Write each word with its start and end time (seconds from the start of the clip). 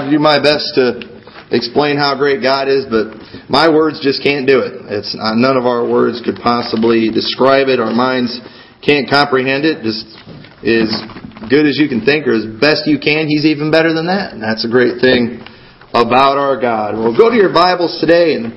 tried 0.00 0.10
to 0.10 0.16
do 0.16 0.22
my 0.22 0.40
best 0.40 0.72
to 0.74 1.00
explain 1.52 1.96
how 1.96 2.16
great 2.16 2.40
God 2.42 2.68
is, 2.68 2.86
but 2.88 3.12
my 3.50 3.68
words 3.68 4.00
just 4.00 4.22
can't 4.22 4.46
do 4.46 4.60
it. 4.60 4.80
It's 4.88 5.12
uh, 5.18 5.34
none 5.34 5.56
of 5.56 5.66
our 5.66 5.84
words 5.84 6.22
could 6.24 6.36
possibly 6.40 7.10
describe 7.10 7.68
it. 7.68 7.80
Our 7.80 7.92
minds 7.92 8.38
can't 8.80 9.08
comprehend 9.10 9.64
it. 9.64 9.82
Just 9.84 10.08
as 10.64 10.88
good 11.50 11.66
as 11.66 11.76
you 11.76 11.88
can 11.88 12.04
think 12.04 12.26
or 12.26 12.32
as 12.32 12.46
best 12.60 12.86
you 12.86 12.98
can, 12.98 13.28
He's 13.28 13.44
even 13.44 13.70
better 13.70 13.92
than 13.92 14.06
that. 14.06 14.32
And 14.32 14.40
that's 14.42 14.64
a 14.64 14.70
great 14.70 15.00
thing 15.00 15.44
about 15.92 16.38
our 16.38 16.56
God. 16.56 16.94
Well, 16.96 17.12
go 17.12 17.28
to 17.28 17.36
your 17.36 17.52
Bibles 17.52 18.00
today 18.00 18.40
and 18.40 18.56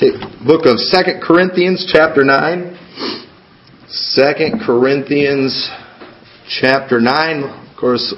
take 0.00 0.18
book 0.42 0.66
of 0.66 0.80
Second 0.90 1.22
Corinthians 1.22 1.86
chapter 1.86 2.24
9. 2.24 2.78
Second 4.16 4.62
Corinthians 4.64 5.70
chapter 6.48 7.00
9. 7.00 7.44
Of 7.44 7.76
course, 7.78 8.14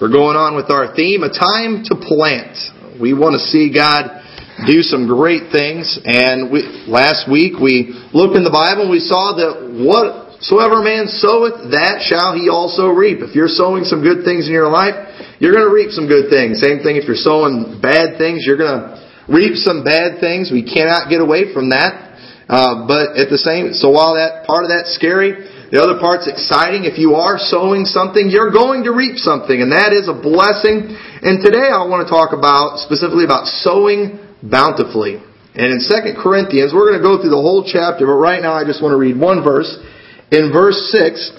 we're 0.00 0.08
going 0.08 0.32
on 0.32 0.56
with 0.56 0.72
our 0.72 0.96
theme, 0.96 1.20
a 1.20 1.28
time 1.28 1.84
to 1.84 1.94
plant. 1.94 2.56
We 2.96 3.12
want 3.12 3.36
to 3.36 3.42
see 3.52 3.68
God 3.68 4.24
do 4.64 4.80
some 4.80 5.04
great 5.04 5.52
things. 5.52 6.00
And 6.08 6.48
we, 6.48 6.64
last 6.88 7.28
week 7.28 7.60
we 7.60 7.92
looked 8.16 8.32
in 8.32 8.40
the 8.40 8.52
Bible 8.52 8.88
and 8.88 8.92
we 8.92 9.04
saw 9.04 9.36
that 9.36 9.60
whatsoever 9.60 10.80
man 10.80 11.04
soweth, 11.04 11.76
that 11.76 12.00
shall 12.00 12.32
he 12.32 12.48
also 12.48 12.88
reap. 12.88 13.20
If 13.20 13.36
you're 13.36 13.52
sowing 13.52 13.84
some 13.84 14.00
good 14.00 14.24
things 14.24 14.48
in 14.48 14.56
your 14.56 14.72
life, 14.72 14.96
you're 15.36 15.52
going 15.52 15.68
to 15.68 15.74
reap 15.74 15.92
some 15.92 16.08
good 16.08 16.32
things. 16.32 16.64
Same 16.64 16.80
thing 16.80 16.96
if 16.96 17.04
you're 17.04 17.20
sowing 17.20 17.76
bad 17.84 18.16
things, 18.16 18.48
you're 18.48 18.56
going 18.56 18.80
to 18.80 18.96
reap 19.28 19.52
some 19.60 19.84
bad 19.84 20.16
things. 20.16 20.48
We 20.48 20.64
cannot 20.64 21.12
get 21.12 21.20
away 21.20 21.52
from 21.52 21.76
that. 21.76 22.08
Uh, 22.48 22.88
but 22.88 23.20
at 23.20 23.28
the 23.28 23.36
same, 23.38 23.76
so 23.76 23.92
while 23.92 24.16
that 24.16 24.48
part 24.48 24.64
of 24.64 24.72
that's 24.72 24.96
scary, 24.96 25.44
the 25.70 25.78
other 25.78 26.02
part's 26.02 26.26
exciting. 26.26 26.82
If 26.82 26.98
you 26.98 27.14
are 27.14 27.38
sowing 27.38 27.86
something, 27.86 28.26
you're 28.26 28.50
going 28.50 28.82
to 28.84 28.92
reap 28.92 29.22
something, 29.22 29.54
and 29.54 29.70
that 29.70 29.94
is 29.94 30.10
a 30.10 30.16
blessing. 30.16 30.90
And 31.22 31.38
today 31.38 31.70
I 31.70 31.86
want 31.86 32.02
to 32.02 32.10
talk 32.10 32.34
about 32.34 32.82
specifically 32.82 33.22
about 33.22 33.46
sowing 33.62 34.18
bountifully. 34.42 35.22
And 35.54 35.68
in 35.70 35.78
2 35.78 36.18
Corinthians, 36.18 36.74
we're 36.74 36.90
going 36.90 36.98
to 36.98 37.06
go 37.06 37.22
through 37.22 37.34
the 37.34 37.42
whole 37.42 37.62
chapter, 37.62 38.06
but 38.06 38.18
right 38.18 38.42
now 38.42 38.54
I 38.54 38.66
just 38.66 38.82
want 38.82 38.94
to 38.94 39.00
read 39.00 39.14
one 39.14 39.46
verse. 39.46 39.70
In 40.34 40.50
verse 40.50 40.90
6, 40.90 41.38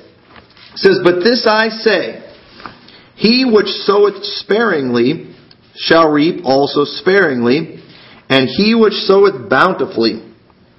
it 0.76 0.80
says, 0.80 1.00
But 1.04 1.24
this 1.24 1.44
I 1.44 1.68
say, 1.68 2.24
He 3.16 3.44
which 3.44 3.68
soweth 3.84 4.24
sparingly 4.40 5.36
shall 5.76 6.12
reap 6.12 6.44
also 6.44 6.84
sparingly, 6.84 7.84
and 8.30 8.48
he 8.48 8.76
which 8.76 8.94
soweth 9.08 9.50
bountifully 9.50 10.34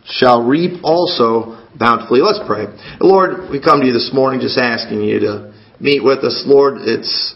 shall 0.05 0.45
reap 0.45 0.81
also 0.83 1.62
bountifully. 1.83 2.23
Let's 2.23 2.39
pray. 2.47 2.71
Lord, 3.03 3.51
we 3.51 3.59
come 3.59 3.83
to 3.83 3.87
you 3.87 3.93
this 3.93 4.15
morning 4.15 4.39
just 4.39 4.57
asking 4.57 5.03
you 5.03 5.19
to 5.27 5.51
meet 5.83 5.99
with 5.99 6.23
us. 6.23 6.47
Lord, 6.47 6.79
it's 6.87 7.35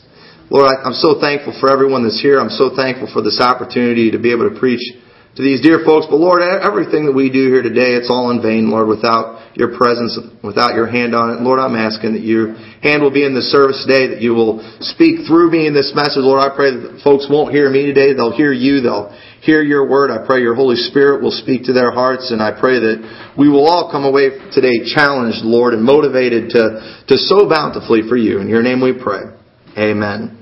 Lord, 0.48 0.70
I'm 0.70 0.94
so 0.94 1.18
thankful 1.18 1.50
for 1.58 1.66
everyone 1.66 2.06
that's 2.06 2.22
here. 2.22 2.38
I'm 2.38 2.54
so 2.54 2.70
thankful 2.70 3.10
for 3.10 3.20
this 3.20 3.42
opportunity 3.42 4.14
to 4.14 4.18
be 4.22 4.30
able 4.30 4.48
to 4.48 4.54
preach 4.54 4.94
to 5.36 5.44
these 5.44 5.60
dear 5.60 5.84
folks. 5.84 6.08
But 6.08 6.16
Lord, 6.16 6.40
everything 6.40 7.04
that 7.04 7.12
we 7.12 7.28
do 7.28 7.52
here 7.52 7.60
today, 7.60 7.92
it's 7.92 8.08
all 8.08 8.32
in 8.32 8.40
vain, 8.40 8.72
Lord, 8.72 8.88
without 8.88 9.52
your 9.52 9.76
presence, 9.76 10.16
without 10.40 10.72
your 10.72 10.88
hand 10.88 11.12
on 11.12 11.36
it. 11.36 11.44
Lord, 11.44 11.60
I'm 11.60 11.76
asking 11.76 12.16
that 12.16 12.24
your 12.24 12.56
hand 12.80 13.04
will 13.04 13.12
be 13.12 13.24
in 13.24 13.36
this 13.36 13.52
service 13.52 13.84
today, 13.84 14.16
that 14.16 14.24
you 14.24 14.32
will 14.32 14.64
speak 14.80 15.28
through 15.28 15.52
me 15.52 15.68
in 15.68 15.76
this 15.76 15.92
message. 15.92 16.24
Lord, 16.24 16.40
I 16.40 16.56
pray 16.56 16.72
that 16.72 17.04
folks 17.04 17.28
won't 17.28 17.52
hear 17.52 17.68
me 17.68 17.84
today. 17.84 18.16
They'll 18.16 18.36
hear 18.36 18.52
you. 18.52 18.80
They'll 18.80 19.12
hear 19.44 19.60
your 19.60 19.84
word. 19.84 20.08
I 20.08 20.24
pray 20.24 20.40
your 20.40 20.56
Holy 20.56 20.76
Spirit 20.76 21.20
will 21.20 21.36
speak 21.36 21.68
to 21.68 21.76
their 21.76 21.92
hearts, 21.92 22.32
and 22.32 22.40
I 22.40 22.56
pray 22.56 22.80
that 22.80 22.96
we 23.36 23.52
will 23.52 23.68
all 23.68 23.92
come 23.92 24.08
away 24.08 24.32
today 24.56 24.88
challenged, 24.88 25.44
Lord, 25.44 25.76
and 25.76 25.84
motivated 25.84 26.48
to, 26.56 27.04
to 27.12 27.16
sow 27.20 27.44
bountifully 27.44 28.08
for 28.08 28.16
you. 28.16 28.40
In 28.40 28.48
your 28.48 28.64
name 28.64 28.80
we 28.80 28.96
pray. 28.96 29.36
Amen. 29.76 30.32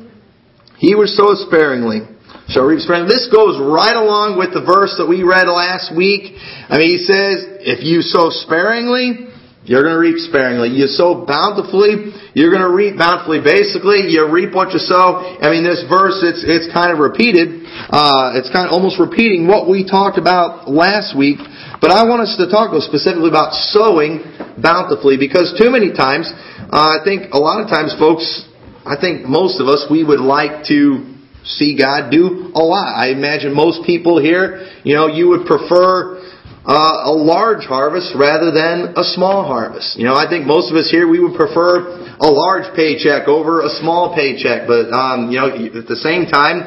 He 0.78 0.94
was 0.94 1.18
so 1.18 1.34
sparingly 1.50 2.13
shall 2.48 2.64
reap 2.64 2.80
sparingly. 2.80 3.08
This 3.08 3.28
goes 3.32 3.56
right 3.56 3.96
along 3.96 4.36
with 4.36 4.52
the 4.52 4.60
verse 4.60 4.94
that 4.98 5.08
we 5.08 5.24
read 5.24 5.48
last 5.48 5.94
week. 5.94 6.36
I 6.68 6.76
mean, 6.76 6.98
he 6.98 7.00
says, 7.00 7.64
if 7.64 7.80
you 7.80 8.02
sow 8.02 8.28
sparingly, 8.28 9.32
you're 9.64 9.80
going 9.80 9.96
to 9.96 10.02
reap 10.04 10.20
sparingly. 10.20 10.76
You 10.76 10.84
sow 10.84 11.24
bountifully, 11.24 12.12
you're 12.36 12.52
going 12.52 12.64
to 12.64 12.68
reap 12.68 13.00
bountifully. 13.00 13.40
Basically, 13.40 14.12
you 14.12 14.28
reap 14.28 14.52
what 14.52 14.76
you 14.76 14.78
sow. 14.78 15.24
I 15.40 15.48
mean, 15.48 15.64
this 15.64 15.80
verse, 15.88 16.20
it's, 16.20 16.44
it's 16.44 16.68
kind 16.68 16.92
of 16.92 17.00
repeated. 17.00 17.64
Uh, 17.88 18.36
it's 18.36 18.52
kind 18.52 18.68
of 18.68 18.76
almost 18.76 19.00
repeating 19.00 19.48
what 19.48 19.64
we 19.64 19.88
talked 19.88 20.20
about 20.20 20.68
last 20.68 21.16
week. 21.16 21.40
But 21.80 21.88
I 21.96 22.04
want 22.04 22.20
us 22.28 22.36
to 22.36 22.44
talk 22.52 22.76
specifically 22.84 23.32
about 23.32 23.56
sowing 23.72 24.20
bountifully 24.60 25.16
because 25.16 25.56
too 25.56 25.72
many 25.72 25.96
times, 25.96 26.28
uh, 26.68 27.00
I 27.00 27.04
think 27.04 27.32
a 27.32 27.40
lot 27.40 27.64
of 27.64 27.72
times 27.72 27.96
folks, 27.96 28.44
I 28.84 29.00
think 29.00 29.24
most 29.24 29.64
of 29.64 29.66
us, 29.66 29.88
we 29.88 30.04
would 30.04 30.20
like 30.20 30.68
to 30.68 31.13
see 31.44 31.76
God 31.76 32.10
do 32.10 32.50
a 32.54 32.62
lot. 32.62 32.94
I 32.96 33.08
imagine 33.10 33.54
most 33.54 33.84
people 33.86 34.20
here, 34.20 34.66
you 34.82 34.94
know, 34.94 35.06
you 35.06 35.28
would 35.28 35.46
prefer 35.46 36.20
uh, 36.64 37.12
a 37.12 37.12
large 37.12 37.64
harvest 37.68 38.16
rather 38.16 38.50
than 38.50 38.96
a 38.96 39.04
small 39.04 39.44
harvest. 39.44 39.96
You 39.98 40.04
know, 40.04 40.16
I 40.16 40.28
think 40.28 40.46
most 40.46 40.70
of 40.70 40.76
us 40.76 40.90
here 40.90 41.06
we 41.06 41.20
would 41.20 41.36
prefer 41.36 42.16
a 42.16 42.30
large 42.30 42.74
paycheck 42.74 43.28
over 43.28 43.60
a 43.60 43.68
small 43.80 44.16
paycheck, 44.16 44.66
but 44.66 44.88
um, 44.88 45.30
you 45.30 45.36
know, 45.36 45.52
at 45.52 45.86
the 45.86 46.00
same 46.00 46.24
time, 46.24 46.64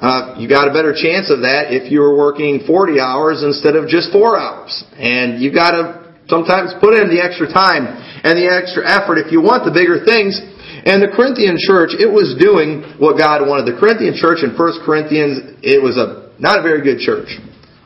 uh, 0.00 0.34
you 0.40 0.48
got 0.48 0.66
a 0.66 0.72
better 0.72 0.96
chance 0.96 1.30
of 1.30 1.44
that 1.44 1.70
if 1.70 1.92
you 1.92 2.00
were 2.00 2.16
working 2.16 2.64
40 2.66 2.98
hours 2.98 3.44
instead 3.44 3.76
of 3.76 3.86
just 3.86 4.10
four 4.10 4.36
hours. 4.36 4.82
And 4.96 5.40
you 5.40 5.52
got 5.52 5.76
to 5.76 6.16
sometimes 6.26 6.72
put 6.80 6.96
in 6.96 7.12
the 7.12 7.22
extra 7.22 7.46
time 7.46 7.86
and 8.24 8.34
the 8.34 8.48
extra 8.48 8.82
effort 8.82 9.20
if 9.20 9.30
you 9.30 9.40
want 9.44 9.68
the 9.68 9.70
bigger 9.70 10.02
things. 10.02 10.40
And 10.84 11.00
the 11.00 11.08
Corinthian 11.08 11.56
church, 11.56 11.96
it 11.96 12.08
was 12.08 12.36
doing 12.36 12.84
what 13.00 13.16
God 13.16 13.40
wanted. 13.48 13.64
The 13.64 13.80
Corinthian 13.80 14.12
church 14.12 14.44
in 14.44 14.52
1 14.52 14.84
Corinthians, 14.84 15.56
it 15.64 15.80
was 15.80 15.96
a 15.96 16.28
not 16.36 16.60
a 16.60 16.62
very 16.62 16.84
good 16.84 17.00
church. 17.00 17.40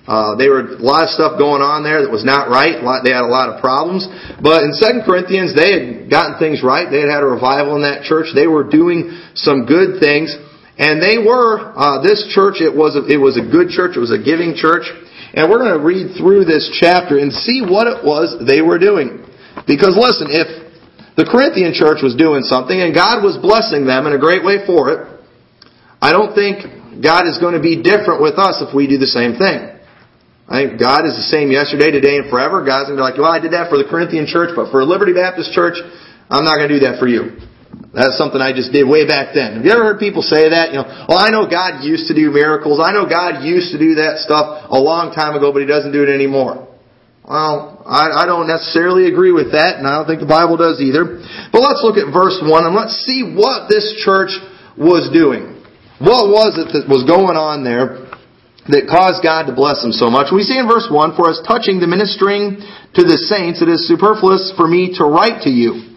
Uh, 0.08 0.40
they 0.40 0.48
were 0.48 0.74
a 0.74 0.80
lot 0.80 1.04
of 1.04 1.12
stuff 1.12 1.36
going 1.36 1.60
on 1.60 1.84
there 1.84 2.00
that 2.00 2.08
was 2.08 2.24
not 2.24 2.48
right. 2.48 2.80
They 3.04 3.12
had 3.12 3.22
a 3.22 3.28
lot 3.28 3.52
of 3.52 3.60
problems. 3.60 4.08
But 4.40 4.64
in 4.64 4.72
Second 4.72 5.04
Corinthians, 5.04 5.52
they 5.52 5.70
had 5.76 5.84
gotten 6.08 6.40
things 6.40 6.64
right. 6.64 6.88
They 6.88 7.04
had 7.04 7.12
had 7.12 7.22
a 7.22 7.28
revival 7.28 7.76
in 7.76 7.84
that 7.84 8.08
church. 8.08 8.32
They 8.32 8.48
were 8.48 8.64
doing 8.64 9.12
some 9.36 9.68
good 9.68 10.00
things, 10.00 10.32
and 10.80 10.96
they 10.96 11.20
were 11.20 11.76
uh, 11.76 12.00
this 12.00 12.24
church. 12.32 12.64
It 12.64 12.72
was 12.72 12.96
a, 12.96 13.04
it 13.04 13.20
was 13.20 13.36
a 13.36 13.44
good 13.44 13.68
church. 13.68 13.94
It 13.94 14.02
was 14.02 14.10
a 14.10 14.18
giving 14.18 14.56
church. 14.56 14.88
And 15.36 15.44
we're 15.52 15.60
going 15.60 15.76
to 15.76 15.84
read 15.84 16.16
through 16.16 16.48
this 16.48 16.64
chapter 16.80 17.20
and 17.20 17.28
see 17.28 17.60
what 17.60 17.84
it 17.84 18.00
was 18.00 18.32
they 18.48 18.64
were 18.64 18.80
doing. 18.80 19.28
Because 19.68 19.92
listen, 19.92 20.32
if 20.32 20.67
the 21.18 21.26
Corinthian 21.26 21.74
church 21.74 21.98
was 21.98 22.14
doing 22.14 22.46
something 22.46 22.78
and 22.78 22.94
God 22.94 23.26
was 23.26 23.34
blessing 23.42 23.90
them 23.90 24.06
in 24.06 24.14
a 24.14 24.22
great 24.22 24.46
way 24.46 24.62
for 24.62 24.94
it, 24.94 25.00
I 25.98 26.14
don't 26.14 26.30
think 26.30 27.02
God 27.02 27.26
is 27.26 27.42
going 27.42 27.58
to 27.58 27.60
be 27.60 27.82
different 27.82 28.22
with 28.22 28.38
us 28.38 28.62
if 28.62 28.70
we 28.70 28.86
do 28.86 29.02
the 29.02 29.10
same 29.10 29.34
thing. 29.34 29.74
I 30.46 30.62
think 30.62 30.78
God 30.78 31.10
is 31.10 31.18
the 31.18 31.26
same 31.26 31.50
yesterday, 31.50 31.90
today, 31.90 32.22
and 32.22 32.30
forever. 32.30 32.62
God's 32.62 32.88
going 32.88 32.96
to 32.96 33.02
be 33.02 33.06
like, 33.10 33.18
well, 33.18 33.34
I 33.34 33.42
did 33.42 33.50
that 33.50 33.66
for 33.66 33.76
the 33.76 33.84
Corinthian 33.84 34.30
church, 34.30 34.54
but 34.54 34.70
for 34.70 34.86
Liberty 34.86 35.12
Baptist 35.12 35.50
Church, 35.52 35.76
I'm 36.30 36.46
not 36.46 36.56
going 36.56 36.70
to 36.70 36.78
do 36.78 36.86
that 36.86 37.02
for 37.02 37.10
you. 37.10 37.36
That's 37.92 38.14
something 38.14 38.38
I 38.38 38.54
just 38.54 38.70
did 38.70 38.86
way 38.86 39.02
back 39.02 39.34
then. 39.34 39.58
Have 39.58 39.66
you 39.66 39.74
ever 39.74 39.90
heard 39.90 39.98
people 39.98 40.22
say 40.22 40.54
that? 40.54 40.70
You 40.70 40.80
know, 40.80 40.88
well, 41.10 41.18
I 41.18 41.34
know 41.34 41.50
God 41.50 41.82
used 41.82 42.06
to 42.08 42.14
do 42.14 42.30
miracles. 42.30 42.78
I 42.78 42.94
know 42.94 43.10
God 43.10 43.42
used 43.42 43.74
to 43.74 43.78
do 43.78 43.98
that 43.98 44.22
stuff 44.22 44.70
a 44.70 44.78
long 44.78 45.10
time 45.10 45.34
ago, 45.34 45.50
but 45.50 45.60
He 45.60 45.68
doesn't 45.68 45.90
do 45.90 46.06
it 46.06 46.08
anymore. 46.08 46.68
Well, 47.28 47.84
I, 47.84 48.24
I 48.24 48.26
don't 48.26 48.48
necessarily 48.48 49.04
agree 49.04 49.36
with 49.36 49.52
that, 49.52 49.76
and 49.76 49.84
I 49.84 50.00
don't 50.00 50.08
think 50.08 50.24
the 50.24 50.32
Bible 50.32 50.56
does 50.56 50.80
either. 50.80 51.20
But 51.52 51.60
let's 51.60 51.84
look 51.84 52.00
at 52.00 52.08
verse 52.08 52.40
1 52.40 52.48
and 52.64 52.72
let's 52.72 53.04
see 53.04 53.20
what 53.20 53.68
this 53.68 54.00
church 54.00 54.32
was 54.80 55.12
doing. 55.12 55.60
What 56.00 56.32
was 56.32 56.56
it 56.56 56.72
that 56.72 56.88
was 56.88 57.04
going 57.04 57.36
on 57.36 57.68
there 57.68 58.08
that 58.72 58.88
caused 58.88 59.20
God 59.20 59.48
to 59.48 59.56
bless 59.56 59.84
them 59.84 59.92
so 59.92 60.08
much. 60.08 60.32
We 60.32 60.44
see 60.44 60.56
in 60.56 60.68
verse 60.68 60.88
1, 60.88 61.16
For 61.16 61.28
as 61.28 61.40
touching 61.44 61.80
the 61.80 61.88
ministering 61.88 62.64
to 62.96 63.02
the 63.04 63.16
saints, 63.16 63.60
it 63.60 63.68
is 63.68 63.88
superfluous 63.88 64.52
for 64.56 64.68
me 64.68 64.96
to 64.96 65.04
write 65.04 65.44
to 65.44 65.52
you. 65.52 65.96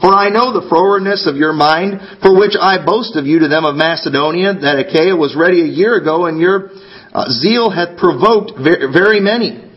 For 0.00 0.12
I 0.12 0.32
know 0.32 0.52
the 0.52 0.68
forwardness 0.68 1.28
of 1.28 1.36
your 1.36 1.52
mind, 1.52 2.24
for 2.24 2.32
which 2.32 2.56
I 2.56 2.80
boast 2.80 3.16
of 3.16 3.28
you 3.28 3.44
to 3.44 3.48
them 3.48 3.68
of 3.68 3.76
Macedonia, 3.76 4.56
that 4.64 4.80
Achaia 4.80 5.12
was 5.16 5.36
ready 5.36 5.60
a 5.60 5.68
year 5.68 5.96
ago, 5.96 6.24
and 6.24 6.40
your 6.40 6.72
uh, 7.12 7.28
zeal 7.28 7.68
hath 7.68 8.00
provoked 8.00 8.56
very 8.56 9.20
many. 9.20 9.69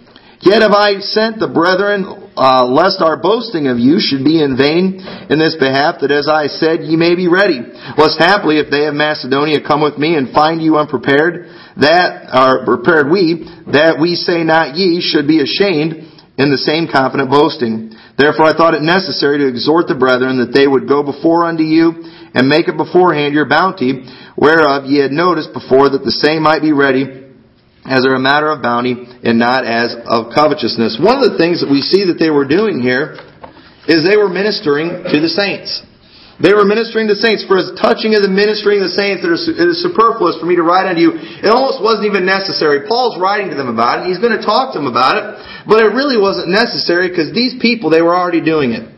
Yet 0.44 0.60
have 0.60 0.76
I 0.76 1.00
sent 1.00 1.40
the 1.40 1.48
brethren, 1.48 2.04
uh, 2.36 2.68
lest 2.68 3.00
our 3.00 3.16
boasting 3.16 3.72
of 3.72 3.80
you 3.80 4.04
should 4.04 4.28
be 4.28 4.44
in 4.44 4.60
vain 4.60 5.00
in 5.32 5.40
this 5.40 5.56
behalf, 5.56 6.04
that 6.04 6.12
as 6.12 6.28
I 6.28 6.52
said, 6.52 6.84
ye 6.84 7.00
may 7.00 7.16
be 7.16 7.32
ready. 7.32 7.64
Lest 7.96 8.20
haply, 8.20 8.60
if 8.60 8.68
they 8.68 8.84
of 8.92 8.94
Macedonia 8.94 9.64
come 9.64 9.80
with 9.80 9.96
me 9.96 10.20
and 10.20 10.36
find 10.36 10.60
you 10.60 10.76
unprepared, 10.76 11.48
that 11.80 12.28
are 12.28 12.68
prepared 12.68 13.08
we, 13.08 13.48
that 13.72 14.04
we 14.04 14.20
say 14.20 14.44
not 14.44 14.76
ye, 14.76 15.00
should 15.00 15.32
be 15.32 15.40
ashamed 15.40 16.12
in 16.36 16.52
the 16.52 16.60
same 16.60 16.92
confident 16.92 17.32
boasting. 17.32 17.96
Therefore 18.20 18.52
I 18.52 18.58
thought 18.58 18.76
it 18.76 18.84
necessary 18.84 19.40
to 19.40 19.48
exhort 19.48 19.88
the 19.88 19.96
brethren 19.96 20.44
that 20.44 20.52
they 20.52 20.68
would 20.68 20.92
go 20.92 21.08
before 21.08 21.48
unto 21.48 21.64
you 21.64 22.04
and 22.36 22.52
make 22.52 22.68
it 22.68 22.76
beforehand 22.76 23.32
your 23.32 23.48
bounty, 23.48 24.04
whereof 24.36 24.92
ye 24.92 25.00
had 25.00 25.16
noticed 25.16 25.56
before 25.56 25.88
that 25.96 26.04
the 26.04 26.20
same 26.20 26.44
might 26.44 26.62
be 26.62 26.76
ready 26.76 27.23
as 27.86 28.06
a 28.06 28.20
matter 28.20 28.50
of 28.52 28.62
bounty 28.62 28.96
and 29.24 29.38
not 29.38 29.66
as 29.68 29.96
of 30.08 30.32
covetousness. 30.32 31.00
One 31.00 31.20
of 31.20 31.32
the 31.32 31.38
things 31.38 31.60
that 31.60 31.70
we 31.70 31.84
see 31.84 32.08
that 32.08 32.16
they 32.16 32.32
were 32.32 32.48
doing 32.48 32.80
here 32.80 33.20
is 33.88 34.08
they 34.08 34.16
were 34.16 34.32
ministering 34.32 35.04
to 35.04 35.18
the 35.20 35.28
saints. 35.28 35.84
They 36.42 36.56
were 36.56 36.66
ministering 36.66 37.12
to 37.12 37.16
saints. 37.16 37.46
For 37.46 37.60
as 37.60 37.76
touching 37.78 38.16
of 38.18 38.26
the 38.26 38.32
ministering 38.32 38.82
of 38.82 38.90
the 38.90 38.96
saints, 38.98 39.22
it 39.22 39.30
is 39.30 39.84
superfluous 39.84 40.40
for 40.40 40.48
me 40.50 40.56
to 40.58 40.66
write 40.66 40.90
unto 40.90 41.00
you. 41.00 41.12
It 41.14 41.52
almost 41.52 41.84
wasn't 41.84 42.10
even 42.10 42.26
necessary. 42.26 42.90
Paul's 42.90 43.22
writing 43.22 43.54
to 43.54 43.56
them 43.60 43.70
about 43.70 44.02
it. 44.02 44.10
He's 44.10 44.18
going 44.18 44.34
to 44.34 44.42
talk 44.42 44.74
to 44.74 44.82
them 44.82 44.90
about 44.90 45.20
it. 45.20 45.24
But 45.70 45.86
it 45.86 45.94
really 45.94 46.18
wasn't 46.18 46.50
necessary 46.50 47.12
because 47.12 47.36
these 47.36 47.60
people, 47.62 47.94
they 47.94 48.02
were 48.02 48.16
already 48.16 48.42
doing 48.42 48.74
it. 48.74 48.90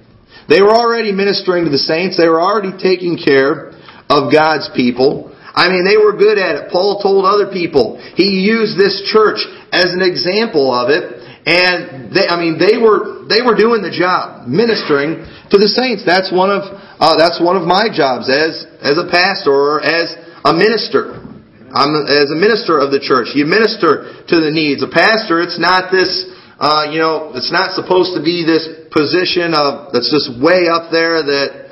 They 0.47 0.61
were 0.61 0.71
already 0.71 1.11
ministering 1.11 1.65
to 1.65 1.73
the 1.73 1.81
saints. 1.81 2.15
They 2.15 2.29
were 2.29 2.39
already 2.39 2.71
taking 2.77 3.19
care 3.19 3.75
of 4.07 4.31
God's 4.31 4.71
people. 4.71 5.34
I 5.55 5.71
mean, 5.71 5.87
they 5.87 5.95
were 5.95 6.11
good 6.11 6.37
at 6.37 6.59
it. 6.59 6.63
Paul 6.71 6.99
told 6.99 7.23
other 7.23 7.47
people. 7.47 7.95
He 8.19 8.43
used 8.43 8.75
this 8.75 9.07
church 9.07 9.39
as 9.71 9.95
an 9.95 10.03
example 10.03 10.67
of 10.67 10.91
it. 10.91 11.23
And 11.47 12.11
they, 12.11 12.27
I 12.27 12.35
mean, 12.35 12.59
they 12.59 12.75
were, 12.75 13.23
they 13.29 13.39
were 13.39 13.55
doing 13.55 13.79
the 13.79 13.93
job, 13.93 14.49
ministering 14.49 15.23
to 15.53 15.55
the 15.61 15.69
saints. 15.69 16.03
That's 16.03 16.33
one 16.33 16.49
of 16.49 16.65
uh, 16.97 17.15
that's 17.21 17.37
one 17.37 17.55
of 17.55 17.69
my 17.69 17.85
jobs 17.91 18.31
as 18.33 18.65
as 18.81 18.97
a 18.97 19.05
pastor 19.05 19.53
or 19.53 19.77
as 19.77 20.09
a 20.41 20.51
minister. 20.57 21.21
I'm 21.69 21.93
as 22.07 22.33
a 22.33 22.39
minister 22.39 22.81
of 22.81 22.89
the 22.89 22.97
church. 22.97 23.37
You 23.37 23.45
minister 23.45 24.25
to 24.25 24.35
the 24.41 24.49
needs. 24.49 24.81
A 24.81 24.89
pastor, 24.89 25.39
it's 25.43 25.59
not 25.61 25.91
this. 25.93 26.33
Uh, 26.57 26.87
you 26.89 26.97
know, 26.97 27.35
it's 27.35 27.51
not 27.51 27.75
supposed 27.75 28.15
to 28.15 28.23
be 28.23 28.47
this 28.47 28.65
position 28.89 29.53
of 29.53 29.91
that's 29.91 30.09
just 30.09 30.33
way 30.39 30.71
up 30.71 30.87
there 30.89 31.21
that 31.21 31.64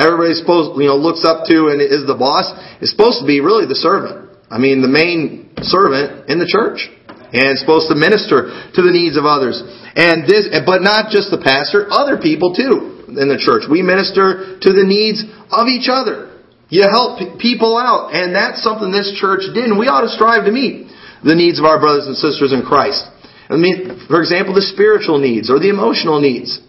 everybody's 0.00 0.40
supposed 0.40 0.80
you 0.80 0.88
know 0.88 0.96
looks 0.96 1.22
up 1.22 1.44
to 1.52 1.68
and 1.68 1.84
is 1.84 2.08
the 2.08 2.16
boss. 2.16 2.48
is 2.80 2.90
supposed 2.90 3.20
to 3.20 3.28
be 3.28 3.44
really 3.44 3.68
the 3.68 3.78
servant. 3.78 4.32
I 4.50 4.58
mean, 4.58 4.82
the 4.82 4.90
main 4.90 5.54
servant 5.62 6.26
in 6.26 6.42
the 6.42 6.48
church 6.48 6.90
and 7.30 7.54
supposed 7.58 7.86
to 7.86 7.94
minister 7.94 8.50
to 8.74 8.80
the 8.82 8.90
needs 8.90 9.14
of 9.14 9.22
others. 9.22 9.62
And 9.94 10.26
this, 10.26 10.50
but 10.66 10.82
not 10.82 11.14
just 11.14 11.30
the 11.30 11.38
pastor, 11.38 11.86
other 11.86 12.18
people 12.18 12.54
too 12.54 13.06
in 13.14 13.30
the 13.30 13.38
church. 13.38 13.70
We 13.70 13.82
minister 13.82 14.58
to 14.58 14.70
the 14.74 14.82
needs 14.82 15.22
of 15.50 15.70
each 15.70 15.86
other. 15.86 16.30
You 16.70 16.86
help 16.86 17.18
people 17.38 17.78
out. 17.78 18.14
And 18.14 18.34
that's 18.34 18.62
something 18.62 18.90
this 18.90 19.14
church 19.18 19.46
did. 19.54 19.70
And 19.70 19.78
we 19.78 19.86
ought 19.90 20.06
to 20.06 20.10
strive 20.10 20.46
to 20.46 20.54
meet 20.54 20.90
the 21.22 21.34
needs 21.34 21.58
of 21.58 21.66
our 21.66 21.78
brothers 21.78 22.06
and 22.06 22.18
sisters 22.18 22.54
in 22.54 22.62
Christ. 22.62 23.02
I 23.50 23.58
mean, 23.58 24.06
for 24.06 24.22
example, 24.22 24.54
the 24.54 24.62
spiritual 24.62 25.18
needs 25.18 25.50
or 25.50 25.58
the 25.58 25.70
emotional 25.70 26.22
needs. 26.22 26.62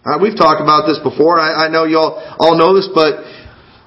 Uh, 0.00 0.16
we've 0.16 0.36
talked 0.36 0.64
about 0.64 0.88
this 0.88 0.96
before. 1.04 1.36
I, 1.36 1.66
I 1.66 1.68
know 1.68 1.84
you 1.84 2.00
all, 2.00 2.16
all 2.40 2.56
know 2.56 2.72
this, 2.72 2.88
but 2.88 3.20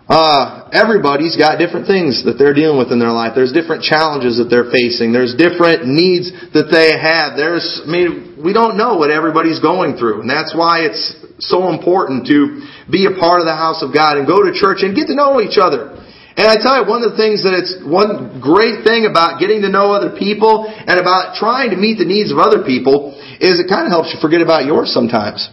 uh, 0.06 0.70
everybody's 0.70 1.34
got 1.34 1.58
different 1.58 1.90
things 1.90 2.22
that 2.30 2.38
they're 2.38 2.54
dealing 2.54 2.78
with 2.78 2.94
in 2.94 3.02
their 3.02 3.10
life. 3.10 3.34
There's 3.34 3.50
different 3.50 3.82
challenges 3.82 4.38
that 4.38 4.46
they're 4.46 4.70
facing. 4.70 5.10
There's 5.10 5.34
different 5.34 5.90
needs 5.90 6.30
that 6.54 6.70
they 6.70 6.94
have. 6.94 7.34
There's, 7.34 7.66
I 7.82 7.90
mean, 7.90 8.38
we 8.38 8.54
don't 8.54 8.78
know 8.78 9.02
what 9.02 9.10
everybody's 9.10 9.58
going 9.58 9.98
through, 9.98 10.22
and 10.22 10.30
that's 10.30 10.54
why 10.54 10.86
it's 10.86 11.02
so 11.42 11.74
important 11.74 12.30
to 12.30 12.62
be 12.94 13.10
a 13.10 13.18
part 13.18 13.42
of 13.42 13.50
the 13.50 13.58
house 13.58 13.82
of 13.82 13.90
God 13.90 14.22
and 14.22 14.30
go 14.30 14.46
to 14.46 14.54
church 14.54 14.86
and 14.86 14.94
get 14.94 15.10
to 15.10 15.18
know 15.18 15.42
each 15.42 15.58
other. 15.58 15.98
And 16.38 16.46
I 16.46 16.62
tell 16.62 16.78
you, 16.78 16.86
one 16.86 17.02
of 17.02 17.18
the 17.18 17.18
things 17.18 17.42
that 17.42 17.58
it's 17.58 17.82
one 17.82 18.38
great 18.38 18.86
thing 18.86 19.10
about 19.10 19.42
getting 19.42 19.66
to 19.66 19.70
know 19.70 19.90
other 19.90 20.14
people 20.14 20.70
and 20.70 21.02
about 21.02 21.42
trying 21.42 21.74
to 21.74 21.78
meet 21.78 21.98
the 21.98 22.06
needs 22.06 22.30
of 22.30 22.38
other 22.38 22.62
people 22.62 23.18
is 23.42 23.58
it 23.58 23.66
kind 23.66 23.90
of 23.90 23.94
helps 23.94 24.14
you 24.14 24.22
forget 24.22 24.46
about 24.46 24.70
yours 24.70 24.94
sometimes. 24.94 25.50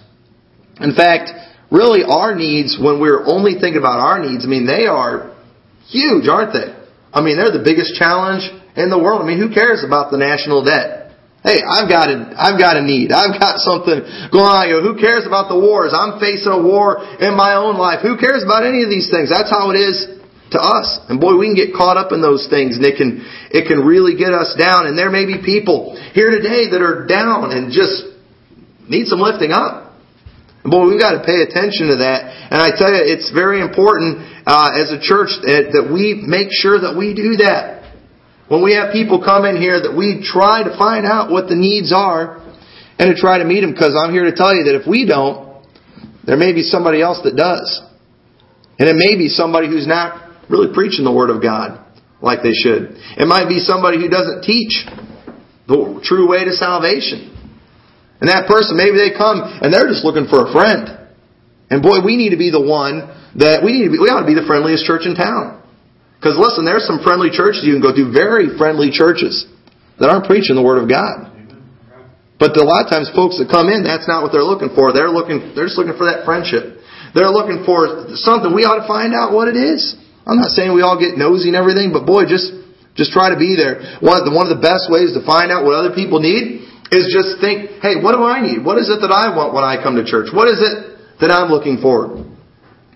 In 0.80 0.94
fact, 0.94 1.30
really 1.70 2.02
our 2.04 2.34
needs, 2.34 2.78
when 2.80 3.00
we're 3.00 3.25
only 3.26 3.60
thinking 3.60 3.78
about 3.78 4.00
our 4.00 4.18
needs, 4.18 4.44
I 4.44 4.49
mean, 4.49 4.66
they 4.66 4.87
are 4.87 5.37
huge, 5.88 6.28
aren't 6.28 6.52
they? 6.52 6.75
I 7.12 7.20
mean, 7.20 7.37
they're 7.37 7.52
the 7.52 7.64
biggest 7.64 7.94
challenge 7.94 8.46
in 8.76 8.90
the 8.90 8.99
world. 8.99 9.22
I 9.22 9.26
mean, 9.26 9.38
who 9.38 9.52
cares 9.52 9.82
about 9.82 10.10
the 10.10 10.18
national 10.18 10.64
debt? 10.64 11.10
Hey, 11.42 11.64
I've 11.64 11.88
got 11.88 12.12
a, 12.12 12.37
I've 12.37 12.60
got 12.60 12.76
a 12.76 12.84
need. 12.84 13.16
I've 13.16 13.32
got 13.40 13.64
something 13.64 14.04
going 14.28 14.44
on. 14.44 14.68
Who 14.84 15.00
cares 15.00 15.25
about 15.25 15.49
the 15.49 15.56
wars? 15.56 15.96
I'm 15.96 16.20
facing 16.20 16.52
a 16.52 16.60
war 16.60 17.00
in 17.16 17.32
my 17.32 17.56
own 17.56 17.80
life. 17.80 18.04
Who 18.04 18.20
cares 18.20 18.44
about 18.44 18.68
any 18.68 18.84
of 18.84 18.92
these 18.92 19.08
things? 19.08 19.32
That's 19.32 19.49
how 19.49 19.72
it 19.72 19.80
is 19.80 20.20
to 20.52 20.60
us. 20.60 21.00
And 21.08 21.16
boy, 21.16 21.40
we 21.40 21.49
can 21.49 21.56
get 21.56 21.72
caught 21.72 21.96
up 21.96 22.12
in 22.12 22.20
those 22.20 22.44
things 22.52 22.76
and 22.76 22.84
it 22.84 23.00
can, 23.00 23.25
it 23.50 23.64
can 23.72 23.80
really 23.80 24.20
get 24.20 24.37
us 24.37 24.52
down. 24.52 24.84
And 24.84 25.00
there 25.00 25.08
may 25.08 25.25
be 25.25 25.40
people 25.40 25.96
here 26.12 26.28
today 26.28 26.76
that 26.76 26.84
are 26.84 27.08
down 27.08 27.56
and 27.56 27.72
just 27.72 28.04
need 28.84 29.08
some 29.08 29.25
lifting 29.25 29.50
up. 29.50 29.89
Boy, 30.62 30.93
we've 30.93 31.00
got 31.00 31.17
to 31.17 31.25
pay 31.25 31.40
attention 31.40 31.88
to 31.88 32.05
that. 32.05 32.52
And 32.52 32.61
I 32.61 32.76
tell 32.76 32.93
you, 32.93 33.00
it's 33.00 33.33
very 33.33 33.64
important 33.64 34.21
uh, 34.45 34.76
as 34.76 34.93
a 34.93 35.00
church 35.00 35.33
that, 35.49 35.73
that 35.73 35.88
we 35.88 36.21
make 36.21 36.52
sure 36.52 36.76
that 36.76 36.93
we 36.97 37.17
do 37.17 37.40
that. 37.40 37.81
When 38.49 38.62
we 38.62 38.75
have 38.75 38.93
people 38.93 39.25
come 39.25 39.47
in 39.47 39.57
here, 39.57 39.81
that 39.81 39.97
we 39.97 40.21
try 40.21 40.61
to 40.61 40.76
find 40.76 41.07
out 41.07 41.31
what 41.31 41.49
the 41.49 41.57
needs 41.57 41.95
are 41.97 42.45
and 42.99 43.09
to 43.09 43.17
try 43.17 43.38
to 43.38 43.47
meet 43.47 43.62
them. 43.62 43.73
Because 43.73 43.97
I'm 43.97 44.12
here 44.12 44.29
to 44.29 44.37
tell 44.37 44.52
you 44.52 44.69
that 44.69 44.76
if 44.76 44.85
we 44.85 45.09
don't, 45.09 45.64
there 46.26 46.37
may 46.37 46.52
be 46.52 46.62
somebody 46.62 47.00
else 47.00 47.25
that 47.25 47.37
does. 47.37 47.81
And 48.76 48.88
it 48.88 48.97
may 48.97 49.17
be 49.17 49.29
somebody 49.29 49.69
who's 49.69 49.87
not 49.87 50.29
really 50.50 50.75
preaching 50.75 51.05
the 51.05 51.12
Word 51.12 51.31
of 51.31 51.40
God 51.40 51.81
like 52.21 52.43
they 52.43 52.52
should. 52.52 53.00
It 53.17 53.25
might 53.25 53.49
be 53.49 53.61
somebody 53.61 53.97
who 53.97 54.09
doesn't 54.09 54.45
teach 54.45 54.85
the 55.69 56.00
true 56.05 56.29
way 56.29 56.45
to 56.45 56.52
salvation. 56.52 57.39
And 58.21 58.29
that 58.29 58.45
person, 58.45 58.77
maybe 58.77 59.00
they 59.00 59.17
come 59.17 59.41
and 59.41 59.73
they're 59.73 59.89
just 59.89 60.05
looking 60.05 60.29
for 60.29 60.45
a 60.45 60.53
friend. 60.53 60.93
And 61.73 61.81
boy, 61.81 62.05
we 62.05 62.21
need 62.21 62.37
to 62.37 62.41
be 62.41 62.53
the 62.53 62.61
one 62.61 63.09
that 63.41 63.65
we 63.65 63.73
need 63.73 63.89
to 63.89 63.93
be, 63.95 63.99
we 63.99 64.12
ought 64.12 64.27
to 64.27 64.31
be 64.31 64.37
the 64.37 64.45
friendliest 64.45 64.85
church 64.85 65.09
in 65.09 65.17
town. 65.17 65.62
Because 66.21 66.37
listen, 66.37 66.69
there's 66.69 66.85
some 66.85 67.00
friendly 67.00 67.33
churches 67.33 67.65
you 67.65 67.73
can 67.73 67.81
go 67.81 67.97
to, 67.97 68.12
very 68.12 68.53
friendly 68.61 68.93
churches 68.93 69.49
that 69.97 70.12
aren't 70.12 70.29
preaching 70.29 70.53
the 70.53 70.65
Word 70.65 70.85
of 70.85 70.91
God. 70.91 71.33
But 72.37 72.57
a 72.57 72.65
lot 72.65 72.85
of 72.85 72.93
times 72.93 73.09
folks 73.12 73.37
that 73.41 73.53
come 73.53 73.69
in, 73.73 73.85
that's 73.85 74.09
not 74.09 74.25
what 74.25 74.33
they're 74.33 74.45
looking 74.45 74.73
for. 74.73 74.93
They're 74.93 75.12
looking, 75.12 75.53
they're 75.57 75.69
just 75.69 75.77
looking 75.77 75.97
for 75.97 76.09
that 76.09 76.25
friendship. 76.25 76.81
They're 77.12 77.33
looking 77.33 77.69
for 77.69 78.17
something. 78.17 78.53
We 78.53 78.65
ought 78.65 78.81
to 78.81 78.89
find 78.89 79.12
out 79.12 79.33
what 79.33 79.49
it 79.49 79.57
is. 79.61 79.97
I'm 80.25 80.41
not 80.41 80.53
saying 80.57 80.73
we 80.73 80.81
all 80.81 80.97
get 80.97 81.21
nosy 81.21 81.53
and 81.53 81.57
everything, 81.57 81.93
but 81.93 82.09
boy, 82.09 82.25
just, 82.25 82.49
just 82.97 83.12
try 83.12 83.29
to 83.29 83.37
be 83.37 83.61
there. 83.61 84.00
One 84.00 84.17
of 84.17 84.25
the, 84.25 84.33
one 84.33 84.49
of 84.49 84.57
the 84.57 84.62
best 84.65 84.89
ways 84.89 85.12
to 85.12 85.21
find 85.21 85.53
out 85.53 85.69
what 85.69 85.77
other 85.77 85.93
people 85.93 86.21
need 86.21 86.70
is 86.90 87.06
just 87.14 87.38
think, 87.40 87.78
hey, 87.82 88.02
what 88.02 88.18
do 88.18 88.23
I 88.26 88.42
need? 88.42 88.66
What 88.66 88.78
is 88.78 88.90
it 88.90 88.99
that 89.00 89.14
I 89.14 89.30
want 89.35 89.54
when 89.54 89.62
I 89.62 89.78
come 89.78 89.94
to 89.94 90.04
church? 90.04 90.35
What 90.35 90.50
is 90.50 90.59
it 90.59 91.18
that 91.23 91.30
I'm 91.30 91.49
looking 91.50 91.78
for? 91.78 92.26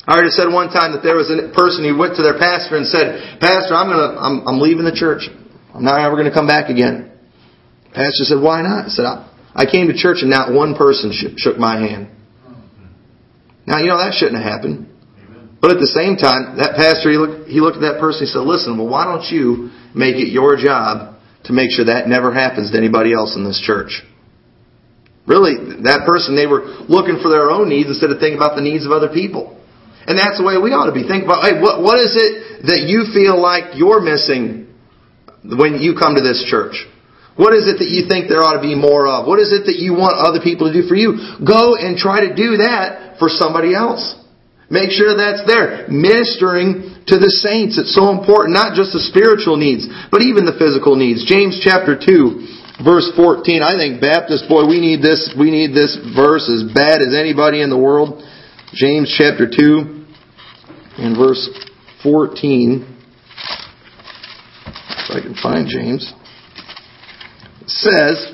I 0.05 0.19
already 0.19 0.35
said 0.35 0.51
one 0.53 0.69
time 0.69 0.93
that 0.93 1.01
there 1.01 1.17
was 1.17 1.31
a 1.33 1.49
person 1.55 1.87
who 1.87 1.97
went 1.97 2.19
to 2.21 2.23
their 2.23 2.37
pastor 2.37 2.77
and 2.77 2.85
said, 2.85 3.41
Pastor, 3.41 3.73
I'm 3.73 3.89
gonna, 3.89 4.19
I'm, 4.21 4.37
I'm 4.45 4.59
leaving 4.61 4.85
the 4.85 4.93
church. 4.93 5.31
I'm 5.73 5.87
not 5.87 6.03
ever 6.03 6.19
gonna 6.19 6.35
come 6.35 6.47
back 6.47 6.69
again. 6.69 7.15
Pastor 7.95 8.29
said, 8.29 8.43
Why 8.43 8.61
not? 8.61 8.87
I 8.87 8.93
said, 8.93 9.07
I, 9.07 9.65
came 9.65 9.89
to 9.89 9.97
church 9.97 10.21
and 10.21 10.29
not 10.29 10.53
one 10.53 10.75
person 10.75 11.15
shook 11.15 11.57
my 11.57 11.79
hand. 11.81 12.11
Now, 13.67 13.79
you 13.79 13.89
know, 13.89 13.97
that 13.97 14.13
shouldn't 14.13 14.37
have 14.37 14.45
happened. 14.45 14.91
But 15.63 15.71
at 15.71 15.81
the 15.81 15.89
same 15.89 16.21
time, 16.21 16.61
that 16.61 16.77
pastor, 16.77 17.09
he 17.09 17.17
looked, 17.17 17.49
he 17.49 17.65
looked 17.65 17.81
at 17.81 17.95
that 17.95 17.97
person, 17.97 18.27
he 18.27 18.31
said, 18.31 18.45
listen, 18.45 18.77
well, 18.77 18.91
why 18.91 19.09
don't 19.09 19.25
you 19.33 19.73
make 19.97 20.21
it 20.21 20.29
your 20.29 20.61
job 20.61 21.14
to 21.45 21.53
make 21.53 21.71
sure 21.71 21.87
that 21.87 22.09
never 22.09 22.33
happens 22.33 22.73
to 22.73 22.77
anybody 22.79 23.13
else 23.13 23.37
in 23.37 23.45
this 23.45 23.61
church. 23.61 24.03
Really, 25.27 25.85
that 25.89 26.05
person, 26.05 26.37
they 26.37 26.47
were 26.47 26.85
looking 26.89 27.21
for 27.21 27.33
their 27.33 27.49
own 27.49 27.69
needs 27.69 27.89
instead 27.89 28.11
of 28.11 28.21
thinking 28.21 28.37
about 28.37 28.57
the 28.57 28.65
needs 28.65 28.85
of 28.85 28.93
other 28.93 29.09
people. 29.09 29.57
And 30.05 30.21
that's 30.21 30.37
the 30.37 30.45
way 30.45 30.61
we 30.61 30.77
ought 30.77 30.93
to 30.93 30.97
be. 30.97 31.09
Think 31.09 31.25
about, 31.25 31.49
hey, 31.49 31.57
what, 31.57 31.81
what 31.81 31.97
is 31.97 32.13
it 32.13 32.69
that 32.69 32.85
you 32.85 33.09
feel 33.17 33.41
like 33.41 33.73
you're 33.73 34.05
missing 34.05 34.69
when 35.41 35.81
you 35.81 35.97
come 35.97 36.17
to 36.17 36.21
this 36.21 36.45
church? 36.45 36.85
What 37.41 37.57
is 37.57 37.67
it 37.67 37.81
that 37.81 37.89
you 37.89 38.05
think 38.07 38.29
there 38.29 38.45
ought 38.45 38.61
to 38.61 38.65
be 38.65 38.77
more 38.77 39.09
of? 39.09 39.27
What 39.27 39.41
is 39.41 39.51
it 39.51 39.67
that 39.67 39.81
you 39.81 39.97
want 39.97 40.21
other 40.21 40.45
people 40.45 40.69
to 40.69 40.77
do 40.77 40.87
for 40.87 40.95
you? 40.95 41.41
Go 41.41 41.75
and 41.75 41.97
try 41.97 42.29
to 42.29 42.37
do 42.37 42.61
that 42.63 43.17
for 43.19 43.33
somebody 43.33 43.75
else. 43.75 44.15
Make 44.71 44.93
sure 44.93 45.17
that's 45.17 45.43
there. 45.49 45.89
Ministering 45.89 46.94
to 47.07 47.19
the 47.21 47.29
saints. 47.45 47.77
It's 47.77 47.95
so 47.95 48.09
important, 48.11 48.57
not 48.57 48.73
just 48.73 48.93
the 48.93 49.01
spiritual 49.01 49.57
needs, 49.57 49.85
but 50.11 50.23
even 50.23 50.49
the 50.49 50.57
physical 50.57 50.97
needs. 50.97 51.25
James 51.25 51.61
chapter 51.61 51.99
2, 51.99 52.81
verse 52.85 53.13
14. 53.17 53.61
I 53.61 53.77
think 53.77 54.01
Baptist, 54.01 54.49
boy, 54.49 54.65
we 54.65 54.81
need 54.81 55.05
this, 55.05 55.33
we 55.37 55.51
need 55.53 55.77
this 55.77 55.97
verse 56.17 56.49
as 56.49 56.65
bad 56.73 57.05
as 57.05 57.13
anybody 57.13 57.61
in 57.61 57.69
the 57.69 57.79
world. 57.79 58.25
James 58.73 59.13
chapter 59.13 59.45
2 59.47 60.05
and 60.99 61.17
verse 61.17 61.45
14. 62.03 62.83
If 65.05 65.11
I 65.13 65.21
can 65.21 65.37
find 65.37 65.69
James. 65.69 66.13
Says, 67.67 68.33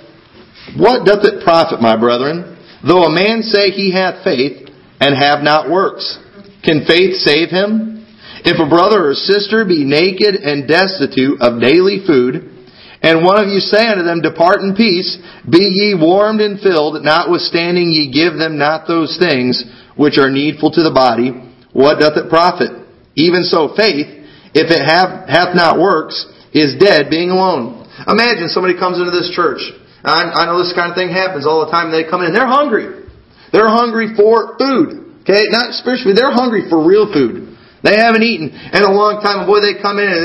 What 0.79 1.05
doth 1.05 1.25
it 1.25 1.43
profit, 1.43 1.81
my 1.81 1.99
brethren, 1.99 2.59
though 2.87 3.05
a 3.05 3.11
man 3.11 3.43
say 3.43 3.71
he 3.71 3.93
hath 3.93 4.23
faith 4.25 4.71
and 5.01 5.15
have 5.17 5.43
not 5.43 5.71
works? 5.71 6.19
Can 6.63 6.85
faith 6.87 7.17
save 7.17 7.51
him? 7.51 8.00
If 8.43 8.57
a 8.57 8.69
brother 8.69 9.11
or 9.11 9.15
sister 9.15 9.65
be 9.65 9.85
naked 9.85 10.35
and 10.35 10.69
destitute 10.69 11.41
of 11.41 11.61
daily 11.61 12.01
food, 12.07 12.61
and 13.03 13.25
one 13.25 13.41
of 13.41 13.49
you 13.49 13.61
say 13.61 13.89
unto 13.89 14.05
them, 14.05 14.21
Depart 14.21 14.61
in 14.61 14.77
peace, 14.77 15.17
be 15.49 15.61
ye 15.61 15.97
warmed 15.97 16.41
and 16.41 16.61
filled, 16.61 17.03
notwithstanding 17.03 17.89
ye 17.89 18.13
give 18.13 18.37
them 18.37 18.59
not 18.59 18.87
those 18.87 19.17
things 19.17 19.65
which 19.97 20.19
are 20.19 20.31
needful 20.31 20.71
to 20.73 20.83
the 20.85 20.93
body, 20.93 21.33
what 21.73 22.01
doth 22.01 22.17
it 22.17 22.29
profit? 22.29 22.73
Even 23.17 23.45
so 23.45 23.73
faith, 23.77 24.09
if 24.53 24.69
it 24.69 24.83
have, 24.85 25.29
hath 25.29 25.57
not 25.57 25.81
works, 25.81 26.25
is 26.53 26.77
dead, 26.81 27.09
being 27.09 27.31
alone. 27.31 27.85
Imagine 28.09 28.49
somebody 28.49 28.77
comes 28.77 28.99
into 28.99 29.13
this 29.13 29.33
church. 29.33 29.61
I, 30.05 30.45
I 30.45 30.47
know 30.49 30.59
this 30.61 30.73
kind 30.73 30.93
of 30.93 30.97
thing 30.97 31.13
happens 31.13 31.47
all 31.47 31.65
the 31.65 31.71
time. 31.71 31.93
They 31.93 32.09
come 32.09 32.23
in, 32.23 32.33
they're 32.33 32.49
hungry. 32.49 33.05
They're 33.53 33.69
hungry 33.69 34.17
for 34.17 34.57
food. 34.57 35.21
Okay, 35.23 35.53
not 35.53 35.77
spiritually. 35.77 36.17
They're 36.17 36.33
hungry 36.33 36.69
for 36.69 36.81
real 36.81 37.13
food. 37.13 37.50
They 37.83 37.97
haven't 37.97 38.23
eaten 38.23 38.53
in 38.53 38.83
a 38.83 38.93
long 38.93 39.25
time. 39.25 39.47
Boy, 39.49 39.61
they 39.65 39.81
come 39.81 39.99
in 39.99 40.09
and 40.09 40.25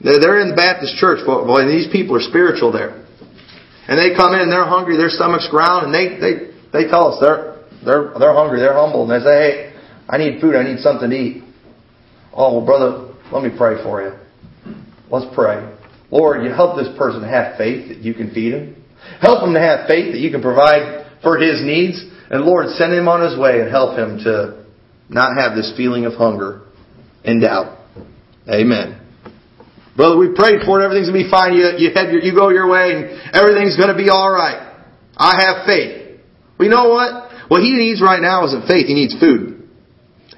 then 0.00 0.20
they're 0.20 0.40
in 0.40 0.50
the 0.52 0.56
Baptist 0.56 0.96
church. 0.96 1.24
Boy, 1.24 1.60
and 1.60 1.70
these 1.70 1.88
people 1.92 2.16
are 2.16 2.24
spiritual 2.24 2.72
there. 2.72 3.04
And 3.88 4.00
they 4.00 4.16
come 4.16 4.32
in 4.32 4.40
and 4.40 4.52
they're 4.52 4.64
hungry. 4.64 4.96
Their 4.96 5.12
stomachs 5.12 5.48
ground, 5.48 5.88
and 5.88 5.92
they 5.92 6.16
they 6.16 6.34
they 6.72 6.84
tell 6.88 7.12
us 7.12 7.20
they're 7.20 7.60
they're 7.84 8.16
they're 8.16 8.32
hungry. 8.32 8.60
They're 8.60 8.76
humble, 8.76 9.04
and 9.04 9.12
they 9.12 9.24
say, 9.24 9.36
"Hey, 9.36 9.72
I 10.08 10.16
need 10.16 10.40
food. 10.40 10.56
I 10.56 10.64
need 10.64 10.80
something 10.80 11.10
to 11.10 11.16
eat." 11.16 11.44
Oh, 12.32 12.56
well, 12.56 12.66
brother, 12.66 13.14
let 13.30 13.44
me 13.44 13.56
pray 13.56 13.82
for 13.84 14.02
you. 14.02 14.12
Let's 15.10 15.26
pray. 15.34 15.70
Lord, 16.10 16.42
you 16.42 16.50
help 16.50 16.76
this 16.76 16.88
person 16.96 17.22
have 17.22 17.56
faith 17.56 17.88
that 17.88 17.98
you 17.98 18.14
can 18.14 18.32
feed 18.32 18.54
him. 18.54 18.82
Help 19.20 19.46
him 19.46 19.54
to 19.54 19.60
have 19.60 19.86
faith 19.86 20.12
that 20.12 20.18
you 20.18 20.30
can 20.30 20.40
provide 20.40 21.06
for 21.22 21.38
his 21.38 21.60
needs. 21.62 22.02
And 22.30 22.44
Lord, 22.44 22.68
send 22.70 22.92
him 22.92 23.06
on 23.06 23.20
his 23.20 23.38
way 23.38 23.60
and 23.60 23.70
help 23.70 23.98
him 23.98 24.18
to 24.24 24.64
not 25.08 25.36
have 25.36 25.54
this 25.54 25.72
feeling 25.76 26.06
of 26.06 26.14
hunger 26.14 26.62
and 27.24 27.40
doubt. 27.40 27.78
Amen. 28.48 29.00
Brother, 29.96 30.18
we 30.18 30.34
prayed 30.34 30.66
for 30.66 30.80
it. 30.80 30.84
Everything's 30.84 31.08
going 31.08 31.22
to 31.22 31.26
be 31.26 31.30
fine. 31.30 31.54
You, 31.54 31.78
you, 31.78 31.94
head 31.94 32.10
you 32.10 32.34
go 32.34 32.50
your 32.50 32.68
way 32.68 32.92
and 32.92 33.34
everything's 33.34 33.76
going 33.76 33.94
to 33.94 33.96
be 33.96 34.10
all 34.10 34.30
right. 34.30 34.74
I 35.16 35.38
have 35.40 35.66
faith. 35.66 36.20
Well, 36.58 36.66
you 36.66 36.74
know 36.74 36.90
what? 36.90 37.30
What 37.48 37.62
he 37.62 37.72
needs 37.78 38.02
right 38.02 38.20
now 38.20 38.44
isn't 38.46 38.66
faith. 38.66 38.86
He 38.86 38.94
needs 38.94 39.14
food. 39.18 39.54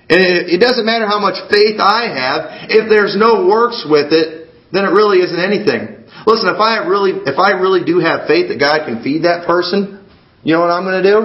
And 0.08 0.20
it, 0.20 0.54
it 0.54 0.60
doesn't 0.60 0.84
matter 0.84 1.06
how 1.06 1.18
much 1.18 1.40
faith 1.50 1.80
I 1.80 2.12
have. 2.12 2.70
If 2.70 2.88
there's 2.92 3.16
no 3.16 3.48
works 3.48 3.86
with 3.88 4.12
it, 4.12 4.52
then 4.70 4.84
it 4.84 4.92
really 4.92 5.24
isn't 5.24 5.40
anything. 5.40 6.04
Listen, 6.28 6.52
if 6.52 6.60
I 6.60 6.84
really, 6.84 7.16
if 7.24 7.38
I 7.38 7.56
really 7.58 7.82
do 7.82 7.98
have 7.98 8.28
faith 8.28 8.52
that 8.52 8.60
God 8.60 8.84
can 8.84 9.02
feed 9.02 9.24
that 9.24 9.46
person, 9.46 10.04
you 10.44 10.54
know 10.54 10.60
what 10.60 10.70
I'm 10.70 10.84
going 10.84 11.02
to 11.02 11.08
do? 11.08 11.18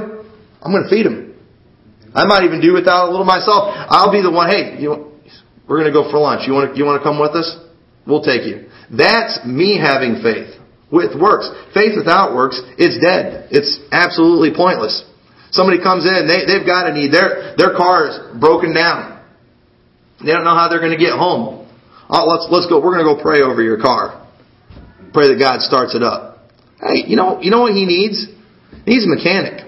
I'm 0.61 0.71
going 0.71 0.87
to 0.87 0.89
feed 0.89 1.05
him. 1.05 1.35
I 2.13 2.25
might 2.25 2.43
even 2.43 2.61
do 2.61 2.73
without 2.73 3.07
a 3.07 3.11
little 3.11 3.25
myself. 3.25 3.73
I'll 3.75 4.11
be 4.11 4.21
the 4.21 4.31
one. 4.31 4.49
Hey, 4.49 4.79
you 4.79 4.89
know, 4.89 5.10
we're 5.67 5.79
going 5.79 5.91
to 5.91 5.95
go 5.95 6.09
for 6.09 6.19
lunch. 6.19 6.47
You 6.47 6.53
want 6.53 6.73
to, 6.73 6.77
you 6.77 6.85
want 6.85 7.01
to 7.01 7.03
come 7.03 7.19
with 7.19 7.31
us? 7.31 7.57
We'll 8.05 8.23
take 8.23 8.47
you. 8.47 8.69
That's 8.89 9.45
me 9.45 9.77
having 9.77 10.21
faith 10.21 10.57
with 10.91 11.15
works. 11.15 11.49
Faith 11.73 11.93
without 11.95 12.35
works 12.35 12.59
is 12.77 12.99
dead. 12.99 13.47
It's 13.51 13.79
absolutely 13.91 14.51
pointless. 14.53 15.05
Somebody 15.51 15.81
comes 15.83 16.05
in, 16.05 16.27
they, 16.27 16.47
they've 16.47 16.65
got 16.65 16.87
a 16.89 16.93
need. 16.93 17.11
Their, 17.11 17.55
their 17.57 17.75
car 17.75 18.07
is 18.07 18.39
broken 18.39 18.73
down. 18.73 19.19
They 20.19 20.31
don't 20.31 20.43
know 20.43 20.55
how 20.55 20.69
they're 20.69 20.79
going 20.79 20.97
to 20.97 21.01
get 21.01 21.17
home. 21.17 21.67
Oh, 22.09 22.25
let's, 22.27 22.47
let's 22.51 22.67
go. 22.67 22.79
We're 22.79 22.95
going 22.95 23.07
to 23.07 23.15
go 23.15 23.21
pray 23.21 23.41
over 23.41 23.61
your 23.63 23.79
car. 23.79 24.27
Pray 25.13 25.27
that 25.27 25.39
God 25.39 25.61
starts 25.61 25.95
it 25.95 26.03
up. 26.03 26.39
Hey, 26.79 27.03
you 27.07 27.15
know, 27.15 27.41
you 27.41 27.51
know 27.51 27.61
what 27.61 27.73
he 27.73 27.85
needs? 27.85 28.27
He 28.85 28.95
needs 28.95 29.05
a 29.05 29.11
mechanic. 29.11 29.67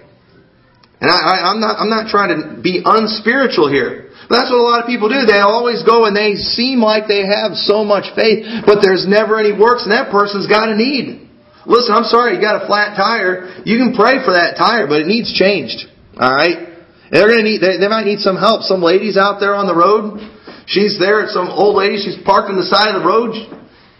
And 1.02 1.12
I 1.12 1.20
I, 1.20 1.52
am 1.52 1.60
not, 1.60 1.80
I'm 1.80 1.90
not 1.90 2.08
trying 2.08 2.32
to 2.32 2.62
be 2.62 2.82
unspiritual 2.84 3.70
here. 3.70 4.12
That's 4.30 4.50
what 4.52 4.60
a 4.60 4.68
lot 4.68 4.80
of 4.84 4.88
people 4.88 5.10
do. 5.10 5.28
They 5.28 5.40
always 5.40 5.84
go 5.84 6.06
and 6.06 6.16
they 6.16 6.36
seem 6.36 6.80
like 6.80 7.08
they 7.08 7.28
have 7.28 7.56
so 7.56 7.84
much 7.84 8.12
faith, 8.16 8.66
but 8.66 8.80
there's 8.80 9.08
never 9.08 9.40
any 9.40 9.52
works, 9.52 9.84
and 9.84 9.92
that 9.92 10.12
person's 10.12 10.48
got 10.48 10.70
a 10.70 10.76
need. 10.76 11.24
Listen, 11.66 11.96
I'm 11.96 12.08
sorry, 12.08 12.36
you 12.36 12.42
got 12.44 12.64
a 12.64 12.68
flat 12.68 12.96
tire. 12.96 13.64
You 13.64 13.80
can 13.80 13.96
pray 13.96 14.20
for 14.24 14.36
that 14.36 14.60
tire, 14.60 14.88
but 14.88 15.00
it 15.00 15.08
needs 15.08 15.32
changed. 15.32 15.88
Alright? 16.16 16.76
They're 17.12 17.30
gonna 17.30 17.44
need, 17.46 17.62
they, 17.62 17.78
they 17.80 17.88
might 17.88 18.06
need 18.06 18.20
some 18.20 18.36
help. 18.36 18.64
Some 18.64 18.82
ladies 18.82 19.16
out 19.16 19.40
there 19.40 19.56
on 19.56 19.68
the 19.68 19.76
road, 19.76 20.20
she's 20.68 21.00
there, 21.00 21.24
some 21.32 21.48
old 21.48 21.76
lady, 21.76 22.00
she's 22.00 22.20
parked 22.26 22.52
on 22.52 22.58
the 22.60 22.68
side 22.68 22.96
of 22.96 23.02
the 23.02 23.08
road, 23.08 23.38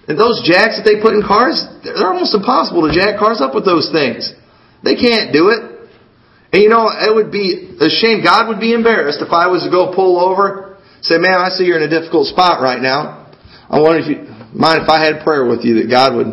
and 0.08 0.20
those 0.20 0.44
jacks 0.44 0.76
that 0.80 0.84
they 0.84 1.00
put 1.00 1.16
in 1.16 1.24
cars, 1.24 1.64
they're 1.84 2.12
almost 2.12 2.36
impossible 2.36 2.84
to 2.84 2.92
jack 2.92 3.16
cars 3.20 3.40
up 3.40 3.56
with 3.56 3.64
those 3.64 3.88
things. 3.92 4.34
They 4.84 5.00
can't 5.00 5.32
do 5.32 5.48
it. 5.56 5.73
And 6.54 6.62
you 6.62 6.70
know, 6.70 6.86
it 6.86 7.10
would 7.10 7.34
be 7.34 7.74
a 7.82 7.90
shame. 7.90 8.22
God 8.22 8.48
would 8.48 8.62
be 8.62 8.78
embarrassed 8.78 9.26
if 9.26 9.34
I 9.34 9.50
was 9.50 9.66
to 9.66 9.74
go 9.74 9.90
pull 9.90 10.22
over, 10.22 10.78
say, 11.02 11.18
man, 11.18 11.42
I 11.42 11.50
see 11.50 11.66
you're 11.66 11.82
in 11.82 11.90
a 11.90 11.90
difficult 11.90 12.30
spot 12.30 12.62
right 12.62 12.80
now. 12.80 13.34
I 13.66 13.82
wonder 13.82 14.06
if 14.06 14.08
you 14.08 14.30
mind 14.54 14.86
if 14.86 14.90
I 14.90 15.02
had 15.02 15.26
prayer 15.26 15.50
with 15.50 15.66
you 15.66 15.82
that 15.82 15.90
God 15.90 16.14
would 16.14 16.30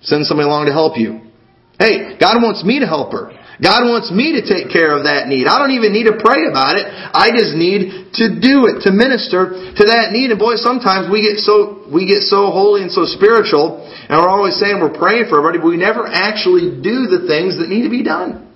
send 0.00 0.24
somebody 0.24 0.48
along 0.48 0.64
to 0.66 0.72
help 0.72 0.96
you. 0.96 1.28
Hey, 1.76 2.16
God 2.16 2.40
wants 2.40 2.64
me 2.64 2.80
to 2.80 2.88
help 2.88 3.12
her. 3.12 3.36
God 3.60 3.84
wants 3.84 4.08
me 4.10 4.40
to 4.40 4.42
take 4.42 4.72
care 4.72 4.96
of 4.96 5.04
that 5.04 5.28
need. 5.28 5.44
I 5.44 5.60
don't 5.60 5.76
even 5.76 5.92
need 5.92 6.08
to 6.08 6.16
pray 6.16 6.48
about 6.48 6.80
it. 6.80 6.88
I 6.88 7.30
just 7.36 7.52
need 7.52 8.16
to 8.16 8.26
do 8.40 8.66
it, 8.66 8.88
to 8.88 8.90
minister 8.90 9.76
to 9.76 9.82
that 9.92 10.10
need. 10.10 10.32
And 10.32 10.40
boy, 10.40 10.56
sometimes 10.56 11.12
we 11.12 11.20
get 11.20 11.38
so, 11.44 11.84
we 11.92 12.08
get 12.08 12.24
so 12.26 12.48
holy 12.48 12.80
and 12.82 12.90
so 12.90 13.04
spiritual, 13.04 13.84
and 13.84 14.16
we're 14.16 14.32
always 14.32 14.56
saying 14.56 14.80
we're 14.80 14.96
praying 14.96 15.28
for 15.28 15.38
everybody, 15.38 15.60
but 15.60 15.68
we 15.68 15.78
never 15.78 16.08
actually 16.08 16.80
do 16.80 17.12
the 17.12 17.28
things 17.28 17.60
that 17.60 17.68
need 17.68 17.84
to 17.84 17.92
be 17.92 18.02
done. 18.02 18.51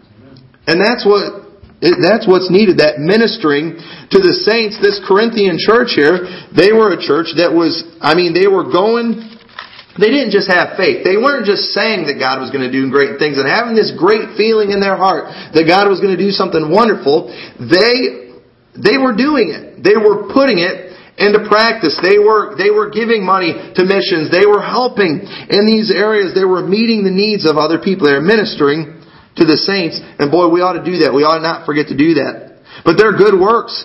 And 0.67 0.81
that's 0.81 1.07
what 1.07 1.47
that's 1.81 2.25
what's 2.25 2.49
needed, 2.49 2.81
that 2.81 2.99
ministering 2.99 3.77
to 3.77 4.19
the 4.19 4.33
saints. 4.33 4.81
This 4.81 4.97
Corinthian 5.05 5.61
church 5.61 5.93
here, 5.93 6.25
they 6.57 6.73
were 6.73 6.97
a 6.97 7.01
church 7.01 7.37
that 7.37 7.53
was, 7.53 7.85
I 8.01 8.17
mean, 8.17 8.33
they 8.33 8.49
were 8.49 8.65
going 8.65 9.37
they 9.97 10.13
didn't 10.13 10.33
just 10.33 10.53
have 10.53 10.77
faith. 10.77 11.09
They 11.09 11.17
weren't 11.17 11.49
just 11.49 11.73
saying 11.73 12.05
that 12.05 12.21
God 12.21 12.37
was 12.45 12.53
going 12.53 12.65
to 12.65 12.73
do 12.73 12.93
great 12.93 13.17
things 13.17 13.41
and 13.41 13.49
having 13.49 13.73
this 13.73 13.97
great 13.97 14.37
feeling 14.37 14.71
in 14.71 14.81
their 14.81 14.97
heart 14.97 15.33
that 15.57 15.65
God 15.65 15.89
was 15.89 16.05
going 16.05 16.13
to 16.13 16.21
do 16.21 16.29
something 16.29 16.69
wonderful. 16.69 17.33
They, 17.57 18.29
they 18.77 19.01
were 19.01 19.17
doing 19.17 19.57
it. 19.57 19.81
They 19.81 19.97
were 19.97 20.29
putting 20.29 20.61
it 20.61 20.93
into 21.17 21.49
practice. 21.49 21.97
They 22.05 22.21
were, 22.21 22.61
they 22.61 22.69
were 22.69 22.93
giving 22.93 23.25
money 23.25 23.57
to 23.57 23.83
missions. 23.89 24.29
They 24.29 24.45
were 24.45 24.61
helping 24.61 25.25
in 25.49 25.65
these 25.65 25.89
areas. 25.89 26.37
They 26.37 26.45
were 26.45 26.61
meeting 26.61 27.01
the 27.01 27.15
needs 27.15 27.49
of 27.49 27.57
other 27.57 27.81
people. 27.81 28.05
They 28.05 28.21
were 28.21 28.25
ministering 28.25 28.96
to 29.37 29.45
the 29.45 29.57
saints. 29.57 30.01
And 30.19 30.31
boy, 30.31 30.49
we 30.49 30.61
ought 30.61 30.81
to 30.81 30.85
do 30.85 31.05
that. 31.05 31.13
We 31.13 31.23
ought 31.23 31.43
not 31.43 31.67
forget 31.67 31.89
to 31.89 31.97
do 31.97 32.21
that. 32.21 32.61
But 32.85 32.97
they're 32.97 33.17
good 33.17 33.39
works. 33.39 33.85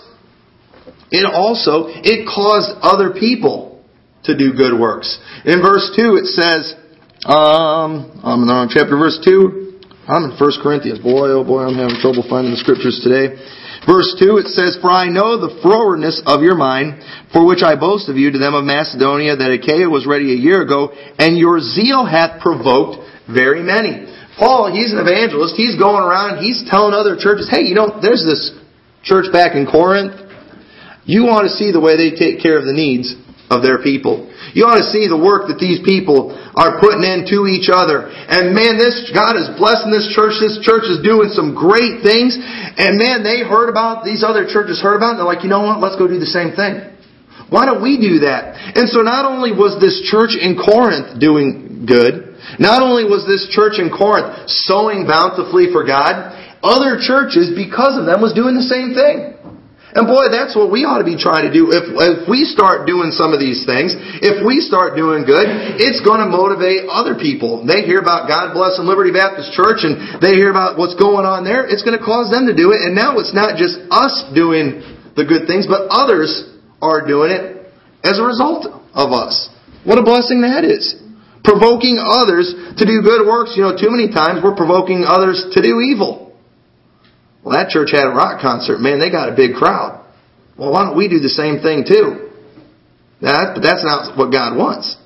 It 1.11 1.27
also, 1.27 1.91
it 1.91 2.23
caused 2.23 2.71
other 2.81 3.11
people 3.11 3.83
to 4.23 4.37
do 4.37 4.53
good 4.53 4.77
works. 4.77 5.19
In 5.45 5.61
verse 5.61 5.91
2 5.95 6.15
it 6.15 6.27
says, 6.31 6.75
um, 7.25 8.21
I'm 8.23 8.41
in 8.41 8.47
the 8.47 8.55
wrong 8.55 8.71
chapter, 8.71 8.97
verse 8.97 9.19
2. 9.21 10.07
I'm 10.07 10.31
in 10.31 10.33
1 10.33 10.63
Corinthians. 10.63 10.97
Boy, 10.97 11.29
oh 11.29 11.43
boy, 11.43 11.61
I'm 11.61 11.77
having 11.77 12.01
trouble 12.01 12.25
finding 12.25 12.55
the 12.55 12.61
scriptures 12.61 13.01
today. 13.03 13.37
Verse 13.85 14.13
2, 14.17 14.37
it 14.37 14.49
says, 14.53 14.77
For 14.81 14.89
I 14.89 15.09
know 15.09 15.41
the 15.41 15.61
frowardness 15.61 16.21
of 16.25 16.41
your 16.41 16.55
mind, 16.55 17.01
for 17.33 17.45
which 17.45 17.61
I 17.61 17.75
boast 17.75 18.09
of 18.09 18.17
you 18.17 18.29
to 18.29 18.37
them 18.37 18.53
of 18.53 18.65
Macedonia, 18.65 19.35
that 19.37 19.51
Achaia 19.53 19.89
was 19.89 20.05
ready 20.05 20.33
a 20.33 20.37
year 20.37 20.61
ago, 20.61 20.93
and 21.17 21.37
your 21.37 21.59
zeal 21.59 22.05
hath 22.05 22.41
provoked 22.41 23.01
very 23.29 23.61
many. 23.61 24.05
Paul, 24.41 24.73
he's 24.73 24.89
an 24.89 24.97
evangelist. 24.97 25.53
He's 25.53 25.77
going 25.77 26.01
around, 26.01 26.41
he's 26.41 26.65
telling 26.65 26.97
other 26.97 27.13
churches, 27.13 27.45
hey, 27.45 27.61
you 27.61 27.77
know, 27.77 28.01
there's 28.01 28.25
this 28.25 28.49
church 29.05 29.29
back 29.29 29.53
in 29.53 29.69
Corinth. 29.69 30.17
You 31.05 31.29
want 31.29 31.45
to 31.45 31.53
see 31.53 31.69
the 31.69 31.77
way 31.77 31.93
they 31.93 32.17
take 32.17 32.41
care 32.41 32.57
of 32.57 32.65
the 32.65 32.73
needs 32.73 33.13
of 33.53 33.61
their 33.61 33.85
people. 33.85 34.33
You 34.57 34.65
ought 34.65 34.81
to 34.81 34.89
see 34.89 35.05
the 35.05 35.19
work 35.19 35.45
that 35.53 35.61
these 35.61 35.77
people 35.85 36.33
are 36.57 36.81
putting 36.81 37.05
into 37.05 37.45
each 37.45 37.69
other. 37.69 38.09
And 38.09 38.57
man, 38.57 38.81
this, 38.81 39.13
God 39.13 39.37
is 39.37 39.45
blessing 39.61 39.93
this 39.93 40.09
church. 40.09 40.41
This 40.41 40.57
church 40.65 40.89
is 40.89 41.05
doing 41.05 41.29
some 41.29 41.53
great 41.53 42.01
things. 42.01 42.33
And 42.33 42.97
man, 42.97 43.21
they 43.21 43.45
heard 43.45 43.69
about, 43.69 44.01
these 44.01 44.25
other 44.25 44.49
churches 44.49 44.81
heard 44.81 44.97
about 44.97 45.15
it. 45.15 45.15
They're 45.21 45.29
like, 45.29 45.45
you 45.45 45.53
know 45.53 45.61
what? 45.61 45.77
Let's 45.83 46.01
go 46.01 46.09
do 46.09 46.17
the 46.17 46.25
same 46.25 46.57
thing. 46.57 46.81
Why 47.53 47.69
don't 47.69 47.83
we 47.83 48.01
do 48.01 48.25
that? 48.25 48.57
And 48.73 48.89
so 48.89 49.05
not 49.05 49.27
only 49.27 49.51
was 49.51 49.77
this 49.77 50.01
church 50.07 50.33
in 50.33 50.57
Corinth 50.57 51.19
doing 51.19 51.85
good, 51.85 52.30
not 52.59 52.81
only 52.81 53.05
was 53.05 53.23
this 53.27 53.47
church 53.51 53.79
in 53.79 53.93
Corinth 53.93 54.49
sowing 54.49 55.07
bountifully 55.07 55.71
for 55.71 55.85
God, 55.85 56.35
other 56.63 56.97
churches, 56.99 57.53
because 57.55 57.97
of 57.97 58.05
them, 58.05 58.21
was 58.21 58.33
doing 58.33 58.55
the 58.55 58.65
same 58.65 58.93
thing. 58.93 59.31
And 59.91 60.07
boy, 60.07 60.31
that's 60.31 60.55
what 60.55 60.71
we 60.71 60.87
ought 60.87 61.03
to 61.03 61.07
be 61.07 61.19
trying 61.19 61.43
to 61.43 61.51
do. 61.51 61.67
If, 61.75 61.91
if 61.91 62.23
we 62.31 62.47
start 62.47 62.87
doing 62.87 63.11
some 63.11 63.35
of 63.35 63.43
these 63.43 63.67
things, 63.67 63.91
if 64.23 64.39
we 64.39 64.63
start 64.63 64.95
doing 64.95 65.27
good, 65.27 65.51
it's 65.83 65.99
going 65.99 66.23
to 66.23 66.31
motivate 66.31 66.87
other 66.87 67.19
people. 67.19 67.67
They 67.67 67.83
hear 67.83 67.99
about 67.99 68.31
God 68.31 68.55
Bless 68.55 68.79
and 68.79 68.87
Liberty 68.87 69.11
Baptist 69.11 69.51
Church 69.51 69.83
and 69.83 70.23
they 70.23 70.39
hear 70.39 70.47
about 70.47 70.79
what's 70.79 70.95
going 70.95 71.27
on 71.27 71.43
there. 71.43 71.67
It's 71.67 71.83
going 71.83 71.99
to 71.99 72.03
cause 72.03 72.31
them 72.31 72.47
to 72.47 72.55
do 72.55 72.71
it. 72.71 72.79
And 72.87 72.95
now 72.95 73.19
it's 73.19 73.35
not 73.35 73.59
just 73.59 73.83
us 73.91 74.15
doing 74.31 74.79
the 75.19 75.27
good 75.27 75.43
things, 75.43 75.67
but 75.67 75.91
others 75.91 76.39
are 76.79 77.03
doing 77.03 77.35
it 77.35 77.67
as 78.07 78.15
a 78.15 78.23
result 78.23 78.71
of 78.95 79.11
us. 79.11 79.51
What 79.83 79.99
a 79.99 80.07
blessing 80.07 80.47
that 80.47 80.63
is. 80.63 81.03
Provoking 81.43 81.97
others 81.97 82.53
to 82.77 82.85
do 82.85 83.01
good 83.01 83.25
works. 83.25 83.53
You 83.57 83.63
know, 83.63 83.73
too 83.73 83.89
many 83.89 84.13
times 84.13 84.41
we're 84.43 84.55
provoking 84.55 85.03
others 85.05 85.45
to 85.53 85.61
do 85.61 85.81
evil. 85.81 86.37
Well, 87.43 87.57
that 87.57 87.69
church 87.69 87.89
had 87.91 88.05
a 88.05 88.13
rock 88.13 88.41
concert. 88.41 88.77
Man, 88.77 88.99
they 88.99 89.09
got 89.09 89.33
a 89.33 89.35
big 89.35 89.57
crowd. 89.57 90.05
Well, 90.57 90.71
why 90.71 90.85
don't 90.85 90.95
we 90.95 91.09
do 91.09 91.17
the 91.17 91.33
same 91.33 91.59
thing 91.65 91.85
too? 91.87 92.29
That, 93.21 93.57
but 93.57 93.61
that's 93.61 93.81
not 93.81 94.17
what 94.17 94.29
God 94.29 94.57
wants. 94.57 94.97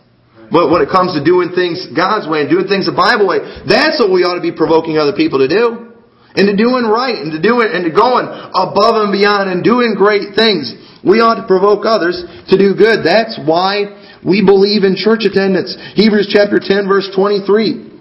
But 0.52 0.70
when 0.70 0.84
it 0.84 0.92
comes 0.92 1.16
to 1.16 1.24
doing 1.24 1.56
things 1.56 1.88
God's 1.96 2.28
way 2.28 2.46
and 2.46 2.50
doing 2.52 2.68
things 2.68 2.86
the 2.86 2.96
Bible 2.96 3.28
way, 3.28 3.40
that's 3.66 3.98
what 3.98 4.12
we 4.12 4.28
ought 4.28 4.36
to 4.36 4.46
be 4.46 4.54
provoking 4.54 5.00
other 5.00 5.16
people 5.16 5.40
to 5.40 5.50
do. 5.50 5.96
And 6.36 6.52
to 6.52 6.56
doing 6.56 6.84
right 6.84 7.16
and 7.16 7.32
to 7.32 7.40
doing 7.40 7.72
and 7.72 7.88
to 7.88 7.94
going 7.96 8.28
above 8.28 9.08
and 9.08 9.12
beyond 9.16 9.48
and 9.48 9.64
doing 9.64 9.96
great 9.96 10.36
things. 10.36 10.76
We 11.00 11.24
ought 11.24 11.40
to 11.40 11.48
provoke 11.48 11.88
others 11.88 12.20
to 12.52 12.56
do 12.60 12.76
good. 12.76 13.08
That's 13.08 13.40
why 13.40 13.88
we 14.26 14.42
believe 14.42 14.84
in 14.84 14.98
church 14.98 15.24
attendance. 15.24 15.78
Hebrews 15.94 16.34
chapter 16.34 16.58
10 16.58 16.90
verse 16.90 17.08
23 17.14 17.94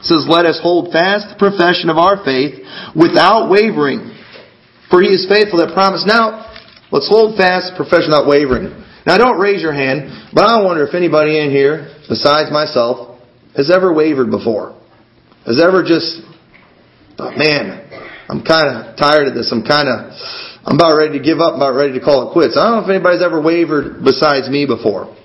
says, 0.00 0.24
Let 0.24 0.48
us 0.48 0.58
hold 0.62 0.92
fast 0.92 1.36
the 1.36 1.38
profession 1.38 1.92
of 1.92 2.00
our 2.00 2.24
faith 2.24 2.64
without 2.96 3.52
wavering. 3.52 4.16
For 4.88 5.04
he 5.04 5.12
is 5.12 5.28
faithful 5.28 5.60
that 5.60 5.76
promised. 5.76 6.08
Now, 6.08 6.50
let's 6.90 7.06
hold 7.06 7.36
fast 7.36 7.72
the 7.72 7.76
profession 7.76 8.10
without 8.10 8.26
wavering. 8.26 8.72
Now, 9.06 9.16
don't 9.20 9.38
raise 9.38 9.62
your 9.62 9.72
hand, 9.72 10.32
but 10.34 10.44
I 10.44 10.64
wonder 10.64 10.86
if 10.86 10.94
anybody 10.94 11.38
in 11.38 11.50
here, 11.50 11.94
besides 12.08 12.50
myself, 12.50 13.20
has 13.56 13.70
ever 13.70 13.92
wavered 13.92 14.30
before. 14.30 14.76
Has 15.46 15.60
ever 15.60 15.84
just 15.84 16.20
thought, 17.16 17.36
man, 17.36 17.84
I'm 18.28 18.44
kind 18.44 18.68
of 18.68 18.96
tired 18.96 19.28
of 19.28 19.34
this. 19.34 19.52
I'm 19.52 19.64
kind 19.64 19.88
of, 19.88 20.12
I'm 20.64 20.76
about 20.76 20.96
ready 20.96 21.18
to 21.18 21.24
give 21.24 21.40
up, 21.40 21.54
I'm 21.54 21.60
about 21.60 21.76
ready 21.76 21.98
to 21.98 22.04
call 22.04 22.28
it 22.28 22.32
quits. 22.32 22.56
I 22.56 22.64
don't 22.64 22.80
know 22.80 22.84
if 22.84 22.90
anybody's 22.90 23.24
ever 23.24 23.40
wavered 23.40 24.04
besides 24.04 24.48
me 24.48 24.66
before. 24.66 25.16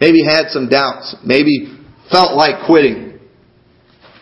Maybe 0.00 0.24
had 0.24 0.48
some 0.48 0.68
doubts. 0.68 1.16
Maybe 1.24 1.78
felt 2.10 2.36
like 2.36 2.66
quitting. 2.66 3.18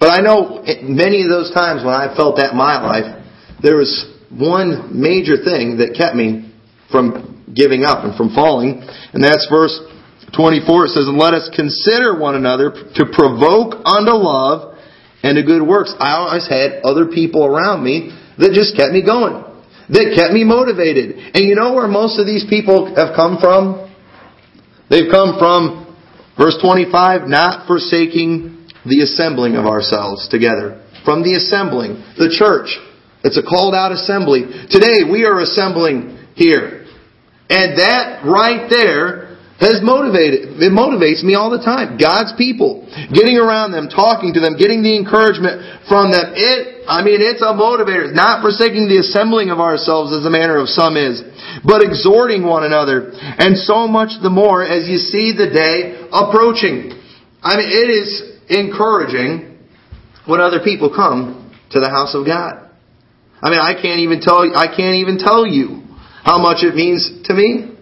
But 0.00 0.10
I 0.10 0.20
know 0.20 0.62
many 0.82 1.22
of 1.22 1.28
those 1.28 1.52
times 1.52 1.84
when 1.84 1.94
I 1.94 2.14
felt 2.16 2.36
that 2.36 2.52
in 2.52 2.56
my 2.56 2.82
life, 2.82 3.24
there 3.62 3.76
was 3.76 3.90
one 4.30 4.92
major 4.92 5.40
thing 5.40 5.78
that 5.78 5.96
kept 5.96 6.14
me 6.14 6.52
from 6.90 7.48
giving 7.54 7.84
up 7.84 8.04
and 8.04 8.14
from 8.16 8.34
falling, 8.34 8.84
and 9.12 9.24
that's 9.24 9.48
verse 9.48 9.72
24. 10.36 10.86
It 10.86 10.88
says, 10.92 11.08
And 11.08 11.16
let 11.16 11.32
us 11.32 11.48
consider 11.54 12.18
one 12.18 12.36
another 12.36 12.70
to 12.70 13.04
provoke 13.08 13.80
unto 13.88 14.12
love 14.12 14.76
and 15.22 15.36
to 15.36 15.42
good 15.42 15.64
works. 15.64 15.94
I 15.98 16.12
always 16.20 16.46
had 16.46 16.84
other 16.84 17.08
people 17.08 17.46
around 17.46 17.82
me 17.82 18.12
that 18.36 18.52
just 18.52 18.76
kept 18.76 18.92
me 18.92 19.00
going, 19.00 19.40
that 19.88 20.12
kept 20.12 20.36
me 20.36 20.44
motivated. 20.44 21.32
And 21.32 21.48
you 21.48 21.56
know 21.56 21.72
where 21.72 21.88
most 21.88 22.20
of 22.20 22.26
these 22.26 22.44
people 22.44 22.92
have 22.94 23.16
come 23.16 23.38
from? 23.40 23.85
They've 24.88 25.10
come 25.10 25.38
from, 25.38 25.96
verse 26.38 26.58
25, 26.62 27.28
not 27.28 27.66
forsaking 27.66 28.68
the 28.84 29.02
assembling 29.02 29.56
of 29.56 29.66
ourselves 29.66 30.28
together. 30.28 30.82
From 31.04 31.22
the 31.22 31.34
assembling, 31.34 32.02
the 32.18 32.30
church. 32.30 32.78
It's 33.24 33.38
a 33.38 33.42
called 33.42 33.74
out 33.74 33.90
assembly. 33.90 34.46
Today 34.70 35.02
we 35.10 35.24
are 35.24 35.40
assembling 35.40 36.18
here. 36.34 36.86
And 37.50 37.78
that 37.78 38.22
right 38.24 38.70
there 38.70 39.25
has 39.56 39.80
motivated, 39.80 40.60
it 40.60 40.72
motivates 40.72 41.24
me 41.24 41.32
all 41.32 41.48
the 41.48 41.64
time. 41.64 41.96
God's 41.96 42.36
people, 42.36 42.84
getting 43.08 43.40
around 43.40 43.72
them, 43.72 43.88
talking 43.88 44.36
to 44.36 44.40
them, 44.40 44.60
getting 44.60 44.84
the 44.84 44.92
encouragement 44.92 45.64
from 45.88 46.12
them. 46.12 46.36
It, 46.36 46.84
I 46.84 47.00
mean, 47.00 47.24
it's 47.24 47.40
a 47.40 47.56
motivator. 47.56 48.12
Not 48.12 48.44
forsaking 48.44 48.84
the 48.84 49.00
assembling 49.00 49.48
of 49.48 49.56
ourselves 49.56 50.12
as 50.12 50.20
the 50.20 50.30
manner 50.30 50.60
of 50.60 50.68
some 50.68 51.00
is, 51.00 51.24
but 51.64 51.80
exhorting 51.80 52.44
one 52.44 52.68
another. 52.68 53.16
And 53.16 53.56
so 53.56 53.88
much 53.88 54.20
the 54.20 54.28
more 54.28 54.60
as 54.60 54.88
you 54.88 55.00
see 55.00 55.32
the 55.32 55.48
day 55.48 56.04
approaching. 56.12 56.92
I 57.40 57.56
mean, 57.56 57.72
it 57.72 57.88
is 57.88 58.36
encouraging 58.52 59.56
when 60.28 60.40
other 60.40 60.60
people 60.60 60.92
come 60.92 61.48
to 61.72 61.80
the 61.80 61.88
house 61.88 62.14
of 62.14 62.26
God. 62.26 62.68
I 63.40 63.48
mean, 63.48 63.60
I 63.60 63.72
can't 63.72 64.00
even 64.00 64.20
tell 64.20 64.44
I 64.44 64.68
can't 64.68 64.96
even 64.96 65.16
tell 65.16 65.46
you 65.46 65.84
how 66.24 66.38
much 66.38 66.64
it 66.64 66.74
means 66.74 67.08
to 67.24 67.34
me. 67.34 67.75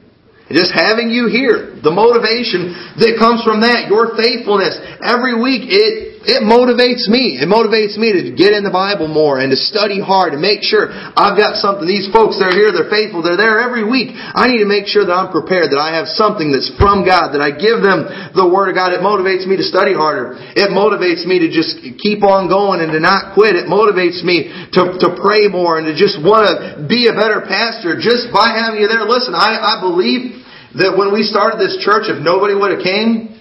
Just 0.55 0.71
having 0.71 1.11
you 1.11 1.27
here, 1.27 1.75
the 1.83 1.91
motivation 1.91 2.71
that 3.03 3.19
comes 3.19 3.43
from 3.43 3.67
that, 3.67 3.91
your 3.91 4.15
faithfulness, 4.15 4.79
every 5.03 5.35
week 5.35 5.67
it 5.67 6.15
it 6.25 6.41
motivates 6.41 7.05
me. 7.05 7.37
It 7.37 7.49
motivates 7.53 8.01
me 8.01 8.17
to 8.17 8.33
get 8.33 8.57
in 8.57 8.65
the 8.65 8.73
Bible 8.73 9.13
more 9.13 9.37
and 9.45 9.53
to 9.53 9.61
study 9.61 10.01
hard 10.01 10.33
and 10.33 10.41
make 10.41 10.65
sure 10.65 10.89
I've 10.89 11.37
got 11.37 11.61
something. 11.61 11.85
These 11.85 12.09
folks, 12.17 12.41
they're 12.41 12.57
here, 12.57 12.73
they're 12.73 12.89
faithful, 12.89 13.21
they're 13.21 13.37
there 13.37 13.61
every 13.61 13.85
week. 13.85 14.17
I 14.17 14.49
need 14.49 14.65
to 14.65 14.69
make 14.69 14.89
sure 14.89 15.05
that 15.05 15.13
I'm 15.13 15.29
prepared, 15.29 15.69
that 15.77 15.81
I 15.81 15.93
have 15.93 16.09
something 16.09 16.49
that's 16.49 16.73
from 16.81 17.05
God, 17.05 17.37
that 17.37 17.45
I 17.45 17.53
give 17.53 17.85
them 17.85 18.09
the 18.33 18.49
Word 18.49 18.73
of 18.73 18.75
God. 18.75 18.97
It 18.97 19.05
motivates 19.05 19.45
me 19.45 19.61
to 19.61 19.67
study 19.69 19.93
harder. 19.93 20.41
It 20.57 20.73
motivates 20.73 21.29
me 21.29 21.45
to 21.45 21.49
just 21.53 21.77
keep 22.01 22.25
on 22.25 22.49
going 22.49 22.81
and 22.81 22.89
to 22.97 23.01
not 23.05 23.37
quit. 23.37 23.53
It 23.53 23.69
motivates 23.69 24.25
me 24.25 24.49
to, 24.81 24.97
to 25.05 25.09
pray 25.21 25.53
more 25.53 25.77
and 25.77 25.85
to 25.85 25.93
just 25.93 26.17
want 26.17 26.49
to 26.49 26.89
be 26.89 27.13
a 27.13 27.15
better 27.15 27.45
pastor 27.45 28.01
just 28.01 28.33
by 28.33 28.57
having 28.57 28.81
you 28.81 28.89
there. 28.89 29.05
Listen, 29.05 29.37
I, 29.37 29.77
I 29.77 29.85
believe 29.85 30.44
that 30.77 30.99
when 30.99 31.15
we 31.15 31.23
started 31.23 31.63
this 31.63 31.79
church, 31.79 32.11
if 32.11 32.19
nobody 32.19 32.55
would 32.55 32.75
have 32.75 32.83
came, 32.83 33.39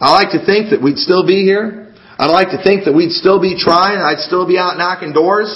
I 0.00 0.12
like 0.12 0.36
to 0.36 0.44
think 0.44 0.70
that 0.70 0.82
we'd 0.82 1.00
still 1.00 1.24
be 1.24 1.40
here. 1.40 1.94
I'd 2.18 2.30
like 2.30 2.52
to 2.52 2.60
think 2.60 2.84
that 2.84 2.92
we'd 2.92 3.16
still 3.16 3.40
be 3.40 3.56
trying, 3.56 3.98
I'd 3.98 4.22
still 4.22 4.46
be 4.46 4.60
out 4.60 4.76
knocking 4.76 5.12
doors, 5.12 5.50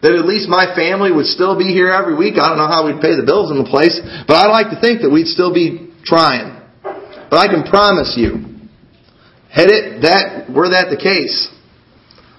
that 0.00 0.14
at 0.14 0.24
least 0.24 0.48
my 0.48 0.74
family 0.74 1.12
would 1.12 1.26
still 1.26 1.58
be 1.58 1.74
here 1.74 1.90
every 1.90 2.14
week. 2.14 2.38
I 2.38 2.48
don't 2.48 2.58
know 2.58 2.70
how 2.70 2.86
we'd 2.86 3.02
pay 3.02 3.18
the 3.18 3.26
bills 3.26 3.50
in 3.50 3.58
the 3.58 3.68
place, 3.68 3.98
but 4.26 4.38
I'd 4.38 4.50
like 4.50 4.70
to 4.70 4.78
think 4.80 5.02
that 5.02 5.10
we'd 5.10 5.28
still 5.28 5.52
be 5.52 5.92
trying. 6.06 6.58
But 6.82 7.38
I 7.38 7.46
can 7.50 7.66
promise 7.66 8.14
you, 8.16 8.52
had 9.50 9.68
it 9.68 10.02
that 10.02 10.48
were 10.48 10.70
that 10.72 10.88
the 10.88 10.96
case, 10.96 11.50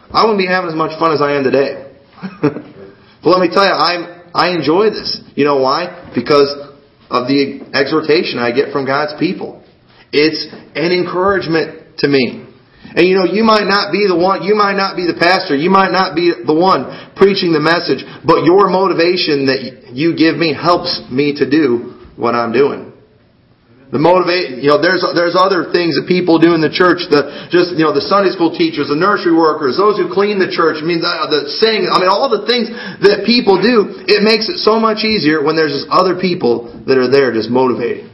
I 0.10 0.24
wouldn't 0.26 0.42
be 0.42 0.48
having 0.50 0.70
as 0.70 0.76
much 0.76 0.98
fun 0.98 1.14
as 1.14 1.22
I 1.22 1.38
am 1.38 1.44
today. 1.44 1.94
but 2.42 3.30
let 3.30 3.40
me 3.42 3.50
tell 3.54 3.66
you, 3.66 3.76
I'm 3.76 4.24
I 4.34 4.50
enjoy 4.58 4.90
this. 4.90 5.22
You 5.36 5.46
know 5.46 5.62
why? 5.62 6.12
Because 6.16 6.73
of 7.14 7.30
the 7.30 7.62
exhortation 7.78 8.42
I 8.42 8.50
get 8.50 8.74
from 8.74 8.90
God's 8.90 9.14
people. 9.22 9.62
It's 10.12 10.50
an 10.74 10.90
encouragement 10.90 11.98
to 12.02 12.08
me. 12.10 12.42
And 12.94 13.06
you 13.08 13.16
know, 13.16 13.26
you 13.26 13.44
might 13.44 13.66
not 13.66 13.94
be 13.94 14.06
the 14.06 14.18
one, 14.18 14.44
you 14.44 14.54
might 14.54 14.78
not 14.78 14.98
be 14.98 15.06
the 15.06 15.18
pastor, 15.18 15.56
you 15.56 15.70
might 15.70 15.90
not 15.90 16.14
be 16.14 16.34
the 16.34 16.54
one 16.54 17.14
preaching 17.16 17.54
the 17.54 17.62
message, 17.62 18.06
but 18.26 18.46
your 18.46 18.70
motivation 18.70 19.50
that 19.50 19.94
you 19.94 20.14
give 20.18 20.38
me 20.38 20.54
helps 20.54 21.02
me 21.10 21.34
to 21.38 21.50
do 21.50 22.06
what 22.18 22.36
I'm 22.36 22.54
doing. 22.54 22.93
The 23.94 24.02
motivate, 24.02 24.58
you 24.58 24.74
know, 24.74 24.82
there's, 24.82 25.06
there's 25.14 25.38
other 25.38 25.70
things 25.70 25.94
that 26.02 26.10
people 26.10 26.42
do 26.42 26.58
in 26.58 26.66
the 26.66 26.74
church, 26.74 27.06
the, 27.14 27.46
just, 27.54 27.78
you 27.78 27.86
know, 27.86 27.94
the 27.94 28.02
Sunday 28.02 28.34
school 28.34 28.50
teachers, 28.50 28.90
the 28.90 28.98
nursery 28.98 29.38
workers, 29.38 29.78
those 29.78 30.02
who 30.02 30.10
clean 30.10 30.42
the 30.42 30.50
church, 30.50 30.82
I 30.82 30.86
mean, 30.86 30.98
the, 30.98 31.14
the 31.30 31.42
sing, 31.62 31.86
I 31.86 32.02
mean, 32.02 32.10
all 32.10 32.26
the 32.26 32.42
things 32.50 32.74
that 33.06 33.22
people 33.22 33.62
do, 33.62 34.02
it 34.10 34.26
makes 34.26 34.50
it 34.50 34.58
so 34.66 34.82
much 34.82 35.06
easier 35.06 35.46
when 35.46 35.54
there's 35.54 35.78
just 35.78 35.94
other 35.94 36.18
people 36.18 36.74
that 36.90 36.98
are 36.98 37.06
there 37.06 37.30
just 37.38 37.54
motivating. 37.54 38.10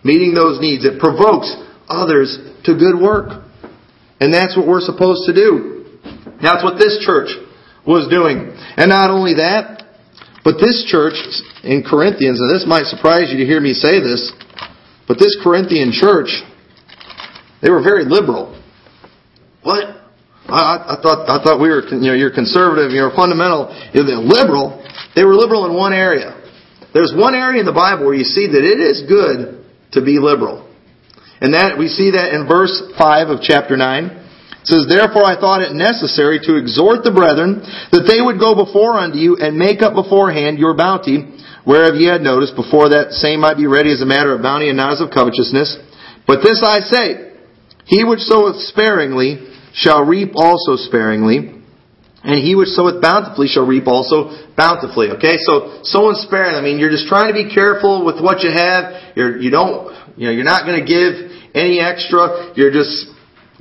Meeting 0.00 0.32
those 0.32 0.64
needs. 0.64 0.88
It 0.88 0.96
provokes 0.96 1.52
others 1.92 2.40
to 2.64 2.72
good 2.72 2.96
work. 2.96 3.44
And 4.24 4.32
that's 4.32 4.56
what 4.56 4.64
we're 4.64 4.80
supposed 4.80 5.28
to 5.28 5.36
do. 5.36 6.00
That's 6.40 6.64
what 6.64 6.80
this 6.80 7.04
church 7.04 7.36
was 7.84 8.08
doing. 8.08 8.56
And 8.80 8.88
not 8.88 9.12
only 9.12 9.36
that, 9.36 9.84
but 10.40 10.56
this 10.56 10.88
church 10.88 11.20
in 11.60 11.84
Corinthians, 11.84 12.40
and 12.40 12.48
this 12.48 12.64
might 12.64 12.88
surprise 12.88 13.28
you 13.28 13.36
to 13.36 13.44
hear 13.44 13.60
me 13.60 13.76
say 13.76 14.00
this, 14.00 14.32
but 15.08 15.18
this 15.18 15.36
Corinthian 15.42 15.90
church, 15.90 16.28
they 17.62 17.70
were 17.70 17.82
very 17.82 18.04
liberal. 18.04 18.54
What? 19.62 19.96
I, 20.46 20.96
I 20.96 21.02
thought 21.02 21.28
I 21.28 21.42
thought 21.42 21.60
we 21.60 21.68
were 21.68 21.82
you 21.88 22.12
know 22.12 22.14
you're 22.14 22.32
conservative, 22.32 22.92
you're 22.92 23.10
fundamental, 23.16 23.72
you're 23.92 24.04
liberal. 24.04 24.84
They 25.16 25.24
were 25.24 25.34
liberal 25.34 25.66
in 25.66 25.74
one 25.74 25.92
area. 25.92 26.36
There's 26.94 27.12
one 27.16 27.34
area 27.34 27.60
in 27.60 27.66
the 27.66 27.76
Bible 27.76 28.06
where 28.06 28.14
you 28.14 28.24
see 28.24 28.46
that 28.46 28.64
it 28.64 28.80
is 28.80 29.04
good 29.08 29.64
to 29.92 30.04
be 30.04 30.18
liberal. 30.18 30.64
And 31.40 31.54
that 31.54 31.78
we 31.78 31.88
see 31.88 32.12
that 32.12 32.34
in 32.34 32.48
verse 32.48 32.74
5 32.98 33.28
of 33.28 33.38
chapter 33.40 33.76
9. 33.76 34.04
It 34.04 34.66
says, 34.66 34.86
Therefore 34.88 35.24
I 35.24 35.38
thought 35.38 35.62
it 35.62 35.72
necessary 35.72 36.40
to 36.42 36.56
exhort 36.56 37.04
the 37.04 37.14
brethren 37.14 37.62
that 37.92 38.08
they 38.10 38.18
would 38.18 38.40
go 38.40 38.58
before 38.58 38.98
unto 38.98 39.16
you 39.16 39.36
and 39.38 39.56
make 39.56 39.82
up 39.82 39.94
beforehand 39.94 40.58
your 40.58 40.74
bounty 40.74 41.37
whereof 41.68 42.00
ye 42.00 42.08
had 42.08 42.24
noticed 42.24 42.56
before 42.56 42.96
that 42.96 43.12
same 43.12 43.44
might 43.44 43.60
be 43.60 43.68
ready 43.68 43.92
as 43.92 44.00
a 44.00 44.08
matter 44.08 44.32
of 44.32 44.40
bounty 44.40 44.72
and 44.72 44.80
not 44.80 44.96
as 44.96 45.04
of 45.04 45.12
covetousness. 45.12 45.76
But 46.24 46.40
this 46.40 46.64
I 46.64 46.80
say, 46.80 47.36
he 47.84 48.08
which 48.08 48.24
soweth 48.24 48.56
sparingly 48.72 49.44
shall 49.76 50.08
reap 50.08 50.32
also 50.32 50.80
sparingly, 50.80 51.60
and 52.24 52.36
he 52.40 52.56
which 52.56 52.72
soweth 52.72 53.04
bountifully 53.04 53.52
shall 53.52 53.68
reap 53.68 53.86
also 53.86 54.32
bountifully. 54.56 55.12
Okay, 55.20 55.36
so 55.36 55.84
sowing 55.84 56.16
sparingly. 56.24 56.56
I 56.56 56.64
mean, 56.64 56.80
you're 56.80 56.90
just 56.90 57.06
trying 57.06 57.28
to 57.28 57.36
be 57.36 57.52
careful 57.52 58.00
with 58.00 58.16
what 58.16 58.40
you 58.40 58.48
have. 58.48 59.12
You're 59.14 59.36
you 59.36 59.52
don't 59.52 59.92
you 60.16 60.26
know 60.26 60.32
you're 60.32 60.48
not 60.48 60.64
going 60.64 60.80
to 60.80 60.88
give 60.88 61.52
any 61.52 61.84
extra. 61.84 62.56
You're 62.56 62.72
just 62.72 63.12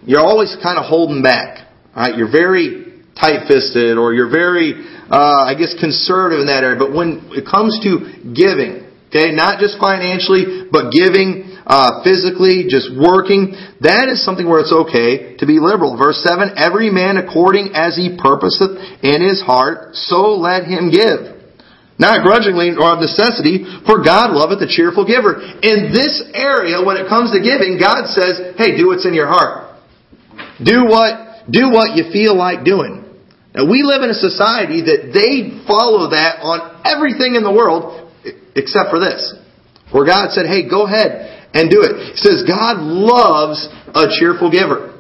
you're 0.08 0.24
always 0.24 0.56
kind 0.64 0.80
of 0.80 0.88
holding 0.88 1.22
back. 1.22 1.68
Right, 1.92 2.16
you're 2.16 2.32
very 2.32 3.04
tight-fisted, 3.20 3.98
or 3.98 4.14
you're 4.14 4.30
very 4.30 4.86
uh, 5.10 5.48
I 5.48 5.56
guess, 5.56 5.76
conservative 5.80 6.44
in 6.44 6.48
that 6.48 6.64
area. 6.64 6.80
But 6.80 6.92
when 6.92 7.32
it 7.32 7.48
comes 7.48 7.80
to 7.84 8.34
giving, 8.36 8.88
okay, 9.08 9.32
not 9.32 9.60
just 9.60 9.80
financially, 9.80 10.68
but 10.72 10.92
giving 10.92 11.58
uh, 11.68 12.04
physically, 12.04 12.68
just 12.68 12.92
working, 12.96 13.56
that 13.84 14.08
is 14.08 14.24
something 14.24 14.48
where 14.48 14.64
it's 14.64 14.72
okay 14.72 15.36
to 15.40 15.46
be 15.46 15.60
liberal. 15.60 16.00
Verse 16.00 16.24
7, 16.24 16.56
every 16.56 16.88
man 16.92 17.20
according 17.20 17.76
as 17.76 17.96
he 17.96 18.16
purposeth 18.16 18.80
in 19.04 19.20
his 19.20 19.44
heart, 19.44 19.96
so 19.96 20.36
let 20.40 20.64
him 20.64 20.92
give. 20.92 21.36
Not 22.00 22.22
grudgingly 22.24 22.72
or 22.78 22.94
of 22.94 23.02
necessity, 23.02 23.66
for 23.84 24.06
God 24.06 24.32
loveth 24.32 24.62
a 24.62 24.70
cheerful 24.70 25.04
giver. 25.04 25.42
In 25.66 25.90
this 25.90 26.24
area, 26.32 26.80
when 26.80 26.96
it 26.96 27.10
comes 27.10 27.34
to 27.34 27.42
giving, 27.42 27.82
God 27.82 28.06
says, 28.14 28.54
hey, 28.56 28.78
do 28.78 28.94
what's 28.94 29.06
in 29.06 29.18
your 29.18 29.28
heart. 29.28 29.76
Do 30.62 30.86
what, 30.86 31.50
do 31.50 31.74
what 31.74 31.98
you 31.98 32.12
feel 32.14 32.38
like 32.38 32.64
doing. 32.64 33.07
Now 33.56 33.70
we 33.70 33.84
live 33.84 34.04
in 34.04 34.10
a 34.10 34.18
society 34.18 34.82
that 34.90 35.14
they 35.14 35.64
follow 35.66 36.12
that 36.12 36.42
on 36.44 36.82
everything 36.86 37.36
in 37.36 37.44
the 37.44 37.52
world 37.52 38.12
except 38.56 38.90
for 38.90 39.00
this. 39.00 39.34
Where 39.92 40.06
God 40.06 40.32
said, 40.32 40.46
hey, 40.46 40.68
go 40.68 40.86
ahead 40.86 41.50
and 41.56 41.72
do 41.72 41.82
it. 41.82 42.14
He 42.14 42.20
says 42.20 42.44
God 42.44 42.84
loves 42.84 43.68
a 43.96 44.12
cheerful 44.20 44.52
giver. 44.52 44.94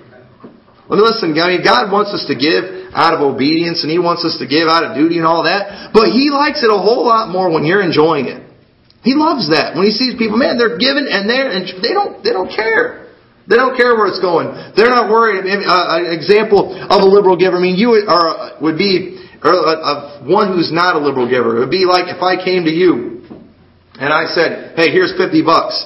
Let 0.87 0.95
me 0.95 1.03
listen, 1.03 1.35
I 1.35 1.59
mean, 1.59 1.67
God 1.67 1.91
wants 1.91 2.15
us 2.15 2.23
to 2.31 2.35
give 2.39 2.95
out 2.95 3.11
of 3.11 3.19
obedience 3.19 3.83
and 3.83 3.91
He 3.91 3.99
wants 3.99 4.23
us 4.23 4.39
to 4.39 4.47
give 4.47 4.71
out 4.71 4.87
of 4.87 4.95
duty 4.95 5.19
and 5.19 5.27
all 5.27 5.43
that, 5.43 5.91
but 5.91 6.15
He 6.15 6.31
likes 6.31 6.63
it 6.63 6.71
a 6.71 6.79
whole 6.79 7.03
lot 7.03 7.27
more 7.27 7.51
when 7.51 7.67
you're 7.67 7.83
enjoying 7.83 8.31
it. 8.31 8.39
He 9.03 9.11
loves 9.13 9.51
that. 9.51 9.75
When 9.75 9.83
He 9.83 9.91
sees 9.91 10.15
people, 10.15 10.39
man, 10.39 10.55
they're 10.55 10.79
giving 10.79 11.03
and 11.03 11.27
they're, 11.27 11.51
and 11.51 11.67
they 11.83 11.91
don't, 11.91 12.23
they 12.23 12.31
don't 12.31 12.47
care. 12.47 13.06
They 13.47 13.55
don't 13.55 13.77
care 13.77 13.95
where 13.95 14.07
it's 14.07 14.19
going. 14.19 14.51
They're 14.75 14.91
not 14.91 15.09
worried. 15.09 15.47
Uh, 15.47 16.03
an 16.03 16.11
example 16.11 16.75
of 16.75 16.99
a 17.01 17.07
liberal 17.07 17.37
giver. 17.39 17.55
I 17.55 17.61
mean, 17.61 17.75
you 17.75 17.95
are, 17.95 18.59
would 18.59 18.77
be 18.77 19.23
or, 19.43 19.53
uh, 19.53 20.23
one 20.25 20.51
who's 20.51 20.71
not 20.71 20.95
a 20.95 20.99
liberal 20.99 21.29
giver. 21.29 21.57
It 21.57 21.59
would 21.59 21.71
be 21.71 21.85
like 21.85 22.09
if 22.09 22.21
I 22.21 22.35
came 22.43 22.65
to 22.65 22.71
you 22.71 23.23
and 23.99 24.11
I 24.11 24.25
said, 24.25 24.73
"Hey, 24.75 24.91
here's 24.91 25.15
fifty 25.15 25.41
bucks," 25.41 25.85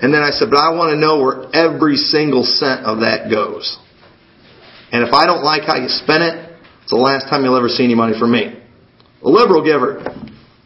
and 0.00 0.12
then 0.12 0.22
I 0.22 0.30
said, 0.30 0.50
"But 0.50 0.58
I 0.58 0.74
want 0.74 0.90
to 0.90 0.98
know 0.98 1.20
where 1.20 1.46
every 1.54 1.96
single 1.96 2.44
cent 2.44 2.84
of 2.84 3.00
that 3.00 3.30
goes." 3.30 3.78
And 4.92 5.02
if 5.02 5.12
I 5.14 5.26
don't 5.26 5.42
like 5.42 5.62
how 5.62 5.76
you 5.76 5.88
spent 5.88 6.22
it, 6.22 6.52
it's 6.82 6.90
the 6.90 6.96
last 6.96 7.28
time 7.28 7.42
you'll 7.42 7.56
ever 7.56 7.68
see 7.68 7.84
any 7.84 7.94
money 7.94 8.18
from 8.18 8.32
me. 8.32 8.54
A 9.22 9.28
liberal 9.28 9.64
giver, 9.64 10.04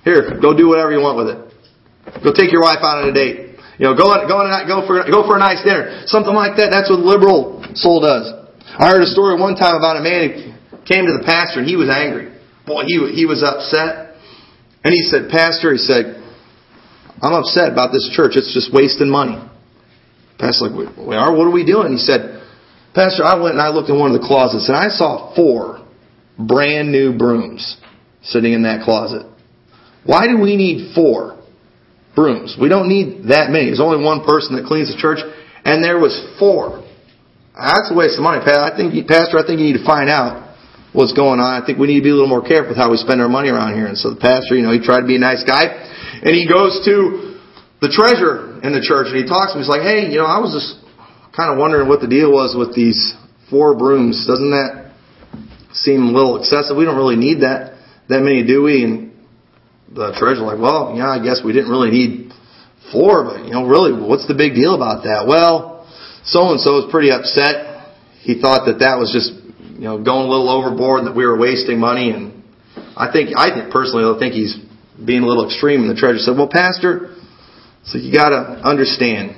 here, 0.04 0.38
go 0.40 0.52
do 0.56 0.68
whatever 0.68 0.92
you 0.92 1.00
want 1.00 1.16
with 1.16 1.28
it. 1.28 2.22
Go 2.24 2.32
take 2.32 2.52
your 2.52 2.62
wife 2.62 2.80
out 2.82 3.02
on 3.02 3.08
a 3.08 3.12
date. 3.12 3.49
You 3.80 3.88
know, 3.88 3.96
go 3.96 4.12
on, 4.12 4.28
go 4.28 4.36
on, 4.36 4.52
go 4.68 4.84
for 4.84 5.00
go 5.08 5.24
for 5.24 5.40
a 5.40 5.42
nice 5.42 5.64
dinner, 5.64 6.04
something 6.04 6.36
like 6.36 6.60
that. 6.60 6.68
That's 6.68 6.92
what 6.92 7.00
liberal 7.00 7.64
soul 7.72 8.04
does. 8.04 8.28
I 8.76 8.92
heard 8.92 9.00
a 9.00 9.08
story 9.08 9.40
one 9.40 9.56
time 9.56 9.80
about 9.80 9.96
a 9.96 10.04
man 10.04 10.52
who 10.68 10.76
came 10.84 11.08
to 11.08 11.16
the 11.16 11.24
pastor 11.24 11.64
and 11.64 11.66
he 11.66 11.80
was 11.80 11.88
angry. 11.88 12.28
Boy, 12.68 12.84
he 12.84 13.00
he 13.16 13.24
was 13.24 13.40
upset, 13.40 14.20
and 14.84 14.92
he 14.92 15.00
said, 15.00 15.32
"Pastor," 15.32 15.72
he 15.72 15.80
said, 15.80 16.20
"I'm 17.24 17.32
upset 17.32 17.72
about 17.72 17.88
this 17.88 18.04
church. 18.12 18.36
It's 18.36 18.52
just 18.52 18.68
wasting 18.68 19.08
money." 19.08 19.40
Pastor, 20.36 20.68
like, 20.68 20.92
we 21.00 21.16
are. 21.16 21.32
What 21.32 21.48
are 21.48 21.56
we 21.56 21.64
doing? 21.64 21.96
He 21.96 22.04
said, 22.04 22.44
"Pastor, 22.92 23.24
I 23.24 23.40
went 23.40 23.56
and 23.56 23.64
I 23.64 23.72
looked 23.72 23.88
in 23.88 23.96
one 23.96 24.12
of 24.12 24.20
the 24.20 24.28
closets 24.28 24.68
and 24.68 24.76
I 24.76 24.92
saw 24.92 25.32
four 25.32 25.80
brand 26.36 26.92
new 26.92 27.16
brooms 27.16 27.80
sitting 28.20 28.52
in 28.52 28.68
that 28.68 28.84
closet. 28.84 29.24
Why 30.04 30.28
do 30.28 30.36
we 30.36 30.60
need 30.60 30.92
four?" 30.92 31.39
Brooms. 32.14 32.56
We 32.60 32.68
don't 32.68 32.88
need 32.88 33.28
that 33.28 33.50
many. 33.50 33.66
There's 33.66 33.80
only 33.80 34.02
one 34.02 34.24
person 34.24 34.56
that 34.56 34.66
cleans 34.66 34.90
the 34.90 34.98
church, 34.98 35.20
and 35.64 35.82
there 35.84 35.98
was 35.98 36.14
four. 36.38 36.82
That's 37.54 37.90
a 37.90 37.94
waste 37.94 38.16
of 38.16 38.24
money, 38.24 38.40
Pat. 38.42 38.56
I 38.56 38.76
think, 38.76 38.94
Pastor. 39.06 39.38
I 39.38 39.44
think 39.46 39.60
you 39.60 39.72
need 39.72 39.78
to 39.78 39.86
find 39.86 40.08
out 40.08 40.50
what's 40.92 41.12
going 41.12 41.38
on. 41.38 41.50
I 41.50 41.64
think 41.64 41.78
we 41.78 41.86
need 41.86 42.00
to 42.02 42.06
be 42.06 42.10
a 42.10 42.18
little 42.18 42.30
more 42.30 42.42
careful 42.42 42.74
with 42.74 42.80
how 42.80 42.90
we 42.90 42.96
spend 42.98 43.20
our 43.20 43.28
money 43.28 43.48
around 43.48 43.74
here. 43.74 43.86
And 43.86 43.98
so 43.98 44.10
the 44.10 44.20
pastor, 44.20 44.56
you 44.56 44.62
know, 44.62 44.72
he 44.72 44.82
tried 44.82 45.02
to 45.02 45.10
be 45.10 45.16
a 45.16 45.22
nice 45.22 45.44
guy, 45.44 45.70
and 45.70 46.32
he 46.34 46.48
goes 46.48 46.82
to 46.86 47.38
the 47.80 47.88
treasurer 47.88 48.60
in 48.62 48.72
the 48.72 48.82
church, 48.82 49.08
and 49.12 49.16
he 49.16 49.26
talks 49.26 49.52
to 49.52 49.58
him. 49.58 49.62
He's 49.62 49.70
like, 49.70 49.82
"Hey, 49.82 50.10
you 50.10 50.18
know, 50.18 50.26
I 50.26 50.38
was 50.38 50.52
just 50.52 50.82
kind 51.36 51.52
of 51.52 51.58
wondering 51.58 51.88
what 51.88 52.00
the 52.00 52.10
deal 52.10 52.32
was 52.32 52.56
with 52.56 52.74
these 52.74 53.14
four 53.48 53.76
brooms. 53.76 54.26
Doesn't 54.26 54.50
that 54.50 54.92
seem 55.72 56.08
a 56.08 56.12
little 56.12 56.38
excessive? 56.40 56.76
We 56.76 56.84
don't 56.84 56.96
really 56.96 57.16
need 57.16 57.40
that 57.42 57.78
that 58.08 58.20
many, 58.20 58.42
do 58.42 58.62
we?" 58.62 58.84
And 58.84 59.09
the 59.92 60.14
treasurer 60.18 60.46
like, 60.46 60.62
well, 60.62 60.94
yeah, 60.96 61.10
I 61.10 61.22
guess 61.22 61.42
we 61.44 61.52
didn't 61.52 61.70
really 61.70 61.90
need 61.90 62.32
four, 62.92 63.24
but 63.24 63.44
you 63.44 63.52
know, 63.52 63.66
really, 63.66 63.92
what's 63.92 64.26
the 64.26 64.34
big 64.34 64.54
deal 64.54 64.74
about 64.74 65.02
that? 65.04 65.26
Well, 65.26 65.86
so 66.24 66.50
and 66.50 66.60
so 66.60 66.86
is 66.86 66.90
pretty 66.90 67.10
upset. 67.10 67.90
He 68.22 68.40
thought 68.40 68.66
that 68.66 68.80
that 68.80 68.98
was 68.98 69.10
just 69.10 69.34
you 69.74 69.86
know 69.86 69.98
going 69.98 70.26
a 70.26 70.30
little 70.30 70.48
overboard, 70.48 71.06
that 71.06 71.16
we 71.16 71.26
were 71.26 71.38
wasting 71.38 71.78
money, 71.78 72.10
and 72.10 72.44
I 72.96 73.10
think 73.10 73.34
I 73.36 73.50
think 73.50 73.72
personally 73.72 74.06
I 74.06 74.18
think 74.18 74.34
he's 74.34 74.56
being 75.04 75.22
a 75.22 75.26
little 75.26 75.46
extreme. 75.46 75.82
And 75.82 75.90
the 75.90 75.98
treasurer 75.98 76.20
said, 76.20 76.36
well, 76.36 76.48
pastor, 76.48 77.16
so 77.84 77.98
you 77.98 78.12
got 78.12 78.30
to 78.30 78.60
understand. 78.62 79.36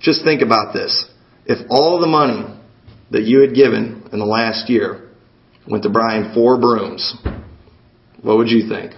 Just 0.00 0.24
think 0.24 0.42
about 0.42 0.72
this. 0.72 1.10
If 1.44 1.66
all 1.70 2.00
the 2.00 2.06
money 2.06 2.46
that 3.10 3.22
you 3.22 3.40
had 3.40 3.54
given 3.54 4.08
in 4.12 4.18
the 4.18 4.24
last 4.24 4.70
year 4.70 5.10
went 5.66 5.82
to 5.82 5.90
buying 5.90 6.32
four 6.34 6.58
brooms, 6.58 7.16
what 8.22 8.38
would 8.38 8.48
you 8.48 8.68
think? 8.68 8.94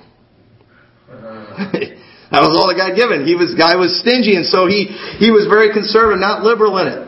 that 2.33 2.43
was 2.43 2.53
all 2.55 2.69
that 2.69 2.77
got 2.77 2.99
given. 2.99 3.27
He 3.27 3.35
was 3.35 3.55
guy 3.55 3.77
was 3.77 4.01
stingy, 4.01 4.35
and 4.35 4.47
so 4.47 4.67
he 4.67 4.91
he 5.23 5.31
was 5.31 5.47
very 5.47 5.71
conservative, 5.71 6.19
not 6.19 6.43
liberal 6.43 6.79
in 6.83 6.87
it. 6.89 7.03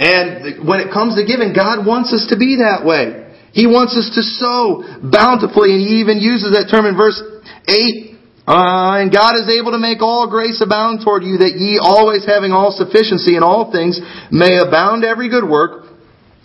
And 0.00 0.64
when 0.64 0.80
it 0.80 0.88
comes 0.88 1.20
to 1.20 1.28
giving, 1.28 1.52
God 1.52 1.84
wants 1.84 2.16
us 2.16 2.32
to 2.32 2.36
be 2.40 2.64
that 2.64 2.88
way. 2.88 3.20
He 3.52 3.68
wants 3.68 3.92
us 3.98 4.08
to 4.16 4.22
sow 4.24 4.80
bountifully, 5.04 5.76
and 5.76 5.80
He 5.84 6.00
even 6.00 6.24
uses 6.24 6.56
that 6.56 6.72
term 6.72 6.86
in 6.86 6.96
verse 6.96 7.20
8. 7.68 8.16
Uh, 8.48 9.04
and 9.04 9.12
God 9.12 9.36
is 9.36 9.46
able 9.52 9.76
to 9.76 9.78
make 9.78 10.00
all 10.00 10.26
grace 10.30 10.64
abound 10.64 11.04
toward 11.04 11.22
you, 11.22 11.38
that 11.44 11.54
ye 11.60 11.78
always 11.78 12.24
having 12.24 12.50
all 12.50 12.72
sufficiency 12.72 13.36
in 13.36 13.44
all 13.44 13.70
things 13.70 14.00
may 14.32 14.58
abound 14.58 15.04
every 15.04 15.28
good 15.28 15.44
work. 15.44 15.89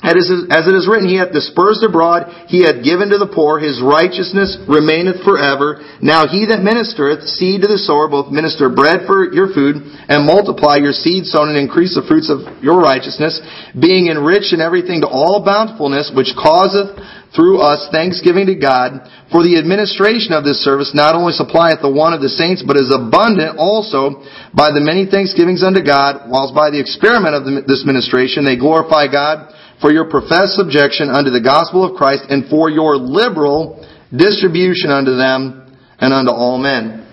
As 0.06 0.70
it 0.70 0.78
is 0.78 0.86
written, 0.86 1.10
He 1.10 1.18
hath 1.18 1.34
dispersed 1.34 1.82
abroad, 1.82 2.30
He 2.46 2.62
hath 2.62 2.86
given 2.86 3.10
to 3.10 3.18
the 3.18 3.26
poor, 3.26 3.58
His 3.58 3.82
righteousness 3.82 4.54
remaineth 4.70 5.26
forever. 5.26 5.82
Now 5.98 6.30
He 6.30 6.46
that 6.46 6.62
ministereth 6.62 7.26
seed 7.26 7.66
to 7.66 7.68
the 7.68 7.82
sower, 7.82 8.06
both 8.06 8.30
minister 8.30 8.70
bread 8.70 9.10
for 9.10 9.26
your 9.34 9.50
food, 9.50 9.82
and 9.82 10.30
multiply 10.30 10.78
your 10.78 10.94
seed 10.94 11.26
sown 11.26 11.50
and 11.50 11.58
increase 11.58 11.98
the 11.98 12.06
fruits 12.06 12.30
of 12.30 12.46
your 12.62 12.78
righteousness, 12.78 13.42
being 13.74 14.06
enriched 14.14 14.54
in 14.54 14.62
everything 14.62 15.02
to 15.02 15.10
all 15.10 15.42
bountifulness, 15.42 16.14
which 16.14 16.38
causeth 16.38 16.94
through 17.34 17.60
us 17.60 17.90
thanksgiving 17.90 18.46
to 18.46 18.56
God. 18.56 19.10
For 19.34 19.42
the 19.42 19.58
administration 19.58 20.38
of 20.38 20.46
this 20.46 20.62
service 20.62 20.94
not 20.94 21.18
only 21.18 21.34
supplieth 21.34 21.82
the 21.82 21.90
want 21.92 22.14
of 22.14 22.22
the 22.22 22.30
saints, 22.30 22.62
but 22.62 22.78
is 22.78 22.94
abundant 22.94 23.58
also 23.58 24.22
by 24.54 24.70
the 24.70 24.86
many 24.86 25.10
thanksgivings 25.10 25.66
unto 25.66 25.82
God, 25.82 26.30
whilst 26.30 26.54
by 26.54 26.70
the 26.70 26.80
experiment 26.80 27.34
of 27.34 27.44
this 27.66 27.84
ministration 27.84 28.46
they 28.46 28.56
glorify 28.56 29.10
God 29.10 29.50
for 29.82 29.92
your 29.92 30.10
professed 30.10 30.56
subjection 30.56 31.10
unto 31.10 31.30
the 31.30 31.42
gospel 31.42 31.84
of 31.84 31.96
Christ 31.98 32.26
and 32.30 32.50
for 32.50 32.70
your 32.70 32.96
liberal 32.96 33.86
distribution 34.16 34.90
unto 34.90 35.16
them 35.16 35.76
and 36.00 36.14
unto 36.14 36.32
all 36.32 36.58
men. 36.58 37.04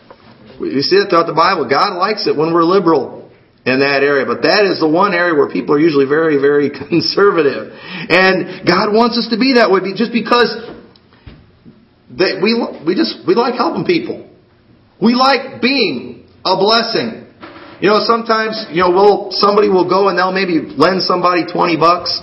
You 0.61 0.83
see 0.83 0.96
it 0.96 1.11
throughout 1.11 1.27
the 1.27 1.35
Bible. 1.35 1.66
God 1.68 1.98
likes 1.98 2.27
it 2.27 2.37
when 2.37 2.55
we're 2.55 2.62
liberal 2.62 3.31
in 3.66 3.79
that 3.79 4.03
area, 4.03 4.27
but 4.27 4.42
that 4.42 4.66
is 4.66 4.83
the 4.83 4.90
one 4.90 5.14
area 5.14 5.35
where 5.35 5.51
people 5.51 5.75
are 5.75 5.83
usually 5.83 6.07
very, 6.07 6.38
very 6.38 6.70
conservative. 6.90 7.75
And 8.11 8.66
God 8.66 8.94
wants 8.94 9.18
us 9.18 9.31
to 9.31 9.38
be 9.38 9.59
that 9.59 9.70
way 9.70 9.83
just 9.94 10.12
because 10.12 10.51
they, 12.11 12.38
we, 12.42 12.59
we 12.87 12.94
just, 12.94 13.27
we 13.27 13.35
like 13.35 13.55
helping 13.55 13.87
people. 13.87 14.29
We 15.01 15.14
like 15.14 15.62
being 15.62 16.27
a 16.44 16.55
blessing. 16.59 17.27
You 17.83 17.90
know, 17.90 17.98
sometimes, 18.07 18.66
you 18.70 18.87
know, 18.87 18.94
we'll, 18.94 19.35
somebody 19.35 19.66
will 19.66 19.88
go 19.88 20.07
and 20.07 20.14
they'll 20.14 20.35
maybe 20.35 20.62
lend 20.62 21.03
somebody 21.03 21.42
20 21.51 21.79
bucks 21.79 22.22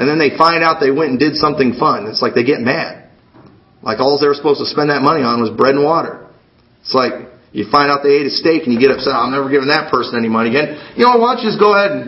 and 0.00 0.08
then 0.08 0.16
they 0.16 0.32
find 0.32 0.64
out 0.64 0.80
they 0.80 0.90
went 0.90 1.12
and 1.12 1.20
did 1.20 1.36
something 1.36 1.76
fun. 1.76 2.08
It's 2.08 2.24
like 2.24 2.32
they 2.32 2.42
get 2.42 2.64
mad. 2.64 3.12
Like 3.84 4.00
all 4.00 4.16
they 4.16 4.32
were 4.32 4.34
supposed 4.34 4.64
to 4.64 4.68
spend 4.68 4.88
that 4.88 5.04
money 5.04 5.20
on 5.20 5.44
was 5.44 5.52
bread 5.52 5.76
and 5.76 5.84
water. 5.84 6.24
It's 6.80 6.96
like 6.96 7.28
you 7.52 7.68
find 7.68 7.92
out 7.92 8.00
they 8.00 8.16
ate 8.16 8.24
a 8.24 8.32
steak 8.32 8.64
and 8.64 8.72
you 8.72 8.80
get 8.80 8.88
upset, 8.88 9.12
I'm 9.12 9.28
never 9.28 9.52
giving 9.52 9.68
that 9.68 9.92
person 9.92 10.16
any 10.16 10.32
money 10.32 10.48
again. 10.48 10.96
You 10.96 11.04
know, 11.04 11.20
why 11.20 11.36
don't 11.36 11.44
you 11.44 11.52
just 11.52 11.60
go 11.60 11.76
ahead 11.76 11.92
and 11.92 12.04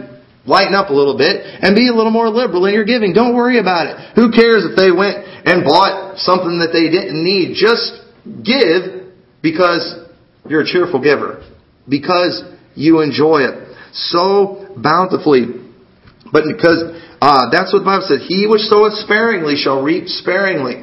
lighten 0.49 0.73
up 0.73 0.89
a 0.89 0.97
little 0.97 1.21
bit 1.21 1.45
and 1.45 1.77
be 1.77 1.93
a 1.93 1.95
little 1.95 2.11
more 2.11 2.33
liberal 2.33 2.65
in 2.65 2.73
your 2.73 2.89
giving. 2.89 3.13
Don't 3.13 3.37
worry 3.37 3.61
about 3.61 3.93
it. 3.93 4.17
Who 4.17 4.33
cares 4.33 4.65
if 4.65 4.73
they 4.73 4.89
went 4.89 5.21
and 5.45 5.61
bought 5.69 6.17
something 6.17 6.65
that 6.65 6.73
they 6.73 6.89
didn't 6.89 7.21
need? 7.21 7.61
Just 7.61 8.01
give 8.25 9.13
because 9.45 10.01
you're 10.49 10.63
a 10.63 10.67
cheerful 10.67 10.97
giver. 10.97 11.45
Because 11.85 12.41
you 12.75 13.05
enjoy 13.05 13.45
it 13.45 13.77
so 13.93 14.73
bountifully. 14.81 15.61
But 16.33 16.45
because 16.49 16.97
uh, 17.23 17.55
that's 17.55 17.71
what 17.71 17.87
the 17.87 17.87
Bible 17.87 18.03
says. 18.03 18.27
He 18.27 18.51
which 18.51 18.67
soweth 18.67 18.99
sparingly 19.07 19.55
shall 19.55 19.79
reap 19.79 20.11
sparingly. 20.11 20.83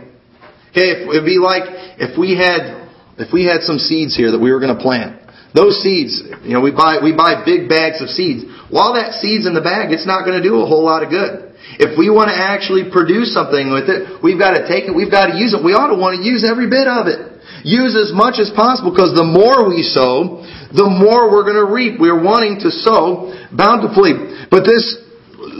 Okay, 0.72 1.04
it'd 1.04 1.28
be 1.28 1.36
like 1.36 1.68
if 2.00 2.16
we 2.16 2.40
had 2.40 2.88
if 3.20 3.36
we 3.36 3.44
had 3.44 3.68
some 3.68 3.76
seeds 3.76 4.16
here 4.16 4.32
that 4.32 4.40
we 4.40 4.56
were 4.56 4.64
going 4.64 4.72
to 4.72 4.80
plant. 4.80 5.20
Those 5.52 5.84
seeds, 5.84 6.24
you 6.48 6.56
know, 6.56 6.64
we 6.64 6.72
buy 6.72 7.04
we 7.04 7.12
buy 7.12 7.44
big 7.44 7.68
bags 7.68 8.00
of 8.00 8.08
seeds. 8.08 8.48
While 8.72 8.96
that 8.96 9.20
seed's 9.20 9.52
in 9.52 9.52
the 9.52 9.66
bag, 9.66 9.92
it's 9.92 10.08
not 10.08 10.24
going 10.24 10.40
to 10.40 10.46
do 10.46 10.64
a 10.64 10.66
whole 10.66 10.88
lot 10.88 11.04
of 11.04 11.12
good. 11.12 11.52
If 11.76 12.00
we 12.00 12.08
want 12.08 12.32
to 12.32 12.38
actually 12.40 12.88
produce 12.88 13.36
something 13.36 13.76
with 13.76 13.92
it, 13.92 14.24
we've 14.24 14.40
got 14.40 14.56
to 14.56 14.64
take 14.64 14.88
it, 14.88 14.96
we've 14.96 15.12
got 15.12 15.28
to 15.28 15.36
use 15.36 15.52
it. 15.52 15.60
We 15.60 15.76
ought 15.76 15.92
to 15.92 16.00
want 16.00 16.16
to 16.16 16.24
use 16.24 16.48
every 16.48 16.72
bit 16.72 16.88
of 16.88 17.12
it. 17.12 17.20
Use 17.68 18.00
as 18.00 18.16
much 18.16 18.40
as 18.40 18.48
possible 18.56 18.96
because 18.96 19.12
the 19.12 19.28
more 19.28 19.68
we 19.68 19.84
sow, 19.84 20.48
the 20.72 20.88
more 20.88 21.28
we're 21.28 21.44
going 21.44 21.60
to 21.60 21.68
reap. 21.68 22.00
We're 22.00 22.16
wanting 22.16 22.64
to 22.64 22.72
sow 22.72 23.36
bountifully. 23.52 24.48
But 24.48 24.64
this 24.64 25.09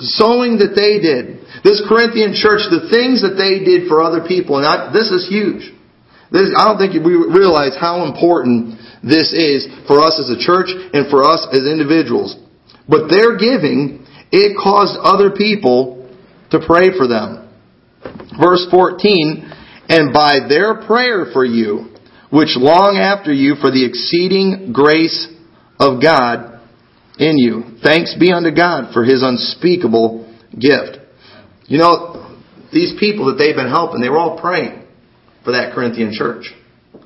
sowing 0.02 0.60
that 0.60 0.76
they 0.76 1.00
did, 1.00 1.44
this 1.64 1.84
Corinthian 1.88 2.34
church, 2.34 2.68
the 2.72 2.88
things 2.90 3.22
that 3.22 3.36
they 3.36 3.64
did 3.64 3.88
for 3.88 4.02
other 4.02 4.26
people, 4.26 4.58
and 4.58 4.66
I, 4.66 4.92
this 4.92 5.12
is 5.12 5.28
huge. 5.28 5.72
This, 6.32 6.54
I 6.56 6.70
don't 6.70 6.78
think 6.78 6.94
we 7.04 7.18
realize 7.18 7.74
how 7.80 8.06
important 8.06 8.78
this 9.02 9.34
is 9.34 9.66
for 9.88 10.00
us 10.04 10.22
as 10.22 10.30
a 10.30 10.38
church 10.38 10.70
and 10.70 11.10
for 11.10 11.26
us 11.26 11.48
as 11.52 11.66
individuals. 11.66 12.38
But 12.88 13.10
their 13.10 13.38
giving, 13.38 14.06
it 14.32 14.58
caused 14.58 14.98
other 15.02 15.32
people 15.32 16.10
to 16.52 16.60
pray 16.66 16.94
for 16.96 17.08
them. 17.08 17.50
Verse 18.40 18.66
14, 18.70 19.52
and 19.90 20.14
by 20.14 20.48
their 20.48 20.86
prayer 20.86 21.26
for 21.34 21.44
you, 21.44 21.96
which 22.32 22.56
long 22.56 22.98
after 22.98 23.34
you 23.34 23.56
for 23.56 23.72
the 23.72 23.86
exceeding 23.86 24.72
grace 24.72 25.28
of 25.80 26.02
God 26.02 26.59
in 27.20 27.38
you. 27.38 27.78
Thanks 27.84 28.16
be 28.20 28.32
unto 28.32 28.52
God 28.52 28.94
for 28.94 29.04
his 29.04 29.22
unspeakable 29.24 30.34
gift. 30.58 30.98
You 31.66 31.78
know, 31.78 32.38
these 32.72 32.94
people 33.00 33.28
that 33.28 33.36
they've 33.36 33.56
been 33.56 33.70
helping, 33.70 34.02
they 34.02 34.10
were 34.10 34.18
all 34.18 34.40
praying 34.40 34.88
for 35.44 35.52
that 35.52 35.74
Corinthian 35.74 36.12
church. 36.14 36.52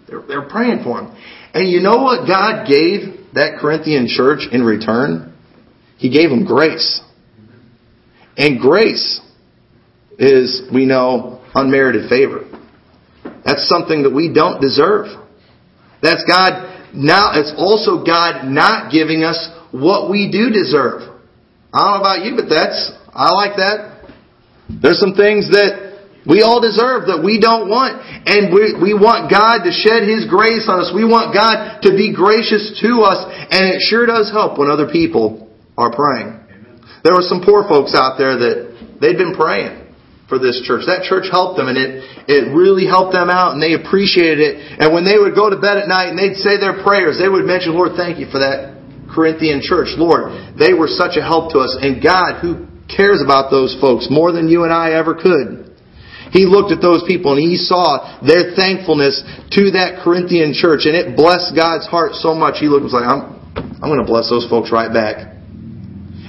They 0.07 0.15
were, 0.15 0.25
they 0.25 0.35
were 0.35 0.49
praying 0.49 0.83
for 0.83 1.01
them. 1.01 1.17
And 1.53 1.69
you 1.69 1.81
know 1.81 1.97
what 1.97 2.27
God 2.27 2.67
gave 2.67 3.33
that 3.33 3.57
Corinthian 3.59 4.07
church 4.07 4.47
in 4.51 4.63
return? 4.63 5.35
He 5.97 6.09
gave 6.09 6.29
them 6.29 6.45
grace. 6.45 7.01
And 8.37 8.59
grace 8.59 9.19
is, 10.17 10.63
we 10.73 10.85
know, 10.85 11.43
unmerited 11.53 12.09
favor. 12.09 12.49
That's 13.45 13.67
something 13.67 14.03
that 14.03 14.13
we 14.13 14.31
don't 14.33 14.61
deserve. 14.61 15.07
That's 16.01 16.23
God 16.27 16.73
now, 16.93 17.31
it's 17.33 17.51
also 17.57 18.05
God 18.05 18.45
not 18.45 18.91
giving 18.91 19.23
us 19.23 19.49
what 19.73 20.09
we 20.09 20.29
do 20.29 20.53
deserve. 20.53 21.01
I 21.73 21.81
don't 21.81 21.93
know 21.97 22.01
about 22.05 22.19
you, 22.21 22.37
but 22.37 22.47
that's, 22.47 22.93
I 23.09 23.33
like 23.33 23.57
that. 23.57 24.05
There's 24.69 25.01
some 25.01 25.17
things 25.17 25.49
that 25.49 25.97
we 26.29 26.45
all 26.45 26.61
deserve 26.61 27.09
that 27.11 27.19
we 27.25 27.41
don't 27.41 27.67
want. 27.67 27.99
And 28.29 28.53
we, 28.53 28.77
we 28.77 28.93
want 28.93 29.33
God 29.33 29.65
to 29.65 29.73
shed 29.73 30.05
His 30.05 30.29
grace 30.29 30.69
on 30.69 30.79
us. 30.79 30.93
We 30.93 31.03
want 31.03 31.33
God 31.33 31.81
to 31.83 31.91
be 31.97 32.13
gracious 32.13 32.79
to 32.85 33.01
us. 33.01 33.25
And 33.49 33.73
it 33.73 33.81
sure 33.81 34.05
does 34.05 34.29
help 34.29 34.61
when 34.61 34.69
other 34.69 34.87
people 34.87 35.49
are 35.75 35.91
praying. 35.91 36.39
There 37.01 37.17
were 37.17 37.25
some 37.25 37.41
poor 37.41 37.67
folks 37.67 37.97
out 37.97 38.15
there 38.21 38.37
that 38.39 39.01
they'd 39.01 39.19
been 39.19 39.35
praying 39.35 39.89
for 40.29 40.39
this 40.39 40.61
church. 40.63 40.87
That 40.87 41.03
church 41.03 41.27
helped 41.27 41.59
them 41.59 41.67
and 41.67 41.75
it, 41.75 42.05
it 42.31 42.55
really 42.55 42.87
helped 42.87 43.11
them 43.11 43.27
out 43.27 43.57
and 43.57 43.59
they 43.59 43.75
appreciated 43.75 44.39
it. 44.39 44.79
And 44.79 44.95
when 44.95 45.03
they 45.03 45.19
would 45.19 45.35
go 45.35 45.49
to 45.49 45.59
bed 45.59 45.75
at 45.75 45.91
night 45.91 46.15
and 46.15 46.17
they'd 46.17 46.39
say 46.39 46.55
their 46.55 46.79
prayers, 46.79 47.19
they 47.19 47.27
would 47.27 47.43
mention, 47.43 47.75
Lord, 47.75 47.99
thank 47.99 48.21
you 48.21 48.31
for 48.31 48.39
that 48.39 48.72
Corinthian 49.13 49.61
church. 49.61 49.93
Lord, 49.95 50.57
they 50.57 50.73
were 50.73 50.89
such 50.89 51.15
a 51.15 51.21
help 51.21 51.53
to 51.53 51.59
us, 51.59 51.77
and 51.79 52.01
God, 52.01 52.41
who 52.41 52.67
cares 52.89 53.21
about 53.23 53.49
those 53.49 53.77
folks 53.79 54.09
more 54.09 54.31
than 54.33 54.49
you 54.49 54.63
and 54.63 54.73
I 54.73 54.97
ever 54.97 55.15
could, 55.15 55.63
he 56.33 56.49
looked 56.49 56.73
at 56.73 56.81
those 56.81 57.05
people 57.05 57.37
and 57.37 57.41
he 57.41 57.61
saw 57.61 58.17
their 58.25 58.57
thankfulness 58.57 59.21
to 59.53 59.77
that 59.77 60.01
Corinthian 60.01 60.57
church, 60.57 60.89
and 60.89 60.97
it 60.97 61.13
blessed 61.13 61.53
God's 61.53 61.85
heart 61.85 62.17
so 62.17 62.33
much. 62.33 62.57
He 62.57 62.65
looked 62.65 62.89
and 62.89 62.89
was 62.89 62.97
like, 62.97 63.05
I'm, 63.05 63.37
I'm 63.77 63.89
going 63.93 64.01
to 64.01 64.09
bless 64.09 64.33
those 64.33 64.49
folks 64.49 64.73
right 64.73 64.89
back. 64.89 65.29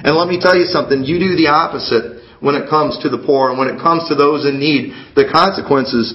And 0.05 0.13
let 0.13 0.29
me 0.29 0.37
tell 0.37 0.53
you 0.53 0.69
something, 0.69 1.09
you 1.09 1.17
do 1.17 1.33
the 1.33 1.49
opposite 1.49 2.21
when 2.45 2.53
it 2.53 2.69
comes 2.69 3.01
to 3.01 3.09
the 3.09 3.17
poor 3.25 3.49
and 3.49 3.57
when 3.57 3.73
it 3.73 3.81
comes 3.81 4.05
to 4.13 4.15
those 4.15 4.45
in 4.45 4.61
need. 4.61 4.93
The 5.17 5.25
consequences 5.33 6.13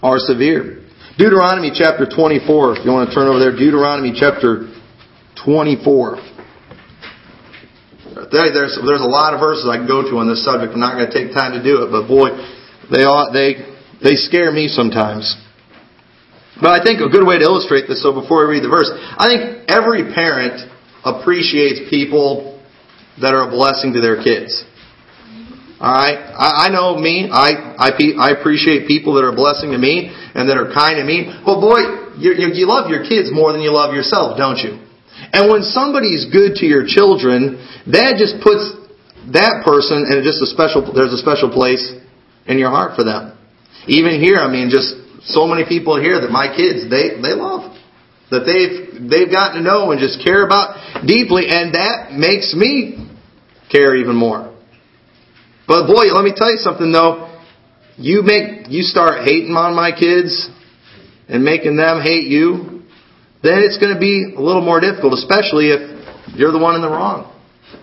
are 0.00 0.16
severe. 0.16 0.80
Deuteronomy 1.20 1.70
chapter 1.76 2.08
24, 2.08 2.80
if 2.80 2.84
you 2.88 2.90
want 2.90 3.06
to 3.06 3.14
turn 3.14 3.28
over 3.28 3.38
there, 3.38 3.52
Deuteronomy 3.52 4.16
chapter 4.16 4.72
24. 5.44 6.16
There's, 8.32 8.78
there's 8.80 9.04
a 9.04 9.10
lot 9.10 9.34
of 9.34 9.40
verses 9.40 9.68
I 9.68 9.76
can 9.76 9.86
go 9.86 10.02
to 10.02 10.16
on 10.18 10.28
this 10.28 10.44
subject. 10.44 10.72
I'm 10.72 10.80
not 10.80 10.94
going 10.96 11.10
to 11.10 11.14
take 11.14 11.34
time 11.34 11.52
to 11.52 11.62
do 11.62 11.84
it, 11.84 11.90
but 11.90 12.08
boy, 12.08 12.30
they, 12.90 13.04
they, 13.34 13.48
they 14.02 14.14
scare 14.16 14.50
me 14.50 14.68
sometimes. 14.68 15.36
But 16.60 16.80
I 16.80 16.84
think 16.84 17.02
a 17.02 17.10
good 17.10 17.26
way 17.26 17.38
to 17.38 17.44
illustrate 17.44 17.90
this, 17.90 18.02
so 18.02 18.14
before 18.14 18.46
we 18.46 18.58
read 18.58 18.64
the 18.64 18.70
verse, 18.70 18.88
I 18.90 19.26
think 19.26 19.66
every 19.66 20.14
parent 20.14 20.70
appreciates 21.04 21.90
people 21.90 22.62
that 23.20 23.34
are 23.34 23.48
a 23.48 23.50
blessing 23.50 23.92
to 23.94 24.00
their 24.00 24.22
kids. 24.22 24.64
Alright? 25.82 26.16
I, 26.16 26.66
I 26.66 26.68
know 26.70 26.96
me. 26.96 27.28
I, 27.30 27.74
I, 27.76 27.90
I 27.90 28.30
appreciate 28.30 28.86
people 28.86 29.14
that 29.14 29.24
are 29.26 29.34
a 29.34 29.36
blessing 29.36 29.72
to 29.72 29.78
me 29.78 30.14
and 30.34 30.48
that 30.48 30.56
are 30.56 30.72
kind 30.72 30.96
to 30.96 31.04
me. 31.04 31.28
But 31.44 31.60
boy, 31.60 32.14
you, 32.16 32.38
you 32.38 32.66
love 32.70 32.88
your 32.88 33.02
kids 33.02 33.28
more 33.34 33.52
than 33.52 33.60
you 33.60 33.74
love 33.74 33.92
yourself, 33.92 34.38
don't 34.38 34.58
you? 34.58 34.78
And 35.32 35.50
when 35.50 35.62
somebody's 35.62 36.26
good 36.26 36.56
to 36.60 36.66
your 36.66 36.84
children, 36.86 37.56
that 37.88 38.16
just 38.18 38.42
puts 38.42 38.74
that 39.32 39.64
person 39.64 40.04
in 40.10 40.20
just 40.22 40.42
a 40.42 40.46
special, 40.46 40.84
there's 40.92 41.12
a 41.12 41.22
special 41.22 41.48
place 41.50 41.92
in 42.46 42.58
your 42.58 42.70
heart 42.70 42.96
for 42.96 43.04
them. 43.04 43.36
Even 43.86 44.20
here, 44.20 44.36
I 44.36 44.50
mean, 44.50 44.68
just 44.68 44.94
so 45.24 45.46
many 45.46 45.64
people 45.64 46.00
here 46.00 46.20
that 46.20 46.30
my 46.30 46.52
kids, 46.54 46.88
they, 46.90 47.20
they 47.20 47.32
love. 47.32 47.72
That 48.30 48.44
they've, 48.44 49.08
they've 49.08 49.30
gotten 49.30 49.62
to 49.62 49.64
know 49.64 49.92
and 49.92 50.00
just 50.00 50.24
care 50.24 50.44
about 50.44 51.06
deeply, 51.06 51.48
and 51.48 51.74
that 51.74 52.12
makes 52.12 52.54
me 52.54 53.08
care 53.70 53.94
even 53.96 54.16
more. 54.16 54.52
But 55.66 55.86
boy, 55.86 56.12
let 56.12 56.24
me 56.24 56.32
tell 56.34 56.50
you 56.50 56.58
something 56.58 56.92
though. 56.92 57.30
You 57.96 58.22
make, 58.22 58.68
you 58.68 58.82
start 58.82 59.24
hating 59.24 59.54
on 59.54 59.76
my 59.76 59.92
kids 59.92 60.50
and 61.28 61.44
making 61.44 61.76
them 61.76 62.02
hate 62.02 62.26
you, 62.26 62.73
then 63.44 63.60
it's 63.60 63.76
going 63.76 63.92
to 63.92 64.00
be 64.00 64.32
a 64.32 64.40
little 64.40 64.64
more 64.64 64.80
difficult, 64.80 65.12
especially 65.20 65.68
if 65.68 65.84
you're 66.32 66.50
the 66.50 66.58
one 66.58 66.74
in 66.74 66.80
the 66.80 66.88
wrong. 66.88 67.28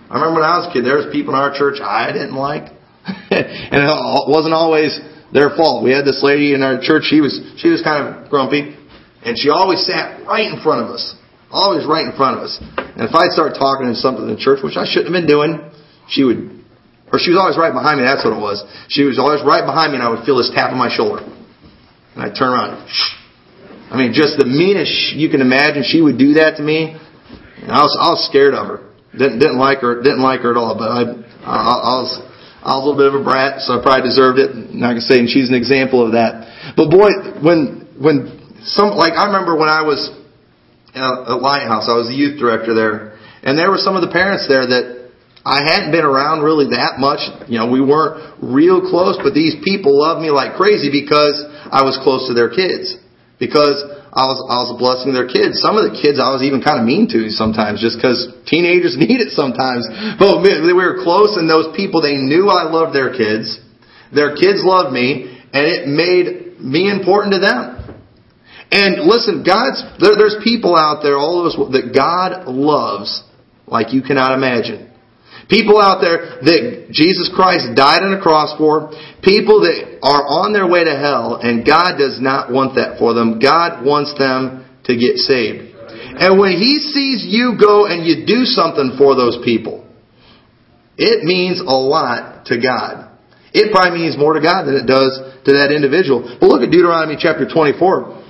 I 0.09 0.17
remember 0.17 0.41
when 0.41 0.49
I 0.49 0.57
was 0.57 0.67
a 0.67 0.73
kid, 0.73 0.83
there 0.83 0.97
was 0.97 1.07
people 1.13 1.37
in 1.37 1.39
our 1.39 1.53
church 1.53 1.77
I 1.77 2.09
didn't 2.11 2.35
like. 2.35 2.73
and 3.05 3.79
it 3.79 4.27
wasn't 4.27 4.57
always 4.57 4.97
their 5.29 5.53
fault. 5.53 5.85
We 5.85 5.93
had 5.93 6.03
this 6.03 6.25
lady 6.25 6.57
in 6.57 6.65
our 6.65 6.81
church, 6.81 7.07
she 7.07 7.21
was, 7.21 7.37
she 7.61 7.69
was 7.69 7.85
kind 7.85 8.01
of 8.01 8.27
grumpy. 8.27 8.75
And 9.21 9.37
she 9.37 9.53
always 9.53 9.85
sat 9.85 10.25
right 10.25 10.49
in 10.49 10.59
front 10.65 10.81
of 10.81 10.89
us. 10.89 11.15
Always 11.53 11.85
right 11.85 12.09
in 12.09 12.15
front 12.17 12.41
of 12.41 12.49
us. 12.49 12.57
And 12.97 13.05
if 13.05 13.13
I'd 13.13 13.31
start 13.31 13.53
talking 13.53 13.85
to 13.87 13.95
something 13.95 14.25
in 14.25 14.35
church, 14.41 14.65
which 14.65 14.75
I 14.75 14.89
shouldn't 14.89 15.13
have 15.13 15.17
been 15.21 15.29
doing, 15.29 15.61
she 16.09 16.25
would, 16.25 16.57
or 17.13 17.21
she 17.21 17.29
was 17.29 17.37
always 17.37 17.55
right 17.55 17.71
behind 17.71 18.01
me, 18.01 18.03
that's 18.03 18.25
what 18.25 18.33
it 18.33 18.41
was. 18.41 18.65
She 18.89 19.05
was 19.05 19.21
always 19.21 19.45
right 19.45 19.61
behind 19.61 19.93
me 19.93 20.01
and 20.01 20.03
I 20.03 20.09
would 20.09 20.25
feel 20.25 20.41
this 20.41 20.49
tap 20.49 20.73
on 20.73 20.79
my 20.81 20.89
shoulder. 20.89 21.21
And 21.21 22.19
I'd 22.19 22.33
turn 22.33 22.49
around. 22.49 22.81
I 23.91 23.99
mean, 23.99 24.15
just 24.15 24.39
the 24.39 24.47
meanest 24.47 25.11
you 25.19 25.27
can 25.27 25.43
imagine, 25.43 25.83
she 25.83 25.99
would 25.99 26.15
do 26.15 26.39
that 26.39 26.55
to 26.55 26.63
me. 26.63 26.95
And 26.95 27.69
I 27.69 27.83
was, 27.83 27.91
I 27.99 28.07
was 28.15 28.23
scared 28.23 28.55
of 28.55 28.63
her. 28.71 28.87
Didn't, 29.11 29.43
didn't 29.43 29.59
like 29.59 29.83
her, 29.83 29.99
didn't 29.99 30.23
like 30.23 30.47
her 30.47 30.55
at 30.55 30.57
all, 30.57 30.79
but 30.79 30.87
I, 30.87 31.03
I, 31.43 31.59
I 31.59 31.95
was, 31.99 32.11
I 32.63 32.79
was 32.79 32.79
a 32.79 32.87
little 32.87 32.95
bit 32.95 33.11
of 33.11 33.19
a 33.19 33.23
brat, 33.27 33.59
so 33.67 33.75
I 33.75 33.83
probably 33.83 34.07
deserved 34.07 34.39
it. 34.39 34.55
Not 34.71 34.95
gonna 34.95 35.03
say, 35.03 35.19
and 35.19 35.27
she's 35.27 35.51
an 35.51 35.59
example 35.59 35.99
of 35.99 36.15
that. 36.15 36.47
But 36.79 36.87
boy, 36.87 37.11
when, 37.43 37.91
when 37.99 38.39
some 38.63 38.95
like 38.95 39.19
I 39.19 39.27
remember 39.27 39.59
when 39.59 39.67
I 39.67 39.83
was 39.83 40.07
uh, 40.95 41.35
at 41.35 41.43
Lighthouse, 41.43 41.91
I 41.91 41.99
was 41.99 42.07
the 42.07 42.15
youth 42.15 42.39
director 42.39 42.71
there, 42.71 43.19
and 43.43 43.59
there 43.59 43.67
were 43.67 43.81
some 43.81 43.99
of 43.99 44.05
the 44.07 44.13
parents 44.15 44.47
there 44.47 44.63
that 44.71 45.11
I 45.43 45.67
hadn't 45.67 45.91
been 45.91 46.05
around 46.05 46.47
really 46.47 46.71
that 46.77 47.01
much. 47.01 47.25
You 47.49 47.59
know, 47.59 47.67
we 47.67 47.81
weren't 47.81 48.39
real 48.39 48.79
close, 48.79 49.17
but 49.19 49.35
these 49.35 49.59
people 49.65 49.97
loved 49.97 50.21
me 50.21 50.31
like 50.31 50.55
crazy 50.55 50.93
because 50.93 51.41
I 51.67 51.83
was 51.83 51.97
close 51.99 52.29
to 52.29 52.37
their 52.37 52.53
kids. 52.53 53.00
Because 53.41 53.81
I 54.13 54.29
was 54.29 54.37
I 54.45 54.61
was 54.61 54.77
blessing 54.77 55.17
their 55.17 55.25
kids. 55.25 55.57
Some 55.65 55.81
of 55.81 55.89
the 55.89 55.97
kids 55.97 56.21
I 56.21 56.29
was 56.29 56.45
even 56.45 56.61
kind 56.61 56.77
of 56.77 56.85
mean 56.85 57.09
to 57.09 57.33
sometimes, 57.33 57.81
just 57.81 57.97
because 57.97 58.29
teenagers 58.45 58.93
need 59.01 59.17
it 59.17 59.33
sometimes. 59.33 59.89
But 60.21 60.45
we 60.45 60.77
were 60.77 61.01
close, 61.01 61.41
and 61.41 61.49
those 61.49 61.73
people 61.73 62.05
they 62.05 62.21
knew 62.21 62.53
I 62.53 62.69
loved 62.69 62.93
their 62.93 63.09
kids. 63.09 63.57
Their 64.13 64.37
kids 64.37 64.61
loved 64.61 64.93
me, 64.93 65.41
and 65.49 65.63
it 65.65 65.89
made 65.89 66.61
me 66.61 66.91
important 66.91 67.33
to 67.33 67.41
them. 67.41 67.81
And 68.69 69.07
listen, 69.07 69.41
God's 69.41 69.81
there, 69.97 70.13
there's 70.13 70.37
people 70.43 70.77
out 70.77 71.01
there, 71.01 71.17
all 71.17 71.41
of 71.41 71.49
us, 71.49 71.55
that 71.73 71.97
God 71.97 72.45
loves 72.45 73.23
like 73.65 73.89
you 73.89 74.03
cannot 74.03 74.37
imagine. 74.37 74.90
People 75.49 75.79
out 75.79 75.99
there 76.01 76.41
that 76.41 76.91
Jesus 76.91 77.29
Christ 77.33 77.73
died 77.75 78.03
on 78.03 78.13
a 78.13 78.21
cross 78.21 78.57
for, 78.57 78.91
people 79.23 79.61
that 79.67 79.99
are 80.03 80.23
on 80.43 80.53
their 80.53 80.67
way 80.67 80.83
to 80.83 80.95
hell, 80.95 81.39
and 81.41 81.65
God 81.65 81.97
does 81.97 82.19
not 82.21 82.51
want 82.51 82.75
that 82.75 82.99
for 82.99 83.13
them. 83.13 83.39
God 83.39 83.85
wants 83.85 84.13
them 84.17 84.65
to 84.85 84.93
get 84.95 85.17
saved. 85.17 85.71
And 86.21 86.39
when 86.39 86.57
He 86.57 86.79
sees 86.79 87.25
you 87.27 87.59
go 87.59 87.85
and 87.85 88.05
you 88.05 88.25
do 88.25 88.43
something 88.43 88.95
for 88.97 89.15
those 89.15 89.39
people, 89.43 89.87
it 90.97 91.23
means 91.23 91.59
a 91.59 91.77
lot 91.77 92.45
to 92.47 92.59
God. 92.59 93.11
It 93.53 93.71
probably 93.71 93.99
means 93.99 94.15
more 94.17 94.33
to 94.33 94.43
God 94.43 94.63
than 94.63 94.79
it 94.79 94.87
does 94.87 95.19
to 95.43 95.51
that 95.59 95.75
individual. 95.75 96.23
But 96.39 96.47
look 96.47 96.63
at 96.63 96.71
Deuteronomy 96.71 97.19
chapter 97.19 97.43
24. 97.43 98.21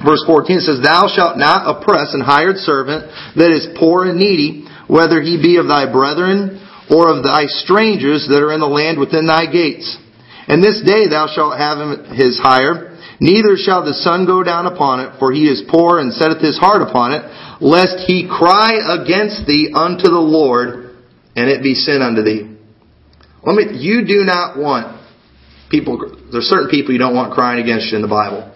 Verse 0.00 0.22
14 0.26 0.60
says, 0.60 0.78
Thou 0.80 1.08
shalt 1.08 1.36
not 1.36 1.68
oppress 1.68 2.12
an 2.12 2.20
hired 2.20 2.56
servant 2.60 3.08
that 3.36 3.52
is 3.52 3.68
poor 3.78 4.04
and 4.08 4.18
needy, 4.18 4.68
whether 4.86 5.20
he 5.20 5.40
be 5.40 5.56
of 5.56 5.66
thy 5.66 5.90
brethren 5.90 6.60
or 6.90 7.08
of 7.08 7.24
thy 7.24 7.46
strangers 7.46 8.28
that 8.28 8.42
are 8.42 8.52
in 8.52 8.60
the 8.60 8.68
land 8.68 8.98
within 8.98 9.26
thy 9.26 9.46
gates. 9.50 9.96
And 10.48 10.62
this 10.62 10.82
day 10.84 11.08
thou 11.08 11.28
shalt 11.32 11.56
have 11.56 11.80
him 11.80 12.12
his 12.12 12.38
hire, 12.38 12.96
neither 13.20 13.56
shall 13.56 13.84
the 13.84 13.96
sun 13.96 14.26
go 14.26 14.44
down 14.44 14.66
upon 14.66 15.00
it, 15.00 15.18
for 15.18 15.32
he 15.32 15.48
is 15.48 15.64
poor 15.68 15.98
and 15.98 16.12
setteth 16.12 16.42
his 16.42 16.58
heart 16.58 16.82
upon 16.82 17.12
it, 17.12 17.24
lest 17.64 18.04
he 18.04 18.28
cry 18.28 18.76
against 19.00 19.46
thee 19.46 19.72
unto 19.72 20.04
the 20.04 20.20
Lord, 20.20 20.96
and 21.34 21.48
it 21.48 21.62
be 21.62 21.74
sin 21.74 22.02
unto 22.02 22.22
thee. 22.22 22.52
Let 23.42 23.56
me, 23.56 23.78
you 23.80 24.04
do 24.04 24.24
not 24.24 24.58
want 24.58 25.00
people, 25.70 25.96
there's 26.30 26.44
certain 26.44 26.68
people 26.68 26.92
you 26.92 26.98
don't 26.98 27.16
want 27.16 27.32
crying 27.32 27.62
against 27.62 27.88
you 27.90 27.96
in 27.96 28.02
the 28.02 28.08
Bible. 28.08 28.52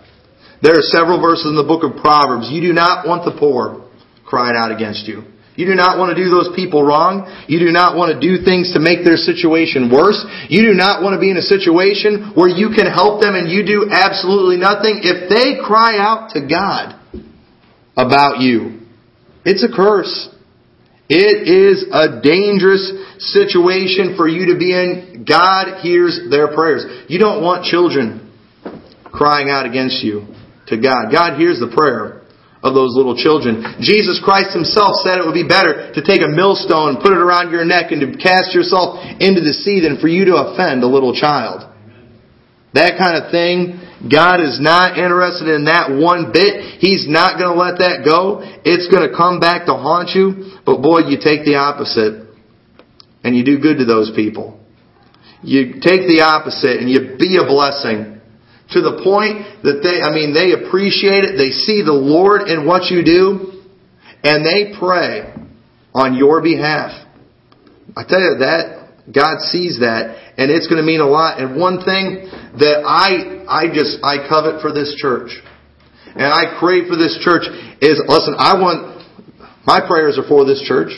There 0.61 0.75
are 0.75 0.83
several 0.83 1.21
verses 1.21 1.47
in 1.47 1.57
the 1.57 1.65
book 1.65 1.85
of 1.85 2.03
Proverbs. 2.03 2.49
You 2.51 2.61
do 2.61 2.73
not 2.73 3.07
want 3.07 3.25
the 3.25 3.39
poor 3.39 3.89
crying 4.27 4.57
out 4.59 4.73
against 4.73 5.07
you. 5.07 5.23
You 5.59 5.67
do 5.67 5.75
not 5.75 5.99
want 5.99 6.15
to 6.15 6.23
do 6.23 6.31
those 6.31 6.55
people 6.55 6.87
wrong. 6.87 7.27
You 7.51 7.59
do 7.59 7.75
not 7.75 7.99
want 7.99 8.15
to 8.15 8.19
do 8.23 8.45
things 8.47 8.75
to 8.75 8.79
make 8.79 9.03
their 9.03 9.19
situation 9.19 9.91
worse. 9.91 10.23
You 10.47 10.63
do 10.71 10.75
not 10.79 11.03
want 11.03 11.19
to 11.19 11.21
be 11.21 11.35
in 11.35 11.37
a 11.37 11.43
situation 11.43 12.31
where 12.39 12.47
you 12.47 12.71
can 12.71 12.87
help 12.87 13.21
them 13.21 13.35
and 13.35 13.51
you 13.51 13.67
do 13.67 13.91
absolutely 13.91 14.57
nothing. 14.57 15.03
If 15.03 15.27
they 15.27 15.59
cry 15.59 15.99
out 15.99 16.31
to 16.39 16.47
God 16.47 16.95
about 17.99 18.39
you, 18.39 18.87
it's 19.45 19.67
a 19.67 19.75
curse. 19.75 20.31
It 21.11 21.51
is 21.51 21.91
a 21.91 22.23
dangerous 22.23 22.95
situation 23.19 24.15
for 24.15 24.29
you 24.29 24.55
to 24.55 24.59
be 24.61 24.71
in. 24.71 25.27
God 25.27 25.83
hears 25.83 26.21
their 26.31 26.55
prayers. 26.55 26.87
You 27.11 27.19
don't 27.19 27.43
want 27.43 27.65
children 27.65 28.31
crying 29.03 29.51
out 29.51 29.67
against 29.67 30.05
you 30.05 30.23
to 30.69 30.77
God. 30.79 31.11
God 31.11 31.37
hears 31.37 31.59
the 31.59 31.75
prayer 31.75 32.18
of 32.63 32.75
those 32.75 32.99
little 32.99 33.15
children. 33.15 33.79
Jesus 33.79 34.19
Christ 34.19 34.51
himself 34.51 34.99
said 35.07 35.19
it 35.19 35.27
would 35.27 35.37
be 35.37 35.47
better 35.47 35.95
to 35.95 36.01
take 36.03 36.23
a 36.23 36.31
millstone, 36.31 36.97
and 36.97 36.99
put 36.99 37.15
it 37.15 37.23
around 37.23 37.51
your 37.51 37.65
neck, 37.65 37.93
and 37.95 38.03
to 38.03 38.19
cast 38.19 38.55
yourself 38.55 38.99
into 39.23 39.41
the 39.41 39.55
sea 39.55 39.81
than 39.81 40.03
for 40.03 40.09
you 40.09 40.27
to 40.27 40.37
offend 40.37 40.83
a 40.83 40.91
little 40.91 41.15
child. 41.15 41.65
That 42.75 42.99
kind 42.99 43.17
of 43.17 43.31
thing, 43.31 43.81
God 44.11 44.41
is 44.41 44.61
not 44.61 44.99
interested 44.99 45.49
in 45.49 45.65
that 45.67 45.91
one 45.91 46.31
bit. 46.33 46.79
He's 46.79 47.09
not 47.09 47.39
going 47.39 47.51
to 47.51 47.59
let 47.59 47.79
that 47.81 48.05
go. 48.05 48.45
It's 48.63 48.87
going 48.93 49.09
to 49.09 49.15
come 49.15 49.41
back 49.41 49.67
to 49.67 49.75
haunt 49.75 50.15
you. 50.15 50.59
But 50.67 50.83
boy, 50.83 51.09
you 51.09 51.17
take 51.17 51.49
the 51.49 51.57
opposite 51.57 52.29
and 53.25 53.35
you 53.35 53.43
do 53.43 53.59
good 53.59 53.79
to 53.79 53.87
those 53.87 54.13
people. 54.15 54.61
You 55.43 55.81
take 55.81 56.07
the 56.07 56.23
opposite 56.27 56.79
and 56.79 56.91
you 56.91 57.17
be 57.19 57.39
a 57.41 57.47
blessing 57.47 58.18
to 58.71 58.81
the 58.81 59.01
point 59.03 59.65
that 59.65 59.81
they, 59.81 60.05
I 60.05 60.13
mean, 60.13 60.37
they 60.37 60.53
appreciate 60.53 61.25
it. 61.25 61.41
They 61.41 61.51
see 61.51 61.81
the 61.81 61.97
Lord 61.97 62.49
in 62.49 62.67
what 62.67 62.91
you 62.93 63.01
do, 63.01 63.65
and 64.23 64.45
they 64.45 64.77
pray 64.79 65.33
on 65.95 66.15
your 66.15 66.43
behalf. 66.43 66.93
I 67.97 68.05
tell 68.05 68.21
you 68.21 68.37
that 68.45 69.09
God 69.09 69.41
sees 69.41 69.81
that, 69.81 70.37
and 70.37 70.53
it's 70.53 70.69
going 70.69 70.77
to 70.77 70.85
mean 70.85 71.01
a 71.01 71.09
lot. 71.09 71.41
And 71.41 71.57
one 71.57 71.81
thing 71.81 72.29
that 72.61 72.85
I, 72.85 73.41
I 73.49 73.73
just, 73.73 74.05
I 74.05 74.29
covet 74.29 74.61
for 74.61 74.69
this 74.73 74.93
church, 75.01 75.33
and 76.13 76.29
I 76.29 76.61
crave 76.61 76.93
for 76.93 76.97
this 76.97 77.17
church 77.25 77.49
is, 77.81 77.97
listen, 78.05 78.37
I 78.37 78.61
want, 78.61 79.01
my 79.65 79.81
prayers 79.81 80.21
are 80.21 80.29
for 80.29 80.45
this 80.45 80.61
church, 80.61 80.93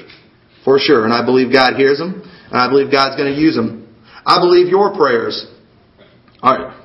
for 0.65 0.79
sure, 0.83 1.05
and 1.05 1.15
I 1.15 1.25
believe 1.25 1.53
God 1.53 1.79
hears 1.79 1.99
them, 1.99 2.19
and 2.51 2.59
I 2.59 2.67
believe 2.69 2.91
God's 2.91 3.15
going 3.15 3.33
to 3.33 3.39
use 3.39 3.55
them. 3.55 3.87
I 4.27 4.43
believe 4.43 4.67
your 4.67 4.91
prayers 4.97 5.47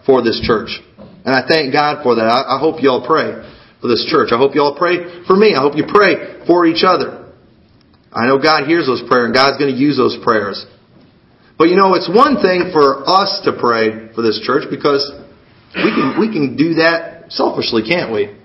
for 0.05 0.21
this 0.21 0.41
church. 0.43 0.79
And 1.25 1.33
I 1.33 1.47
thank 1.47 1.73
God 1.73 2.03
for 2.03 2.15
that. 2.15 2.27
I, 2.27 2.55
I 2.55 2.59
hope 2.59 2.83
you 2.83 2.89
all 2.89 3.05
pray 3.05 3.33
for 3.81 3.87
this 3.87 4.05
church. 4.09 4.29
I 4.31 4.37
hope 4.37 4.55
you 4.55 4.61
all 4.61 4.77
pray 4.77 5.25
for 5.25 5.35
me. 5.35 5.55
I 5.55 5.61
hope 5.61 5.75
you 5.75 5.85
pray 5.87 6.45
for 6.45 6.65
each 6.65 6.83
other. 6.85 7.33
I 8.11 8.27
know 8.27 8.39
God 8.39 8.67
hears 8.67 8.85
those 8.85 9.03
prayers 9.07 9.25
and 9.25 9.33
God's 9.33 9.57
going 9.57 9.73
to 9.73 9.79
use 9.79 9.97
those 9.97 10.17
prayers. 10.23 10.65
But 11.57 11.69
you 11.69 11.75
know, 11.75 11.95
it's 11.95 12.09
one 12.09 12.41
thing 12.41 12.71
for 12.71 13.03
us 13.07 13.41
to 13.45 13.57
pray 13.57 14.13
for 14.13 14.21
this 14.21 14.39
church 14.43 14.63
because 14.69 15.11
we 15.75 15.91
can, 15.91 16.19
we 16.19 16.31
can 16.31 16.55
do 16.55 16.75
that 16.75 17.31
selfishly, 17.31 17.83
can't 17.83 18.11
we? 18.11 18.35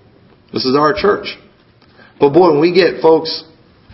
This 0.52 0.64
is 0.64 0.76
our 0.76 0.94
church. 0.94 1.36
But 2.18 2.30
boy, 2.30 2.52
when 2.52 2.60
we 2.60 2.74
get 2.74 3.00
folks 3.00 3.44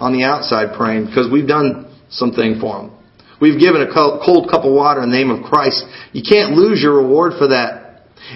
on 0.01 0.13
the 0.13 0.25
outside 0.25 0.77
praying 0.77 1.07
because 1.07 1.31
we've 1.31 1.49
done 1.49 1.95
something 2.09 2.59
for 2.61 2.83
them, 2.83 2.96
We've 3.41 3.61
given 3.61 3.85
a 3.85 3.91
cold 3.93 4.49
cup 4.49 4.65
of 4.65 4.73
water 4.73 5.03
in 5.03 5.11
the 5.11 5.17
name 5.17 5.31
of 5.31 5.45
Christ. 5.45 5.85
You 6.13 6.25
can't 6.25 6.57
lose 6.57 6.81
your 6.81 7.05
reward 7.05 7.37
for 7.37 7.53
that. 7.53 7.87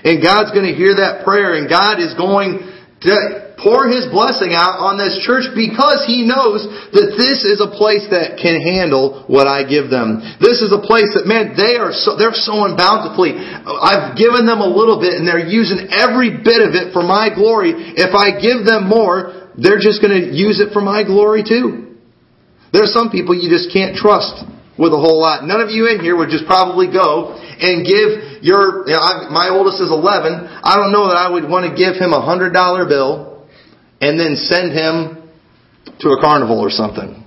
And 0.04 0.22
God's 0.22 0.52
going 0.52 0.68
to 0.68 0.76
hear 0.76 1.00
that 1.00 1.24
prayer 1.24 1.56
and 1.56 1.66
God 1.66 1.98
is 1.98 2.12
going 2.14 2.62
to 3.02 3.50
pour 3.56 3.88
His 3.88 4.08
blessing 4.08 4.52
out 4.52 4.80
on 4.80 5.00
this 5.00 5.20
church 5.24 5.48
because 5.56 6.04
He 6.04 6.24
knows 6.24 6.64
that 6.92 7.16
this 7.16 7.44
is 7.48 7.64
a 7.64 7.72
place 7.72 8.04
that 8.12 8.36
can 8.40 8.60
handle 8.60 9.24
what 9.28 9.48
I 9.48 9.64
give 9.64 9.88
them. 9.88 10.20
This 10.40 10.60
is 10.60 10.72
a 10.72 10.80
place 10.80 11.08
that, 11.16 11.24
man, 11.24 11.56
they 11.56 11.80
are 11.80 11.92
so, 11.92 12.16
they're 12.16 12.36
sowing 12.36 12.76
bountifully. 12.76 13.36
I've 13.36 14.16
given 14.16 14.44
them 14.44 14.60
a 14.60 14.68
little 14.68 15.00
bit 15.00 15.16
and 15.16 15.24
they're 15.24 15.44
using 15.44 15.88
every 15.92 16.40
bit 16.40 16.60
of 16.60 16.76
it 16.76 16.92
for 16.92 17.04
my 17.04 17.32
glory. 17.32 17.72
If 17.96 18.12
I 18.12 18.36
give 18.36 18.68
them 18.68 18.88
more, 18.88 19.52
they're 19.56 19.80
just 19.80 20.00
going 20.04 20.12
to 20.12 20.28
use 20.32 20.60
it 20.60 20.72
for 20.76 20.84
my 20.84 21.04
glory 21.04 21.44
too. 21.44 21.96
There 22.72 22.84
are 22.84 22.92
some 22.92 23.10
people 23.10 23.34
you 23.34 23.50
just 23.50 23.72
can't 23.72 23.96
trust 23.96 24.44
with 24.78 24.92
a 24.92 25.00
whole 25.00 25.20
lot. 25.20 25.44
None 25.44 25.60
of 25.60 25.70
you 25.70 25.88
in 25.88 26.00
here 26.00 26.16
would 26.16 26.30
just 26.30 26.46
probably 26.46 26.90
go 26.90 27.36
and 27.36 27.84
give 27.84 28.42
your, 28.42 28.88
you 28.88 28.94
know, 28.94 29.02
I, 29.02 29.28
my 29.28 29.48
oldest 29.50 29.80
is 29.80 29.90
11. 29.90 30.48
I 30.62 30.76
don't 30.76 30.92
know 30.92 31.08
that 31.08 31.18
I 31.18 31.28
would 31.28 31.48
want 31.48 31.68
to 31.68 31.72
give 31.76 31.96
him 32.00 32.12
a 32.12 32.20
hundred 32.20 32.52
dollar 32.52 32.86
bill 32.86 33.46
and 34.00 34.18
then 34.18 34.36
send 34.36 34.72
him 34.72 35.28
to 36.00 36.08
a 36.10 36.20
carnival 36.20 36.58
or 36.58 36.70
something. 36.70 37.20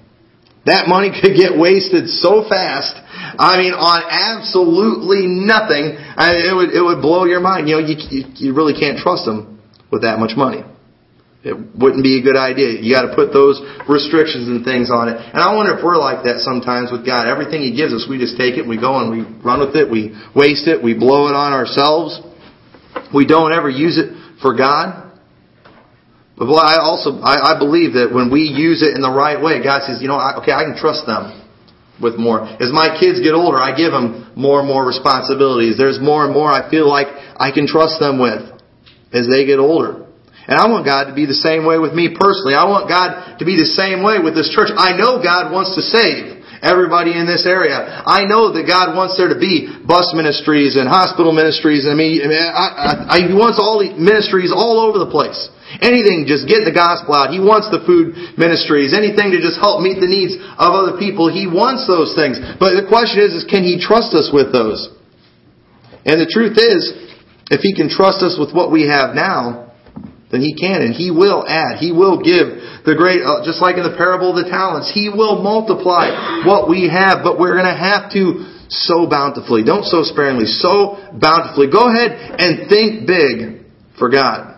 That 0.65 0.87
money 0.87 1.11
could 1.21 1.35
get 1.35 1.57
wasted 1.57 2.09
so 2.09 2.47
fast. 2.47 2.95
I 3.37 3.57
mean, 3.57 3.73
on 3.73 4.01
absolutely 4.09 5.27
nothing. 5.27 5.97
I 5.97 6.49
it 6.49 6.55
would 6.55 6.69
it 6.71 6.81
would 6.81 7.01
blow 7.01 7.25
your 7.25 7.41
mind. 7.41 7.67
You 7.67 7.81
know, 7.81 7.83
you 7.85 7.95
you, 8.09 8.23
you 8.35 8.53
really 8.53 8.73
can't 8.73 8.97
trust 8.97 9.25
them 9.25 9.61
with 9.91 10.03
that 10.03 10.19
much 10.19 10.35
money. 10.35 10.63
It 11.43 11.59
wouldn't 11.75 12.07
be 12.07 12.19
a 12.19 12.23
good 12.23 12.39
idea. 12.39 12.79
You 12.79 12.95
got 12.95 13.11
to 13.11 13.15
put 13.19 13.35
those 13.35 13.59
restrictions 13.83 14.47
and 14.47 14.63
things 14.63 14.87
on 14.87 15.11
it. 15.11 15.19
And 15.19 15.43
I 15.43 15.51
wonder 15.51 15.75
if 15.75 15.83
we're 15.83 15.99
like 15.99 16.23
that 16.23 16.39
sometimes 16.39 16.87
with 16.87 17.03
God. 17.03 17.27
Everything 17.27 17.59
He 17.59 17.75
gives 17.75 17.91
us, 17.91 18.07
we 18.07 18.15
just 18.15 18.39
take 18.39 18.55
it, 18.55 18.63
we 18.63 18.79
go 18.79 19.03
and 19.03 19.11
we 19.11 19.27
run 19.43 19.59
with 19.59 19.75
it, 19.75 19.91
we 19.91 20.15
waste 20.31 20.71
it, 20.71 20.79
we 20.79 20.95
blow 20.95 21.27
it 21.27 21.35
on 21.35 21.51
ourselves. 21.51 22.15
We 23.11 23.27
don't 23.27 23.51
ever 23.51 23.67
use 23.69 23.99
it 23.99 24.15
for 24.39 24.55
God. 24.55 25.03
But 26.39 26.47
I 26.47 26.79
also 26.79 27.19
I, 27.19 27.53
I 27.53 27.59
believe 27.59 27.99
that 27.99 28.15
when 28.15 28.31
we 28.31 28.47
use 28.47 28.81
it 28.81 28.95
in 28.95 29.03
the 29.03 29.11
right 29.11 29.37
way, 29.37 29.59
God 29.59 29.83
says, 29.83 30.01
you 30.01 30.07
know, 30.07 30.17
I, 30.17 30.39
okay, 30.41 30.55
I 30.55 30.63
can 30.63 30.79
trust 30.79 31.05
them 31.05 31.43
with 32.01 32.15
more. 32.15 32.41
As 32.41 32.71
my 32.71 32.95
kids 32.95 33.19
get 33.19 33.35
older, 33.35 33.59
I 33.59 33.75
give 33.75 33.91
them 33.91 34.31
more 34.35 34.63
and 34.63 34.67
more 34.67 34.87
responsibilities. 34.87 35.77
There's 35.77 35.99
more 35.99 36.23
and 36.23 36.33
more 36.33 36.47
I 36.47 36.71
feel 36.71 36.87
like 36.87 37.11
I 37.35 37.51
can 37.51 37.67
trust 37.67 37.99
them 37.99 38.17
with 38.17 38.47
as 39.11 39.27
they 39.27 39.45
get 39.45 39.59
older. 39.59 40.02
And 40.43 40.59
I 40.59 40.67
want 40.67 40.83
God 40.83 41.07
to 41.07 41.15
be 41.15 41.23
the 41.23 41.39
same 41.39 41.63
way 41.63 41.79
with 41.79 41.95
me 41.95 42.11
personally. 42.11 42.51
I 42.51 42.67
want 42.67 42.91
God 42.91 43.39
to 43.39 43.45
be 43.47 43.55
the 43.55 43.69
same 43.79 44.03
way 44.03 44.19
with 44.19 44.35
this 44.35 44.51
church. 44.51 44.75
I 44.75 44.91
know 44.91 45.23
God 45.23 45.55
wants 45.55 45.75
to 45.79 45.83
save 45.83 46.43
everybody 46.63 47.15
in 47.15 47.27
this 47.27 47.43
area. 47.43 48.03
I 48.07 48.23
know 48.23 48.55
that 48.55 48.63
God 48.63 48.95
wants 48.95 49.19
there 49.19 49.31
to 49.31 49.39
be 49.39 49.67
bus 49.83 50.15
ministries 50.15 50.79
and 50.79 50.87
hospital 50.87 51.35
ministries. 51.35 51.87
I 51.87 51.95
mean, 51.95 52.23
I, 52.23 52.31
I, 52.31 52.91
I, 53.07 53.17
He 53.27 53.35
wants 53.35 53.59
all 53.59 53.83
the 53.83 53.95
ministries 53.99 54.51
all 54.51 54.79
over 54.79 54.99
the 54.99 55.11
place. 55.11 55.51
Anything, 55.83 56.23
just 56.27 56.47
get 56.47 56.63
the 56.63 56.75
gospel 56.75 57.15
out. 57.15 57.35
He 57.35 57.43
wants 57.43 57.67
the 57.67 57.83
food 57.83 58.15
ministries. 58.39 58.95
Anything 58.95 59.35
to 59.35 59.39
just 59.43 59.59
help 59.59 59.83
meet 59.83 59.99
the 59.99 60.11
needs 60.11 60.39
of 60.39 60.71
other 60.71 60.95
people. 60.95 61.27
He 61.27 61.47
wants 61.47 61.83
those 61.87 62.15
things. 62.15 62.39
But 62.59 62.79
the 62.79 62.87
question 62.87 63.19
is, 63.23 63.31
is 63.35 63.43
can 63.43 63.67
He 63.67 63.79
trust 63.79 64.15
us 64.15 64.31
with 64.31 64.55
those? 64.55 64.87
And 66.07 66.19
the 66.19 66.29
truth 66.29 66.59
is, 66.59 66.95
if 67.51 67.59
He 67.59 67.75
can 67.75 67.91
trust 67.91 68.23
us 68.23 68.39
with 68.39 68.55
what 68.55 68.71
we 68.71 68.87
have 68.87 69.15
now, 69.15 69.72
then 70.33 70.41
he 70.41 70.57
can 70.57 70.81
and 70.81 70.97
he 70.97 71.13
will 71.13 71.45
add. 71.45 71.77
He 71.77 71.93
will 71.93 72.17
give 72.17 72.57
the 72.89 72.97
great, 72.97 73.21
uh, 73.21 73.45
just 73.45 73.61
like 73.61 73.77
in 73.77 73.85
the 73.85 73.93
parable 73.93 74.33
of 74.33 74.41
the 74.41 74.49
talents, 74.49 74.89
he 74.89 75.13
will 75.13 75.45
multiply 75.45 76.41
what 76.41 76.65
we 76.65 76.89
have, 76.89 77.21
but 77.21 77.37
we're 77.37 77.53
going 77.53 77.69
to 77.69 77.77
have 77.77 78.09
to 78.17 78.49
sow 78.65 79.05
bountifully. 79.05 79.61
Don't 79.61 79.85
sow 79.85 80.01
sparingly, 80.01 80.49
sow 80.49 80.97
bountifully. 81.13 81.69
Go 81.69 81.85
ahead 81.85 82.17
and 82.41 82.65
think 82.65 83.05
big 83.05 83.69
for 84.01 84.09
God. 84.09 84.57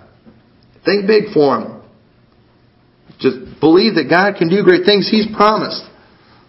Think 0.88 1.12
big 1.12 1.36
for 1.36 1.60
him. 1.60 1.84
Just 3.20 3.60
believe 3.60 4.00
that 4.00 4.08
God 4.08 4.40
can 4.40 4.48
do 4.48 4.64
great 4.64 4.88
things. 4.88 5.12
He's 5.12 5.28
promised. 5.36 5.84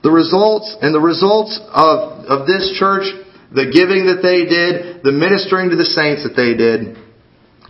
The 0.06 0.10
results 0.14 0.70
and 0.78 0.94
the 0.94 1.02
results 1.02 1.58
of, 1.74 2.30
of 2.30 2.46
this 2.46 2.78
church, 2.78 3.10
the 3.50 3.74
giving 3.74 4.06
that 4.06 4.22
they 4.22 4.46
did, 4.46 5.02
the 5.02 5.10
ministering 5.10 5.70
to 5.70 5.76
the 5.76 5.88
saints 5.90 6.22
that 6.22 6.38
they 6.38 6.54
did, 6.54 6.94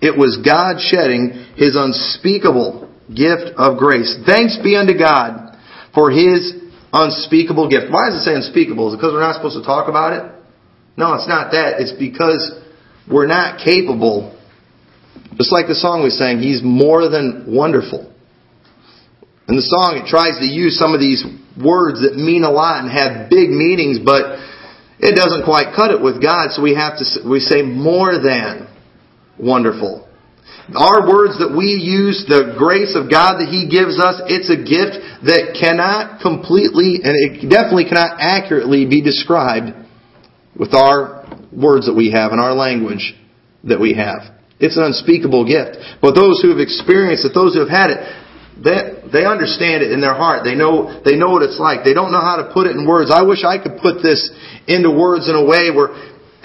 it 0.00 0.16
was 0.16 0.38
God 0.44 0.80
shedding 0.80 1.54
His 1.56 1.76
unspeakable 1.76 2.92
gift 3.08 3.56
of 3.56 3.78
grace. 3.78 4.16
Thanks 4.26 4.58
be 4.62 4.76
unto 4.76 4.96
God 4.96 5.56
for 5.94 6.10
His 6.10 6.54
unspeakable 6.92 7.68
gift. 7.68 7.90
Why 7.90 8.10
does 8.10 8.20
it 8.20 8.24
say 8.24 8.34
unspeakable? 8.34 8.88
Is 8.88 8.94
it 8.94 8.96
because 8.98 9.12
we're 9.12 9.24
not 9.24 9.36
supposed 9.36 9.56
to 9.56 9.64
talk 9.64 9.88
about 9.88 10.12
it? 10.12 10.32
No, 10.96 11.14
it's 11.14 11.28
not 11.28 11.52
that. 11.52 11.80
It's 11.80 11.92
because 11.92 12.58
we're 13.10 13.26
not 13.26 13.60
capable. 13.64 14.36
Just 15.36 15.52
like 15.52 15.68
the 15.68 15.74
song 15.74 16.02
we 16.02 16.10
sang, 16.10 16.38
He's 16.38 16.62
more 16.62 17.08
than 17.08 17.44
wonderful. 17.48 18.12
In 19.48 19.54
the 19.54 19.62
song, 19.62 20.02
it 20.02 20.08
tries 20.08 20.38
to 20.40 20.46
use 20.46 20.76
some 20.76 20.92
of 20.92 20.98
these 20.98 21.22
words 21.54 22.02
that 22.02 22.16
mean 22.16 22.42
a 22.42 22.50
lot 22.50 22.82
and 22.82 22.90
have 22.90 23.30
big 23.30 23.48
meanings, 23.48 24.00
but 24.02 24.42
it 24.98 25.14
doesn't 25.14 25.44
quite 25.44 25.76
cut 25.76 25.92
it 25.92 26.02
with 26.02 26.20
God, 26.20 26.50
so 26.50 26.62
we 26.62 26.74
have 26.74 26.98
to, 26.98 27.04
we 27.28 27.40
say 27.40 27.62
more 27.62 28.18
than 28.18 28.66
wonderful. 29.38 30.06
Our 30.74 31.06
words 31.06 31.38
that 31.38 31.54
we 31.54 31.78
use, 31.78 32.26
the 32.26 32.58
grace 32.58 32.98
of 32.98 33.06
God 33.06 33.38
that 33.38 33.46
He 33.46 33.70
gives 33.70 34.02
us, 34.02 34.18
it's 34.26 34.50
a 34.50 34.58
gift 34.58 34.98
that 35.22 35.54
cannot 35.54 36.18
completely, 36.18 37.06
and 37.06 37.14
it 37.14 37.46
definitely 37.46 37.86
cannot 37.86 38.18
accurately 38.18 38.82
be 38.86 38.98
described 38.98 39.70
with 40.58 40.74
our 40.74 41.22
words 41.54 41.86
that 41.86 41.94
we 41.94 42.10
have 42.10 42.32
and 42.32 42.40
our 42.40 42.54
language 42.54 43.14
that 43.62 43.78
we 43.78 43.94
have. 43.94 44.34
It's 44.58 44.76
an 44.76 44.90
unspeakable 44.90 45.46
gift. 45.46 45.78
But 46.02 46.18
those 46.18 46.42
who 46.42 46.50
have 46.50 46.58
experienced 46.58 47.22
it, 47.22 47.30
those 47.30 47.54
who 47.54 47.60
have 47.60 47.70
had 47.70 47.94
it, 47.94 48.00
they, 48.56 49.12
they 49.12 49.24
understand 49.28 49.84
it 49.84 49.92
in 49.92 50.00
their 50.00 50.16
heart. 50.16 50.42
They 50.42 50.56
know, 50.56 51.04
they 51.04 51.14
know 51.14 51.30
what 51.36 51.44
it's 51.44 51.60
like. 51.60 51.84
They 51.84 51.92
don't 51.92 52.10
know 52.10 52.24
how 52.24 52.40
to 52.40 52.50
put 52.56 52.66
it 52.66 52.72
in 52.72 52.88
words. 52.88 53.12
I 53.12 53.22
wish 53.22 53.44
I 53.44 53.60
could 53.60 53.78
put 53.84 54.00
this 54.00 54.32
into 54.66 54.90
words 54.90 55.28
in 55.28 55.36
a 55.36 55.44
way 55.44 55.68
where 55.68 55.92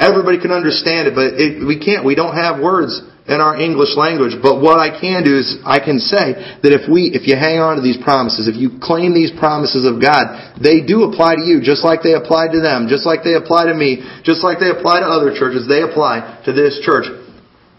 Everybody 0.01 0.41
can 0.41 0.49
understand 0.49 1.05
it, 1.07 1.13
but 1.13 1.37
it, 1.37 1.61
we 1.61 1.77
can't. 1.77 2.01
We 2.01 2.17
don't 2.17 2.33
have 2.33 2.57
words 2.57 2.97
in 3.29 3.37
our 3.37 3.53
English 3.53 3.93
language. 3.93 4.33
But 4.41 4.57
what 4.57 4.81
I 4.81 4.89
can 4.89 5.21
do 5.21 5.37
is 5.37 5.61
I 5.61 5.77
can 5.77 6.01
say 6.01 6.33
that 6.65 6.73
if 6.73 6.89
we, 6.89 7.13
if 7.13 7.29
you 7.29 7.37
hang 7.37 7.61
on 7.61 7.77
to 7.77 7.83
these 7.85 8.01
promises, 8.01 8.49
if 8.49 8.57
you 8.57 8.81
claim 8.81 9.13
these 9.13 9.29
promises 9.29 9.85
of 9.85 10.01
God, 10.01 10.57
they 10.57 10.81
do 10.81 11.05
apply 11.05 11.37
to 11.37 11.45
you 11.45 11.61
just 11.61 11.85
like 11.85 12.01
they 12.01 12.17
apply 12.17 12.49
to 12.49 12.59
them, 12.59 12.89
just 12.89 13.05
like 13.05 13.21
they 13.21 13.37
apply 13.37 13.69
to 13.69 13.77
me, 13.77 14.01
just 14.25 14.41
like 14.41 14.57
they 14.57 14.73
apply 14.73 15.05
to 15.05 15.07
other 15.07 15.37
churches, 15.37 15.69
they 15.69 15.85
apply 15.85 16.41
to 16.49 16.51
this 16.51 16.81
church. 16.81 17.05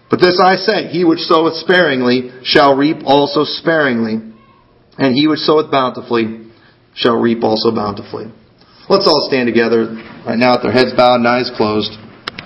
But 0.06 0.22
this 0.22 0.38
I 0.38 0.56
say, 0.56 0.94
he 0.94 1.02
which 1.02 1.26
soweth 1.26 1.58
sparingly 1.58 2.30
shall 2.46 2.76
reap 2.78 3.02
also 3.02 3.42
sparingly, 3.42 4.22
and 4.94 5.10
he 5.10 5.26
which 5.26 5.42
soweth 5.42 5.72
bountifully 5.72 6.52
shall 6.94 7.18
reap 7.18 7.42
also 7.42 7.74
bountifully. 7.74 8.30
Let's 8.88 9.08
all 9.08 9.26
stand 9.26 9.48
together 9.48 9.90
right 10.22 10.38
now 10.38 10.54
with 10.54 10.66
our 10.68 10.72
heads 10.72 10.92
bowed 10.94 11.24
and 11.24 11.26
eyes 11.26 11.50
closed. 11.56 11.96